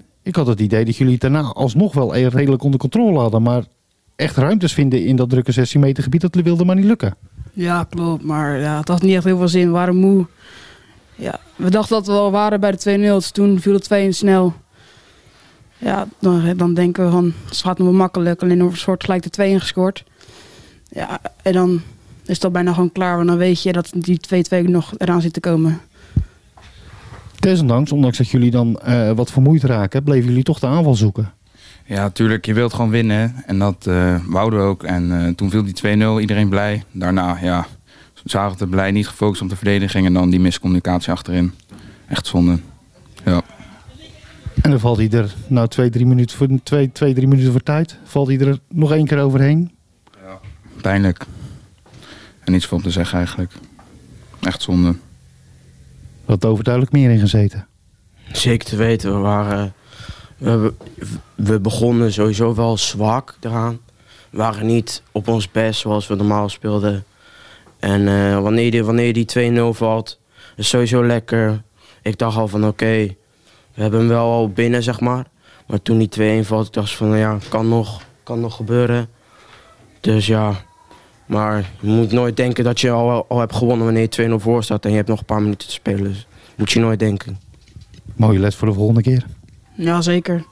2-1. 0.00 0.04
Ik 0.22 0.36
had 0.36 0.46
het 0.46 0.60
idee 0.60 0.84
dat 0.84 0.96
jullie 0.96 1.12
het 1.12 1.22
daarna 1.22 1.40
alsnog 1.40 1.94
wel 1.94 2.14
eh, 2.14 2.26
redelijk 2.26 2.62
onder 2.62 2.80
controle 2.80 3.18
hadden. 3.18 3.42
Maar 3.42 3.64
echt 4.16 4.36
ruimtes 4.36 4.72
vinden 4.72 5.04
in 5.04 5.16
dat 5.16 5.30
drukke 5.30 5.52
16 5.52 5.80
meter 5.80 6.02
gebied, 6.02 6.20
dat 6.20 6.34
wilde 6.34 6.64
maar 6.64 6.76
niet 6.76 6.84
lukken. 6.84 7.16
Ja, 7.52 7.84
klopt. 7.84 8.24
Maar 8.24 8.58
ja, 8.60 8.78
het 8.78 8.88
had 8.88 9.02
niet 9.02 9.14
echt 9.14 9.24
heel 9.24 9.38
veel 9.38 9.48
zin. 9.48 9.66
We 9.66 9.72
waren 9.72 9.96
moe. 9.96 10.26
Ja, 11.14 11.40
we 11.56 11.70
dachten 11.70 11.96
dat 11.96 12.06
we 12.06 12.12
al 12.12 12.30
waren 12.30 12.60
bij 12.60 12.70
de 12.70 12.96
2-0. 12.98 13.00
Dus 13.00 13.30
toen 13.30 13.60
viel 13.60 13.72
het 13.72 13.84
2 13.84 14.12
snel. 14.12 14.54
Ja, 15.84 16.08
dan, 16.18 16.56
dan 16.56 16.74
denken 16.74 17.04
we 17.04 17.10
van, 17.10 17.32
het 17.48 17.56
gaat 17.56 17.78
nog 17.78 17.86
wel 17.86 17.96
makkelijk. 17.96 18.42
Alleen 18.42 18.60
er 18.60 18.82
wordt 18.86 19.04
gelijk 19.04 19.22
de 19.22 19.30
2 19.30 19.50
ingescoord. 19.50 20.04
Ja, 20.88 21.20
en 21.42 21.52
dan 21.52 21.80
is 22.26 22.42
al 22.44 22.50
bijna 22.50 22.72
gewoon 22.72 22.92
klaar. 22.92 23.16
Want 23.16 23.28
dan 23.28 23.36
weet 23.36 23.62
je 23.62 23.72
dat 23.72 23.92
die 23.96 24.20
2-2 24.64 24.68
nog 24.68 24.92
eraan 24.98 25.20
zit 25.20 25.32
te 25.32 25.40
komen. 25.40 25.80
Desondanks, 27.38 27.92
ondanks 27.92 28.18
dat 28.18 28.28
jullie 28.28 28.50
dan 28.50 28.80
eh, 28.80 29.10
wat 29.10 29.30
vermoeid 29.30 29.62
raken, 29.62 30.02
bleven 30.02 30.28
jullie 30.28 30.42
toch 30.42 30.58
de 30.58 30.66
aanval 30.66 30.94
zoeken. 30.94 31.32
Ja, 31.86 32.02
natuurlijk. 32.02 32.46
Je 32.46 32.54
wilt 32.54 32.74
gewoon 32.74 32.90
winnen. 32.90 33.34
En 33.46 33.58
dat 33.58 33.86
eh 33.86 34.16
wouden 34.26 34.58
we 34.58 34.64
ook. 34.64 34.82
En 34.82 35.26
eh, 35.26 35.34
toen 35.34 35.50
viel 35.50 35.64
die 35.64 35.96
2-0. 36.18 36.20
Iedereen 36.20 36.48
blij. 36.48 36.82
Daarna, 36.92 37.38
ja, 37.42 37.66
zagen 38.24 38.58
we 38.58 38.66
blij. 38.66 38.90
Niet 38.90 39.08
gefocust 39.08 39.42
op 39.42 39.48
de 39.48 39.56
verdediging. 39.56 40.06
En 40.06 40.12
dan 40.12 40.30
die 40.30 40.40
miscommunicatie 40.40 41.12
achterin. 41.12 41.52
Echt 42.08 42.26
zonde. 42.26 42.58
Ja. 43.24 43.42
En 44.64 44.70
dan 44.70 44.80
valt 44.80 44.96
hij 44.96 45.10
er, 45.10 45.34
nou 45.46 45.68
twee, 45.68 45.90
drie 45.90 46.06
minuten 46.06 46.36
voor, 46.36 46.48
twee, 46.62 46.92
twee, 46.92 47.14
drie 47.14 47.26
minuten 47.26 47.52
voor 47.52 47.62
tijd, 47.62 47.96
valt 48.04 48.28
hij 48.28 48.38
er 48.38 48.58
nog 48.68 48.92
één 48.92 49.06
keer 49.06 49.20
overheen. 49.20 49.72
Pijnlijk. 50.80 51.26
En 52.44 52.52
niets 52.52 52.68
om 52.68 52.82
te 52.82 52.90
zeggen 52.90 53.18
eigenlijk. 53.18 53.52
Echt 54.40 54.62
zonde. 54.62 54.94
Wat 56.24 56.44
overduidelijk 56.44 56.94
meer 56.94 57.10
in 57.10 57.18
gezeten. 57.18 57.66
Zeker 58.32 58.68
te 58.68 58.76
weten, 58.76 59.12
we 59.14 59.18
waren. 59.18 59.72
We, 60.36 60.72
we 61.34 61.60
begonnen 61.60 62.12
sowieso 62.12 62.54
wel 62.54 62.76
zwak 62.76 63.36
eraan. 63.40 63.78
We 64.30 64.36
waren 64.36 64.66
niet 64.66 65.02
op 65.12 65.28
ons 65.28 65.50
best 65.50 65.80
zoals 65.80 66.06
we 66.06 66.14
normaal 66.14 66.48
speelden. 66.48 67.04
En 67.78 68.08
eh, 68.08 68.40
wanneer, 68.40 68.70
die, 68.70 68.84
wanneer 68.84 69.12
die 69.12 69.52
2-0 69.72 69.76
valt, 69.76 70.20
is 70.56 70.68
sowieso 70.68 71.06
lekker. 71.06 71.62
Ik 72.02 72.18
dacht 72.18 72.36
al 72.36 72.48
van 72.48 72.66
oké, 72.66 73.14
we 73.74 73.82
hebben 73.82 74.00
hem 74.00 74.08
wel 74.08 74.30
al 74.30 74.48
binnen, 74.48 74.82
zeg 74.82 75.00
maar. 75.00 75.26
Maar 75.66 75.82
toen 75.82 75.98
die 75.98 76.42
2-1 76.42 76.46
valt, 76.46 76.66
ik 76.66 76.72
dacht 76.72 76.92
van 76.92 77.18
ja, 77.18 77.38
kan 77.48 77.68
nog, 77.68 78.02
kan 78.22 78.40
nog 78.40 78.56
gebeuren. 78.56 79.08
Dus 80.00 80.26
ja, 80.26 80.64
maar 81.26 81.70
je 81.80 81.88
moet 81.88 82.12
nooit 82.12 82.36
denken 82.36 82.64
dat 82.64 82.80
je 82.80 82.90
al, 82.90 83.26
al 83.28 83.38
hebt 83.38 83.54
gewonnen 83.54 83.84
wanneer 83.84 84.08
je 84.10 84.28
2-0 84.38 84.42
voor 84.42 84.64
staat 84.64 84.84
en 84.84 84.90
je 84.90 84.96
hebt 84.96 85.08
nog 85.08 85.18
een 85.18 85.24
paar 85.24 85.42
minuten 85.42 85.68
te 85.68 85.74
spelen. 85.74 86.02
Dus 86.02 86.26
moet 86.56 86.70
je 86.70 86.80
nooit 86.80 86.98
denken. 86.98 87.38
Mooie 88.14 88.38
les 88.38 88.56
voor 88.56 88.68
de 88.68 88.74
volgende 88.74 89.02
keer. 89.02 89.26
Ja, 89.74 90.00
zeker. 90.00 90.44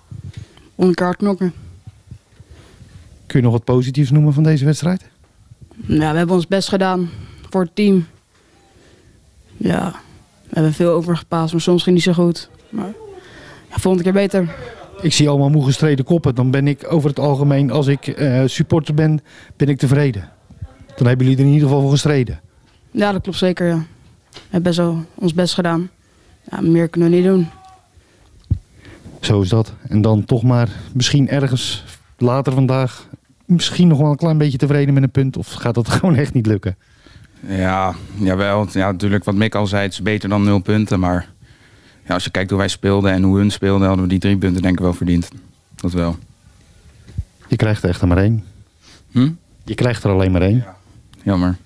Onder 0.75 0.97
elkaar 0.97 1.17
knokken. 1.17 1.53
Kun 3.27 3.39
je 3.39 3.45
nog 3.45 3.53
wat 3.53 3.65
positiefs 3.65 4.11
noemen 4.11 4.33
van 4.33 4.43
deze 4.43 4.65
wedstrijd? 4.65 5.03
Ja, 5.87 6.11
we 6.11 6.17
hebben 6.17 6.37
ons 6.37 6.47
best 6.47 6.69
gedaan 6.69 7.11
voor 7.51 7.63
het 7.63 7.75
team. 7.75 8.07
Ja, 9.57 9.91
we 10.43 10.55
hebben 10.55 10.73
veel 10.73 10.91
overgepaast, 10.91 11.53
maar 11.53 11.61
soms 11.61 11.83
ging 11.83 11.95
niet 11.95 12.05
zo 12.05 12.13
goed. 12.13 12.49
Maar 12.69 12.93
ja, 13.73 13.79
volgende 13.79 14.03
keer 14.03 14.21
beter. 14.21 14.55
Ik 15.01 15.13
zie 15.13 15.29
allemaal 15.29 15.51
moe 15.51 15.65
gestreden 15.65 16.05
koppen. 16.05 16.35
Dan 16.35 16.51
ben 16.51 16.69
ik 16.69 16.93
over 16.93 17.09
het 17.09 17.19
algemeen, 17.19 17.71
als 17.71 17.87
ik 17.87 18.07
eh, 18.07 18.43
supporter 18.47 18.95
ben, 18.95 19.21
ben 19.57 19.69
ik 19.69 19.79
tevreden. 19.79 20.29
Dan 20.97 21.07
hebben 21.07 21.27
jullie 21.27 21.41
er 21.41 21.47
in 21.47 21.53
ieder 21.53 21.69
geval 21.69 21.83
voor 21.83 21.91
gestreden. 21.91 22.41
Ja, 22.91 23.13
dat 23.13 23.23
klopt 23.23 23.39
zeker, 23.39 23.67
ja. 23.67 23.85
We 24.31 24.39
hebben 24.41 24.63
best 24.63 24.77
wel 24.77 25.05
ons 25.15 25.35
best 25.35 25.55
gedaan. 25.55 25.91
Ja, 26.51 26.61
meer 26.61 26.89
kunnen 26.89 27.11
we 27.11 27.17
niet 27.17 27.25
doen. 27.25 27.49
Zo 29.21 29.41
is 29.41 29.49
dat. 29.49 29.73
En 29.89 30.01
dan 30.01 30.25
toch 30.25 30.43
maar 30.43 30.69
misschien 30.93 31.29
ergens 31.29 31.85
later 32.17 32.53
vandaag 32.53 33.09
misschien 33.47 33.89
nog 33.89 33.99
wel 33.99 34.11
een 34.11 34.17
klein 34.17 34.39
beetje 34.39 34.59
tevreden 34.59 34.95
met 34.95 35.03
een 35.03 35.11
punt. 35.11 35.37
Of 35.37 35.53
gaat 35.53 35.75
dat 35.75 35.89
gewoon 35.99 36.15
echt 36.15 36.35
niet 36.35 36.47
lukken? 36.47 36.77
Ja, 37.47 37.95
jawel. 38.15 38.67
Ja, 38.73 38.93
natuurlijk 38.93 39.25
wat 39.25 39.35
Mick 39.35 39.55
al 39.55 39.67
zei, 39.67 39.83
het 39.83 39.93
is 39.93 40.03
beter 40.03 40.29
dan 40.29 40.43
nul 40.43 40.59
punten. 40.59 41.01
Maar 41.01 41.32
ja, 42.07 42.15
als 42.15 42.25
je 42.25 42.31
kijkt 42.31 42.51
hoe 42.51 42.59
wij 42.59 42.69
speelden 42.69 43.13
en 43.13 43.23
hoe 43.23 43.39
hun 43.39 43.51
speelden, 43.51 43.87
hadden 43.87 44.05
we 44.05 44.11
die 44.11 44.21
drie 44.21 44.37
punten 44.37 44.63
denk 44.63 44.75
ik 44.75 44.81
wel 44.81 44.95
verdiend. 44.95 45.29
Dat 45.75 45.93
wel. 45.93 46.17
Je 47.49 47.57
krijgt 47.57 47.83
er 47.83 47.89
echt 47.89 48.03
maar 48.03 48.17
één. 48.17 48.45
Hm? 49.11 49.31
Je 49.65 49.75
krijgt 49.75 50.05
er 50.05 50.11
alleen 50.11 50.33
maar 50.33 50.43
één. 50.43 50.65
Jammer. 51.23 51.57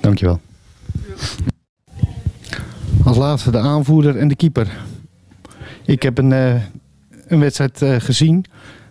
Dankjewel. 0.00 0.40
Als 3.04 3.16
laatste 3.16 3.50
de 3.50 3.58
aanvoerder 3.58 4.16
en 4.16 4.28
de 4.28 4.36
keeper. 4.36 4.68
Ik 5.84 6.02
heb 6.02 6.18
een, 6.18 6.32
eh, 6.32 6.62
een 7.26 7.40
wedstrijd 7.40 7.82
eh, 7.82 7.96
gezien. 7.98 8.44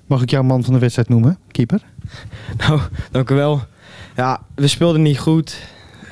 Mag 0.06 0.22
ik 0.22 0.30
jou 0.30 0.44
man 0.44 0.64
van 0.64 0.74
de 0.74 0.80
wedstrijd 0.80 1.10
noemen, 1.10 1.38
keeper? 1.52 1.82
Nou, 2.58 2.82
dank 3.12 3.30
u 3.30 3.36
wel. 3.36 3.62
Ja, 4.16 4.42
we 4.56 4.68
speelden 4.68 5.02
niet 5.02 5.20
goed, 5.20 5.58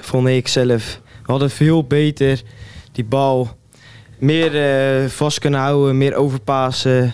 vond 0.01 0.27
ik 0.27 0.47
zelf. 0.47 1.01
We 1.25 1.31
hadden 1.31 1.49
veel 1.49 1.83
beter 1.83 2.43
die 2.91 3.05
bal 3.05 3.57
meer 4.17 4.55
eh, 4.55 5.09
vast 5.09 5.39
kunnen 5.39 5.59
houden, 5.59 5.97
meer 5.97 6.15
overpassen. 6.15 7.13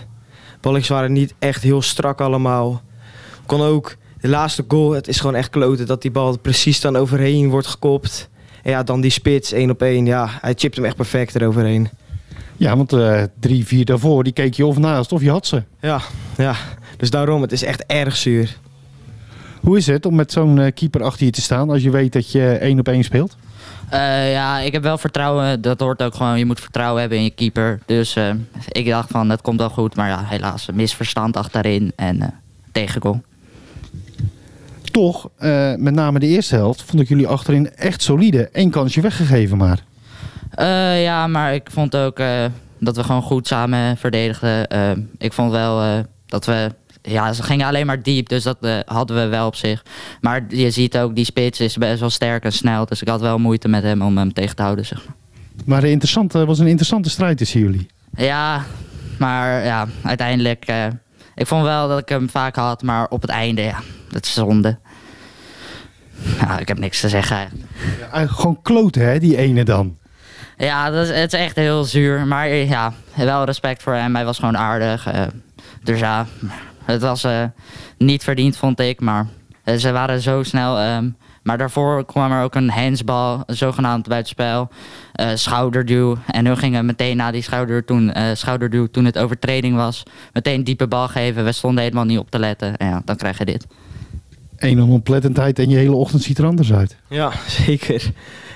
Balletjes 0.60 0.88
waren 0.88 1.12
niet 1.12 1.34
echt 1.38 1.62
heel 1.62 1.82
strak 1.82 2.20
allemaal. 2.20 2.82
Kon 3.46 3.60
ook 3.60 3.96
de 4.20 4.28
laatste 4.28 4.64
goal, 4.68 4.90
het 4.90 5.08
is 5.08 5.20
gewoon 5.20 5.34
echt 5.34 5.50
kloten 5.50 5.86
dat 5.86 6.02
die 6.02 6.10
bal 6.10 6.38
precies 6.38 6.80
dan 6.80 6.96
overheen 6.96 7.48
wordt 7.50 7.66
gekopt. 7.66 8.30
En 8.62 8.70
ja, 8.70 8.82
dan 8.82 9.00
die 9.00 9.10
spits, 9.10 9.52
één 9.52 9.70
op 9.70 9.82
één. 9.82 10.06
Ja, 10.06 10.28
hij 10.40 10.54
chipt 10.56 10.76
hem 10.76 10.84
echt 10.84 10.96
perfect 10.96 11.34
eroverheen. 11.34 11.88
Ja, 12.56 12.76
want 12.76 12.92
eh, 12.92 13.22
drie, 13.40 13.66
vier 13.66 13.84
daarvoor, 13.84 14.24
die 14.24 14.32
keek 14.32 14.54
je 14.54 14.66
of 14.66 14.78
naast 14.78 15.12
of 15.12 15.22
je 15.22 15.30
had 15.30 15.46
ze. 15.46 15.62
Ja, 15.80 16.00
ja, 16.36 16.54
dus 16.96 17.10
daarom, 17.10 17.42
het 17.42 17.52
is 17.52 17.62
echt 17.62 17.84
erg 17.86 18.16
zuur. 18.16 18.56
Hoe 19.60 19.76
is 19.76 19.86
het 19.86 20.06
om 20.06 20.14
met 20.14 20.32
zo'n 20.32 20.58
eh, 20.58 20.72
keeper 20.74 21.02
achter 21.02 21.26
je 21.26 21.32
te 21.32 21.40
staan 21.40 21.70
als 21.70 21.82
je 21.82 21.90
weet 21.90 22.12
dat 22.12 22.32
je 22.32 22.48
één 22.48 22.78
op 22.78 22.88
één 22.88 23.04
speelt? 23.04 23.36
Eh, 23.92 24.32
ja, 24.32 24.58
ik 24.58 24.72
heb 24.72 24.82
wel 24.82 24.98
vertrouwen. 24.98 25.60
Dat 25.60 25.80
hoort 25.80 26.02
ook 26.02 26.14
gewoon. 26.14 26.38
Je 26.38 26.44
moet 26.44 26.60
vertrouwen 26.60 27.00
hebben 27.00 27.18
in 27.18 27.24
je 27.24 27.30
keeper. 27.30 27.80
Dus 27.86 28.16
eh, 28.16 28.30
ik 28.68 28.86
dacht 28.86 29.10
van, 29.10 29.30
het 29.30 29.40
komt 29.40 29.58
wel 29.58 29.70
goed. 29.70 29.96
Maar 29.96 30.08
ja, 30.08 30.24
helaas, 30.24 30.68
een 30.68 30.74
misverstand 30.74 31.36
achterin 31.36 31.92
en 31.96 32.16
uh, 32.16 32.26
tegengoal. 32.72 33.22
Toch, 34.82 35.28
met 35.76 35.94
name 35.94 36.18
de 36.18 36.26
eerste 36.26 36.54
helft, 36.54 36.82
vond 36.82 37.02
ik 37.02 37.08
jullie 37.08 37.26
achterin 37.26 37.74
echt 37.74 38.02
solide. 38.02 38.48
Eén 38.52 38.70
kansje 38.70 39.00
weggegeven 39.00 39.56
maar. 39.56 39.84
Ja, 40.98 41.26
maar 41.26 41.54
ik 41.54 41.68
vond 41.70 41.96
ook 41.96 42.20
dat 42.78 42.96
we 42.96 43.04
gewoon 43.04 43.22
goed 43.22 43.46
samen 43.46 43.96
verdedigden. 43.96 44.66
Ik 45.18 45.32
vond 45.32 45.50
wel 45.50 46.04
dat 46.26 46.44
we... 46.44 46.70
Ja, 47.02 47.32
ze 47.32 47.42
gingen 47.42 47.66
alleen 47.66 47.86
maar 47.86 48.02
diep, 48.02 48.28
dus 48.28 48.42
dat 48.42 48.56
eh, 48.60 48.78
hadden 48.84 49.16
we 49.16 49.26
wel 49.26 49.46
op 49.46 49.54
zich. 49.54 49.82
Maar 50.20 50.44
je 50.48 50.70
ziet 50.70 50.98
ook, 50.98 51.14
die 51.14 51.24
spits 51.24 51.60
is 51.60 51.76
best 51.76 52.00
wel 52.00 52.10
sterk 52.10 52.44
en 52.44 52.52
snel. 52.52 52.86
Dus 52.86 53.02
ik 53.02 53.08
had 53.08 53.20
wel 53.20 53.38
moeite 53.38 53.68
met 53.68 53.82
hem 53.82 54.02
om 54.02 54.18
hem 54.18 54.32
tegen 54.32 54.56
te 54.56 54.62
houden, 54.62 54.86
zeg 54.86 55.04
maar. 55.06 55.14
Maar 55.64 56.46
was 56.46 56.58
een 56.58 56.66
interessante 56.66 57.10
strijd 57.10 57.36
tussen 57.38 57.60
jullie. 57.60 57.86
Ja, 58.16 58.64
maar 59.18 59.64
ja, 59.64 59.86
uiteindelijk... 60.02 60.64
eh, 60.64 60.86
ik 61.34 61.46
vond 61.46 61.62
wel 61.62 61.88
dat 61.88 61.98
ik 61.98 62.08
hem 62.08 62.30
vaak 62.30 62.56
had, 62.56 62.82
maar 62.82 63.06
op 63.08 63.20
het 63.22 63.30
einde, 63.30 63.62
ja, 63.62 63.78
dat 64.10 64.24
is 64.24 64.32
zonde. 64.32 64.78
Ja, 66.40 66.58
ik 66.58 66.68
heb 66.68 66.78
niks 66.78 67.00
te 67.00 67.08
zeggen 67.08 67.36
eigenlijk. 67.36 67.68
Ja, 67.98 68.00
eigenlijk 68.00 68.40
gewoon 68.40 68.62
kloten, 68.62 69.02
hè, 69.06 69.18
die 69.18 69.36
ene 69.36 69.64
dan. 69.64 69.96
Ja, 70.56 70.90
dat 70.90 71.08
is, 71.08 71.16
het 71.20 71.32
is 71.32 71.40
echt 71.40 71.56
heel 71.56 71.84
zuur. 71.84 72.26
Maar 72.26 72.46
eh, 72.46 72.68
ja, 72.68 72.92
wel 73.16 73.44
respect 73.44 73.82
voor 73.82 73.94
hem. 73.94 74.14
Hij 74.14 74.24
was 74.24 74.38
gewoon 74.38 74.56
aardig. 74.56 75.06
eh, 75.06 75.22
dus 75.82 75.98
ja, 75.98 76.26
het 76.84 77.02
was 77.02 77.24
eh, 77.24 77.44
niet 77.98 78.24
verdiend, 78.24 78.56
vond 78.56 78.80
ik. 78.80 79.00
Maar 79.00 79.26
eh, 79.64 79.76
ze 79.76 79.92
waren 79.92 80.20
zo 80.20 80.42
snel. 80.42 80.78
ehm, 80.78 81.08
maar 81.42 81.58
daarvoor 81.58 82.04
kwam 82.04 82.32
er 82.32 82.42
ook 82.44 82.54
een 82.54 82.70
handsbal, 82.70 83.42
zogenaamd 83.46 84.08
buitenspel. 84.08 84.68
eh 85.12 85.28
schouderduw. 85.34 86.16
En 86.26 86.46
hun 86.46 86.56
gingen 86.56 86.86
meteen 86.86 87.16
na 87.16 87.30
die 87.30 87.42
schouder 87.42 87.84
toen, 87.84 88.12
eh, 88.12 88.34
schouderduw, 88.34 88.86
toen 88.86 89.04
het 89.04 89.18
overtreding 89.18 89.76
was, 89.76 90.02
meteen 90.32 90.64
diepe 90.64 90.86
bal 90.88 91.08
geven. 91.08 91.44
We 91.44 91.52
stonden 91.52 91.82
helemaal 91.82 92.04
niet 92.04 92.18
op 92.18 92.30
te 92.30 92.38
letten. 92.38 92.76
En 92.76 92.86
ja, 92.88 93.02
dan 93.04 93.16
krijg 93.16 93.38
je 93.38 93.44
dit. 93.44 93.66
Eén 94.56 94.82
onoplettendheid 94.82 95.58
en 95.58 95.68
je 95.70 95.76
hele 95.76 95.94
ochtend 95.94 96.22
ziet 96.22 96.38
er 96.38 96.46
anders 96.46 96.72
uit. 96.72 96.96
Ja, 97.08 97.32
zeker. 97.64 98.10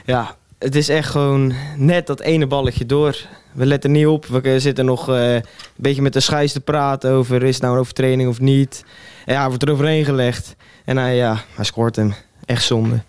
Ja, 0.04 0.34
het 0.58 0.74
is 0.74 0.88
echt 0.88 1.10
gewoon 1.10 1.52
net 1.76 2.06
dat 2.06 2.20
ene 2.20 2.46
balletje 2.46 2.86
door. 2.86 3.26
We 3.52 3.66
letten 3.66 3.92
niet 3.92 4.06
op. 4.06 4.26
We 4.26 4.60
zitten 4.60 4.84
nog 4.84 5.08
eh, 5.08 5.34
een 5.34 5.42
beetje 5.76 6.02
met 6.02 6.12
de 6.12 6.20
scheids 6.20 6.52
te 6.52 6.60
praten 6.60 7.10
over 7.10 7.42
is 7.42 7.54
het 7.54 7.62
nou 7.62 7.74
een 7.74 7.80
overtreding 7.80 8.28
of 8.28 8.40
niet. 8.40 8.84
En 9.24 9.34
ja, 9.34 9.48
wordt 9.48 9.62
er 9.62 9.70
overheen 9.70 10.04
gelegd. 10.04 10.56
En 10.84 10.96
hij, 10.96 11.16
ja, 11.16 11.40
hij 11.54 11.64
scoort 11.64 11.96
hem. 11.96 12.14
Echt 12.44 12.64
zonde. 12.64 13.00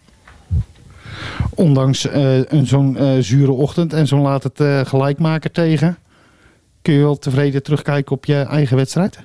Ondanks 1.50 2.08
een 2.12 2.68
zo'n 2.68 2.98
eh, 2.98 3.18
zure 3.20 3.52
ochtend 3.52 3.94
en 3.94 4.08
zo'n 4.08 4.22
laat 4.22 4.44
het 4.44 4.88
gelijkmaker 4.88 5.52
tegen. 5.52 5.98
Kun 6.82 6.94
je 6.94 7.00
wel 7.00 7.18
tevreden 7.18 7.64
terugkijken 7.64 8.16
op 8.16 8.26
je 8.26 8.42
eigen 8.42 8.78
wedstrijd? 8.78 9.20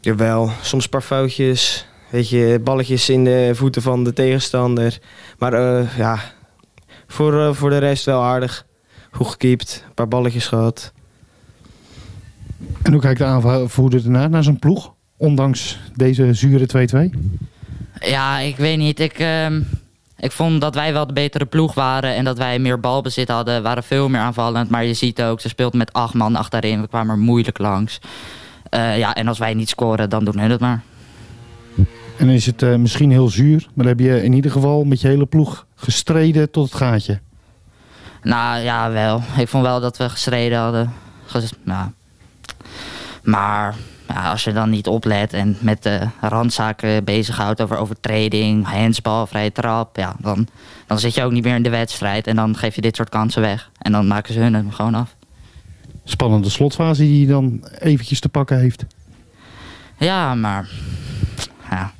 Jawel, 0.00 0.50
soms 0.62 0.84
een 0.84 0.90
paar 0.90 1.00
foutjes. 1.00 1.86
Weet 2.10 2.28
je, 2.28 2.60
balletjes 2.64 3.08
in 3.08 3.24
de 3.24 3.50
voeten 3.54 3.82
van 3.82 4.04
de 4.04 4.12
tegenstander. 4.12 4.98
Maar 5.38 5.52
ja, 5.96 6.20
voor, 7.14 7.40
eh, 7.40 7.52
voor 7.52 7.70
de 7.70 7.78
rest 7.78 8.04
wel 8.04 8.22
aardig. 8.22 8.66
Goed 9.10 9.26
gekiept, 9.26 9.84
een 9.86 9.94
paar 9.94 10.08
balletjes 10.08 10.46
gehad. 10.46 10.92
En 12.82 12.92
hoe 12.92 13.00
kijkt 13.00 13.18
de 13.18 13.24
aanvoerder 13.24 14.04
ernaar, 14.04 14.30
naar 14.30 14.42
zijn 14.42 14.58
ploeg? 14.58 14.92
Ondanks 15.16 15.78
deze 15.94 16.34
zure 16.34 16.66
2-2? 16.66 17.10
Ja, 18.00 18.38
ik 18.38 18.56
weet 18.56 18.78
niet. 18.78 19.00
Ik, 19.00 19.18
ehm, 19.18 19.60
ik 20.18 20.32
vond 20.32 20.60
dat 20.60 20.74
wij 20.74 20.92
wel 20.92 21.06
de 21.06 21.12
betere 21.12 21.46
ploeg 21.46 21.74
waren 21.74 22.14
en 22.14 22.24
dat 22.24 22.38
wij 22.38 22.58
meer 22.58 22.80
balbezit 22.80 23.28
hadden. 23.28 23.56
We 23.56 23.62
waren 23.62 23.82
veel 23.82 24.08
meer 24.08 24.20
aanvallend. 24.20 24.70
Maar 24.70 24.84
je 24.84 24.94
ziet 24.94 25.22
ook, 25.22 25.40
ze 25.40 25.48
speelt 25.48 25.74
met 25.74 25.92
acht 25.92 26.14
man 26.14 26.36
achterin. 26.36 26.80
We 26.80 26.88
kwamen 26.88 27.14
er 27.14 27.20
moeilijk 27.20 27.58
langs. 27.58 28.00
Eh, 28.70 28.98
ja, 28.98 29.14
en 29.14 29.28
als 29.28 29.38
wij 29.38 29.54
niet 29.54 29.68
scoren, 29.68 30.10
dan 30.10 30.24
doen 30.24 30.38
hun 30.38 30.50
het 30.50 30.60
maar. 30.60 30.82
En 32.18 32.26
dan 32.26 32.34
is 32.34 32.46
het 32.46 32.62
eh, 32.62 32.74
misschien 32.74 33.10
heel 33.10 33.28
zuur, 33.28 33.66
maar 33.74 33.86
dan 33.86 33.96
heb 33.96 34.00
je 34.00 34.22
in 34.22 34.32
ieder 34.32 34.50
geval 34.50 34.84
met 34.84 35.00
je 35.00 35.08
hele 35.08 35.26
ploeg 35.26 35.66
gestreden 35.84 36.50
tot 36.50 36.64
het 36.64 36.74
gaatje. 36.74 37.20
Nou 38.22 38.60
ja, 38.60 38.90
wel. 38.90 39.22
Ik 39.36 39.48
vond 39.48 39.64
wel 39.64 39.80
dat 39.80 39.96
we 39.96 40.08
gestreden 40.08 40.58
hadden. 40.58 40.92
Ges- 41.26 41.52
nou. 41.62 41.90
Maar 43.22 43.74
ja, 44.08 44.30
als 44.30 44.44
je 44.44 44.52
dan 44.52 44.70
niet 44.70 44.86
oplet 44.86 45.32
en 45.32 45.56
met 45.60 45.82
de 45.82 46.08
randzaken 46.20 47.04
bezighoudt 47.04 47.62
over 47.62 47.76
overtreding, 47.76 48.66
handsbal, 48.66 49.26
vrije 49.26 49.52
trap, 49.52 49.96
ja, 49.96 50.14
dan, 50.18 50.48
dan 50.86 50.98
zit 50.98 51.14
je 51.14 51.22
ook 51.22 51.32
niet 51.32 51.44
meer 51.44 51.54
in 51.54 51.62
de 51.62 51.70
wedstrijd 51.70 52.26
en 52.26 52.36
dan 52.36 52.56
geef 52.56 52.74
je 52.74 52.80
dit 52.80 52.96
soort 52.96 53.08
kansen 53.08 53.42
weg. 53.42 53.70
En 53.78 53.92
dan 53.92 54.06
maken 54.06 54.34
ze 54.34 54.40
hun 54.40 54.54
hem 54.54 54.70
gewoon 54.70 54.94
af. 54.94 55.16
Spannende 56.04 56.50
slotfase 56.50 57.02
die 57.02 57.24
hij 57.24 57.34
dan 57.34 57.68
eventjes 57.78 58.20
te 58.20 58.28
pakken 58.28 58.58
heeft. 58.58 58.84
Ja, 59.98 60.34
maar 60.34 60.68
ja, 61.70 61.92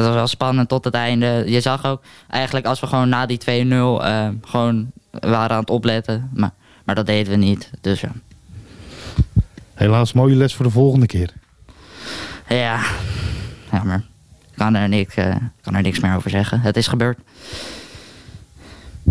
het 0.00 0.08
was 0.08 0.18
wel 0.18 0.26
spannend 0.26 0.68
tot 0.68 0.84
het 0.84 0.94
einde. 0.94 1.44
Je 1.46 1.60
zag 1.60 1.84
ook 1.84 2.02
eigenlijk 2.28 2.66
als 2.66 2.80
we 2.80 2.86
gewoon 2.86 3.08
na 3.08 3.26
die 3.26 3.40
2-0 3.40 3.44
eh, 3.44 4.28
gewoon 4.42 4.90
waren 5.10 5.50
aan 5.56 5.60
het 5.60 5.70
opletten. 5.70 6.30
Maar, 6.34 6.50
maar 6.84 6.94
dat 6.94 7.06
deden 7.06 7.32
we 7.32 7.38
niet. 7.38 7.70
Dus 7.80 8.00
ja. 8.00 8.12
Helaas, 9.74 10.12
mooie 10.12 10.36
les 10.36 10.54
voor 10.54 10.64
de 10.64 10.70
volgende 10.70 11.06
keer. 11.06 11.32
Ja, 12.48 12.80
jammer. 13.72 14.04
Ik 14.50 14.56
kan 14.56 14.74
er, 14.74 14.88
niks, 14.88 15.14
eh, 15.14 15.36
kan 15.60 15.74
er 15.74 15.82
niks 15.82 16.00
meer 16.00 16.16
over 16.16 16.30
zeggen. 16.30 16.60
Het 16.60 16.76
is 16.76 16.86
gebeurd. 16.86 17.18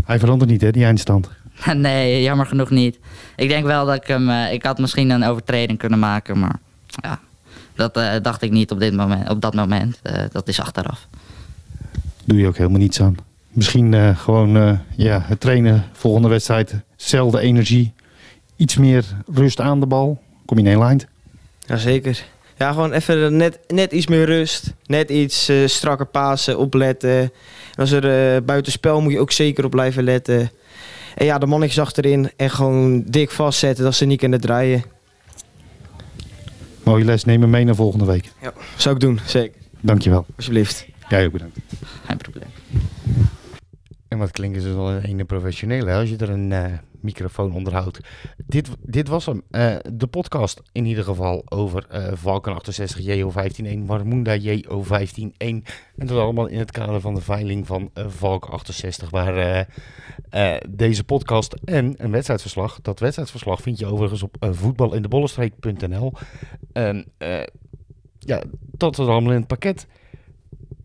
Hij 0.05 0.19
verandert 0.19 0.51
niet, 0.51 0.61
hè, 0.61 0.71
die 0.71 0.85
eindstand. 0.85 1.29
nee, 1.73 2.21
jammer 2.21 2.45
genoeg 2.45 2.69
niet. 2.69 2.99
Ik 3.35 3.49
denk 3.49 3.65
wel 3.65 3.85
dat 3.85 3.95
ik 3.95 4.07
hem... 4.07 4.29
eh, 4.29 4.53
ik 4.53 4.63
had 4.63 4.79
misschien 4.79 5.09
een 5.09 5.23
overtreding 5.23 5.77
kunnen 5.77 5.99
maken, 5.99 6.39
maar 6.39 6.59
ja, 6.85 7.19
dat 7.79 7.97
eh, 7.97 8.21
dacht 8.21 8.41
ik 8.41 8.51
niet 8.51 8.71
op, 8.71 8.79
dit 8.79 8.93
moment, 8.93 9.29
op 9.29 9.41
dat 9.41 9.53
moment. 9.53 9.99
Eh, 10.01 10.23
dat 10.31 10.47
is 10.47 10.59
achteraf. 10.59 11.07
Doe 12.25 12.37
je 12.37 12.47
ook 12.47 12.57
helemaal 12.57 12.79
niets 12.79 13.01
aan. 13.01 13.15
Misschien 13.49 13.93
eh, 13.93 14.17
gewoon 14.17 14.57
eh, 14.57 14.71
ja, 14.95 15.21
het 15.25 15.39
trainen, 15.39 15.83
volgende 15.91 16.27
wedstrijd, 16.27 16.73
zelfde 16.95 17.39
energie. 17.39 17.93
Iets 18.55 18.77
meer 18.77 19.05
rust 19.33 19.59
aan 19.59 19.79
de 19.79 19.85
bal. 19.85 20.21
Kom 20.45 20.57
je 20.57 20.63
in 20.63 20.69
één 20.69 20.79
lijn. 20.79 21.01
Jazeker. 21.59 22.23
Ja, 22.57 22.71
gewoon 22.71 22.91
even 22.91 23.37
net, 23.37 23.59
net 23.67 23.91
iets 23.91 24.07
meer 24.07 24.25
rust. 24.25 24.73
Net 24.85 25.09
iets 25.09 25.49
eh, 25.49 25.67
strakker 25.67 26.05
pasen, 26.05 26.57
opletten. 26.57 27.19
En 27.19 27.31
als 27.75 27.91
er 27.91 28.43
buitenspel 28.43 29.01
moet 29.01 29.11
je 29.11 29.19
ook 29.19 29.31
zeker 29.31 29.65
op 29.65 29.71
blijven 29.71 30.03
letten. 30.03 30.51
En 31.15 31.25
ja, 31.25 31.37
de 31.37 31.45
mannetjes 31.45 31.79
achterin 31.79 32.31
en 32.35 32.49
gewoon 32.49 33.03
dik 33.05 33.31
vastzetten 33.31 33.83
dat 33.83 33.95
ze 33.95 34.05
niet 34.05 34.19
kunnen 34.19 34.41
draaien. 34.41 34.83
Mooie 36.89 37.05
les, 37.05 37.23
neem 37.23 37.39
me 37.39 37.47
mee 37.47 37.65
naar 37.65 37.75
volgende 37.75 38.05
week. 38.05 38.31
Ja, 38.41 38.53
zou 38.77 38.95
ik 38.95 39.01
doen, 39.01 39.19
zeker. 39.25 39.61
Dankjewel. 39.79 40.25
Alsjeblieft. 40.35 40.87
Jij 41.09 41.25
ook 41.25 41.31
bedankt. 41.31 41.57
Geen 42.05 42.17
probleem. 42.17 42.49
En 44.07 44.17
wat 44.17 44.31
klinken 44.31 44.61
ze 44.61 44.75
wel 44.75 44.91
een 44.91 45.03
ene 45.03 45.23
professionele 45.23 45.89
hè, 45.89 45.99
als 45.99 46.09
je 46.09 46.17
er 46.17 46.29
een 46.29 46.51
eh, 46.51 46.63
microfoon 47.01 47.53
onderhoudt. 47.53 47.99
Dit, 48.45 48.69
dit 48.81 49.07
was 49.07 49.25
hem. 49.25 49.41
Eh, 49.51 49.75
de 49.93 50.07
podcast 50.07 50.61
in 50.71 50.85
ieder 50.85 51.03
geval 51.03 51.41
over 51.45 51.85
eh 51.89 52.11
Valken 52.13 52.53
68 52.53 53.05
JO151, 53.05 53.85
Warmoenda 53.85 54.37
JO151. 54.39 55.37
En 55.37 55.63
dat 55.95 56.17
allemaal 56.17 56.47
in 56.47 56.59
het 56.59 56.71
kader 56.71 57.01
van 57.01 57.15
de 57.15 57.21
veiling 57.21 57.67
van 57.67 57.89
eh, 57.93 58.05
Valk 58.07 58.45
68. 58.45 59.09
Waar 59.09 59.67
deze 60.69 61.03
podcast 61.03 61.53
en 61.53 61.93
een 61.97 62.11
wedstrijdverslag. 62.11 62.79
Dat 62.81 62.99
wedstrijdverslag 62.99 63.61
vind 63.61 63.79
je 63.79 63.85
overigens 63.85 64.23
op 64.23 64.35
uh, 64.39 64.49
voetbalindebollestreek.nl. 64.53 66.13
En 66.73 67.05
ja, 68.19 68.43
dat 68.71 68.95
was 68.95 69.07
allemaal 69.07 69.31
in 69.31 69.39
het 69.39 69.47
pakket. 69.47 69.87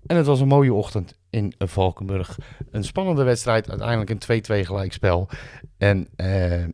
En 0.07 0.17
het 0.17 0.27
was 0.27 0.41
een 0.41 0.49
mooie 0.49 0.73
ochtend 0.73 1.19
in 1.31 1.55
Valkenburg. 1.59 2.39
Een 2.71 2.85
spannende 2.85 3.23
wedstrijd, 3.23 3.71
uiteindelijk 3.71 4.11
een 4.11 4.43
2-2 4.63 4.67
gelijkspel. 4.67 5.29
En 5.79 6.09
eh, 6.17 6.65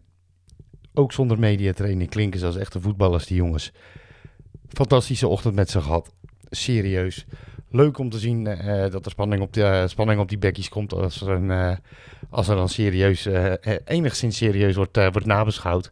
ook 0.94 1.12
zonder 1.12 1.38
mediatraining 1.38 2.10
klinken 2.10 2.40
ze 2.40 2.46
als 2.46 2.56
echte 2.56 2.80
voetballers, 2.80 3.26
die 3.26 3.36
jongens. 3.36 3.72
Fantastische 4.68 5.28
ochtend 5.28 5.54
met 5.54 5.70
ze 5.70 5.80
gehad. 5.80 6.12
Serieus. 6.50 7.26
Leuk 7.70 7.98
om 7.98 8.10
te 8.10 8.18
zien 8.18 8.46
eh, 8.46 8.90
dat 8.90 9.04
er 9.04 9.10
spanning 9.10 9.42
op, 9.42 9.52
de, 9.52 9.84
spanning 9.88 10.20
op 10.20 10.28
die 10.28 10.38
bekkies 10.38 10.68
komt 10.68 10.92
als 10.92 11.20
er, 11.20 11.28
een, 11.28 11.50
eh, 11.50 11.76
als 12.30 12.46
dan 12.46 12.68
serieus, 12.68 13.26
eh, 13.26 13.52
enigszins 13.84 14.36
serieus 14.36 14.74
wordt, 14.74 14.96
wordt 14.96 15.26
nabeschouwd. 15.26 15.90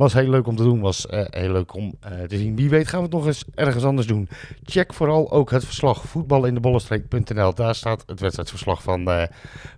Was 0.00 0.12
heel 0.12 0.28
leuk 0.28 0.46
om 0.46 0.56
te 0.56 0.62
doen, 0.62 0.80
was 0.80 1.06
eh, 1.06 1.24
heel 1.30 1.52
leuk 1.52 1.74
om 1.74 1.94
eh, 2.00 2.22
te 2.22 2.36
zien. 2.36 2.56
Wie 2.56 2.68
weet 2.68 2.88
gaan 2.88 2.98
we 2.98 3.04
het 3.04 3.14
nog 3.14 3.26
eens 3.26 3.44
ergens 3.54 3.84
anders 3.84 4.06
doen. 4.06 4.28
Check 4.62 4.94
vooral 4.94 5.30
ook 5.30 5.50
het 5.50 5.64
verslag 5.64 6.04
voetbalindebollestreek.nl. 6.04 7.54
Daar 7.54 7.74
staat 7.74 8.02
het 8.06 8.20
wedstrijdverslag 8.20 8.82
van, 8.82 9.10
eh, 9.10 9.22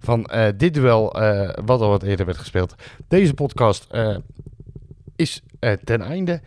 van 0.01 0.31
dit 0.57 0.75
duel, 0.75 1.05
wat 1.64 1.81
al 1.81 1.89
wat 1.89 2.03
eerder 2.03 2.27
werd 2.27 2.39
gespeeld. 2.39 2.75
Deze 3.09 3.35
podcast 3.35 3.87
is 5.16 5.43
ten 5.85 6.03
einde. 6.03 6.41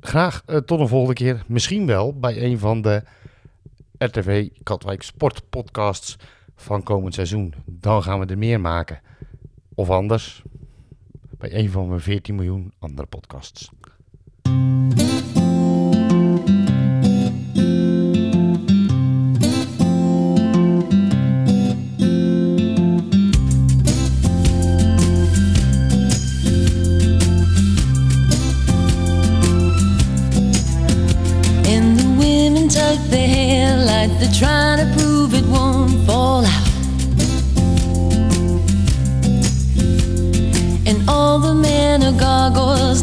Graag 0.00 0.42
tot 0.66 0.80
een 0.80 0.88
volgende 0.88 1.14
keer. 1.14 1.42
Misschien 1.46 1.86
wel 1.86 2.18
bij 2.18 2.42
een 2.42 2.58
van 2.58 2.82
de 2.82 3.02
RTV 3.98 4.48
Katwijk 4.62 5.02
Sport 5.02 5.42
podcasts 5.50 6.16
van 6.56 6.82
komend 6.82 7.14
seizoen. 7.14 7.54
Dan 7.66 8.02
gaan 8.02 8.20
we 8.20 8.26
er 8.26 8.38
meer 8.38 8.60
maken. 8.60 9.00
Of 9.74 9.90
anders, 9.90 10.42
bij 11.42 11.54
een 11.54 11.70
van 11.70 11.88
mijn 11.88 12.00
14 12.00 12.34
miljoen 12.34 12.72
andere 12.78 13.08
podcasts. 13.08 13.70
And 34.04 34.18
the 34.18 34.26
trying 34.36 34.71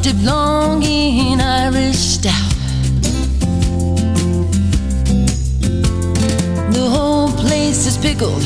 gargoyles 0.01 0.25
long 0.25 0.83
in 0.83 1.41
Irish 1.41 1.97
stout. 1.97 2.53
The 6.71 6.87
whole 6.89 7.31
place 7.31 7.85
is 7.85 7.97
pickled. 7.97 8.43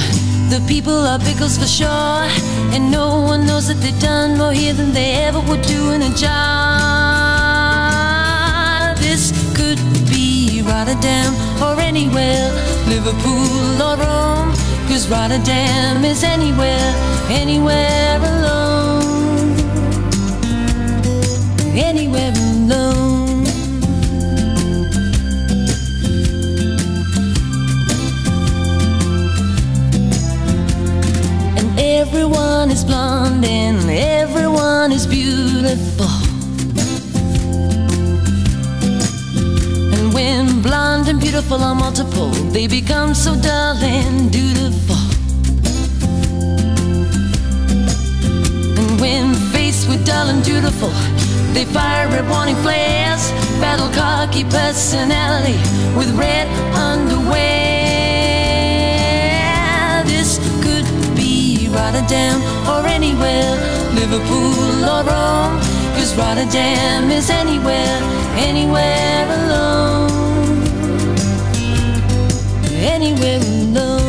The 0.49 0.64
people 0.68 0.93
are 0.93 1.20
pickles 1.20 1.58
for 1.58 1.68
sure. 1.68 2.28
And 2.74 2.91
no 2.91 3.22
one 3.22 3.45
knows 3.45 3.68
that 3.68 3.78
they've 3.82 3.99
done 3.99 4.38
more 4.38 4.54
here 4.54 4.74
than 4.74 4.93
they 4.93 5.14
ever 5.26 5.39
would 5.41 5.62
do 5.64 5.91
in 5.91 6.01
a 6.01 6.10
job. 6.16 6.34
This 8.97 9.32
could 9.56 9.80
be 10.10 10.62
Rotterdam 10.66 11.34
or 11.62 11.80
anywhere, 11.80 12.51
Liverpool 12.88 13.82
or 13.82 13.97
Rome. 13.97 14.54
Cause 14.88 15.08
Rotterdam 15.10 16.04
is 16.06 16.24
anywhere, 16.24 16.93
anywhere 17.30 18.18
alone. 18.18 18.43
Anywhere 21.76 22.32
alone. 22.32 23.47
And 31.57 31.80
everyone 31.80 32.69
is 32.69 32.86
blonde 32.86 33.43
and 33.43 33.89
everyone 33.89 34.91
is 34.91 35.07
beautiful. 35.07 36.05
And 39.93 40.13
when 40.13 40.61
blonde 40.61 41.07
and 41.07 41.19
beautiful 41.19 41.57
are 41.63 41.74
multiple, 41.74 42.30
they 42.51 42.67
become 42.67 43.15
so 43.15 43.36
dull 43.36 43.78
and 43.78 44.32
dutiful. 44.32 44.95
And 48.78 49.01
when 49.01 49.34
faced 49.51 49.89
with 49.89 50.05
dull 50.05 50.30
and 50.30 50.43
dutiful, 50.43 50.91
they 51.54 51.66
fire 51.66 52.08
red 52.08 52.28
warning 52.28 52.56
flares, 52.58 53.32
battle 53.62 53.89
cocky 53.93 54.43
personality 54.43 55.58
with 55.95 56.10
red 56.18 56.47
underwear. 56.76 57.43
This 60.06 60.39
could 60.64 60.88
be 61.16 61.70
Rotterdam 61.70 62.41
or 62.68 62.88
anywhere, 62.88 63.56
Liverpool 63.93 64.84
or 64.84 65.04
Rome. 65.04 65.60
Cause 65.95 66.16
Rotterdam 66.18 67.12
is 67.12 67.30
anywhere, 67.30 67.99
anywhere 68.36 69.26
alone. 69.39 70.10
Anywhere 72.82 73.39
alone. 73.39 74.03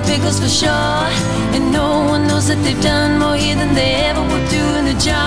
Are 0.00 0.06
pickles 0.06 0.38
for 0.40 0.48
sure. 0.48 1.08
And 1.54 1.72
no 1.72 2.04
one 2.08 2.26
knows 2.26 2.48
that 2.48 2.58
they've 2.64 2.82
done 2.82 3.18
more 3.18 3.36
here 3.36 3.56
than 3.56 3.74
they 3.74 3.94
ever 4.08 4.22
would 4.22 4.48
do 4.48 4.64
in 4.78 4.86
a 4.94 4.98
job. 4.98 5.20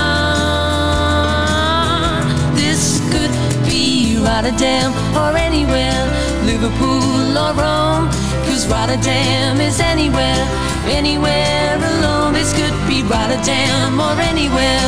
This 2.55 3.01
could 3.11 3.33
be 3.67 4.17
Rotterdam 4.19 4.91
or 5.15 5.35
anywhere, 5.37 6.03
Liverpool 6.45 7.37
or 7.37 7.53
Rome. 7.53 8.09
Cause 8.45 8.67
Rotterdam 8.67 9.59
is 9.61 9.79
anywhere, 9.79 10.45
anywhere 10.87 11.77
alone. 11.91 12.33
This 12.33 12.53
could 12.53 12.75
be 12.87 13.03
Rotterdam 13.03 13.99
or 13.99 14.15
anywhere, 14.31 14.83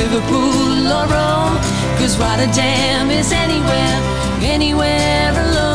Liverpool 0.00 0.92
or 0.98 1.06
Rome. 1.14 1.56
Cause 1.98 2.16
Rotterdam 2.18 3.10
is 3.10 3.32
anywhere, 3.32 3.98
anywhere 4.42 5.32
alone. 5.32 5.65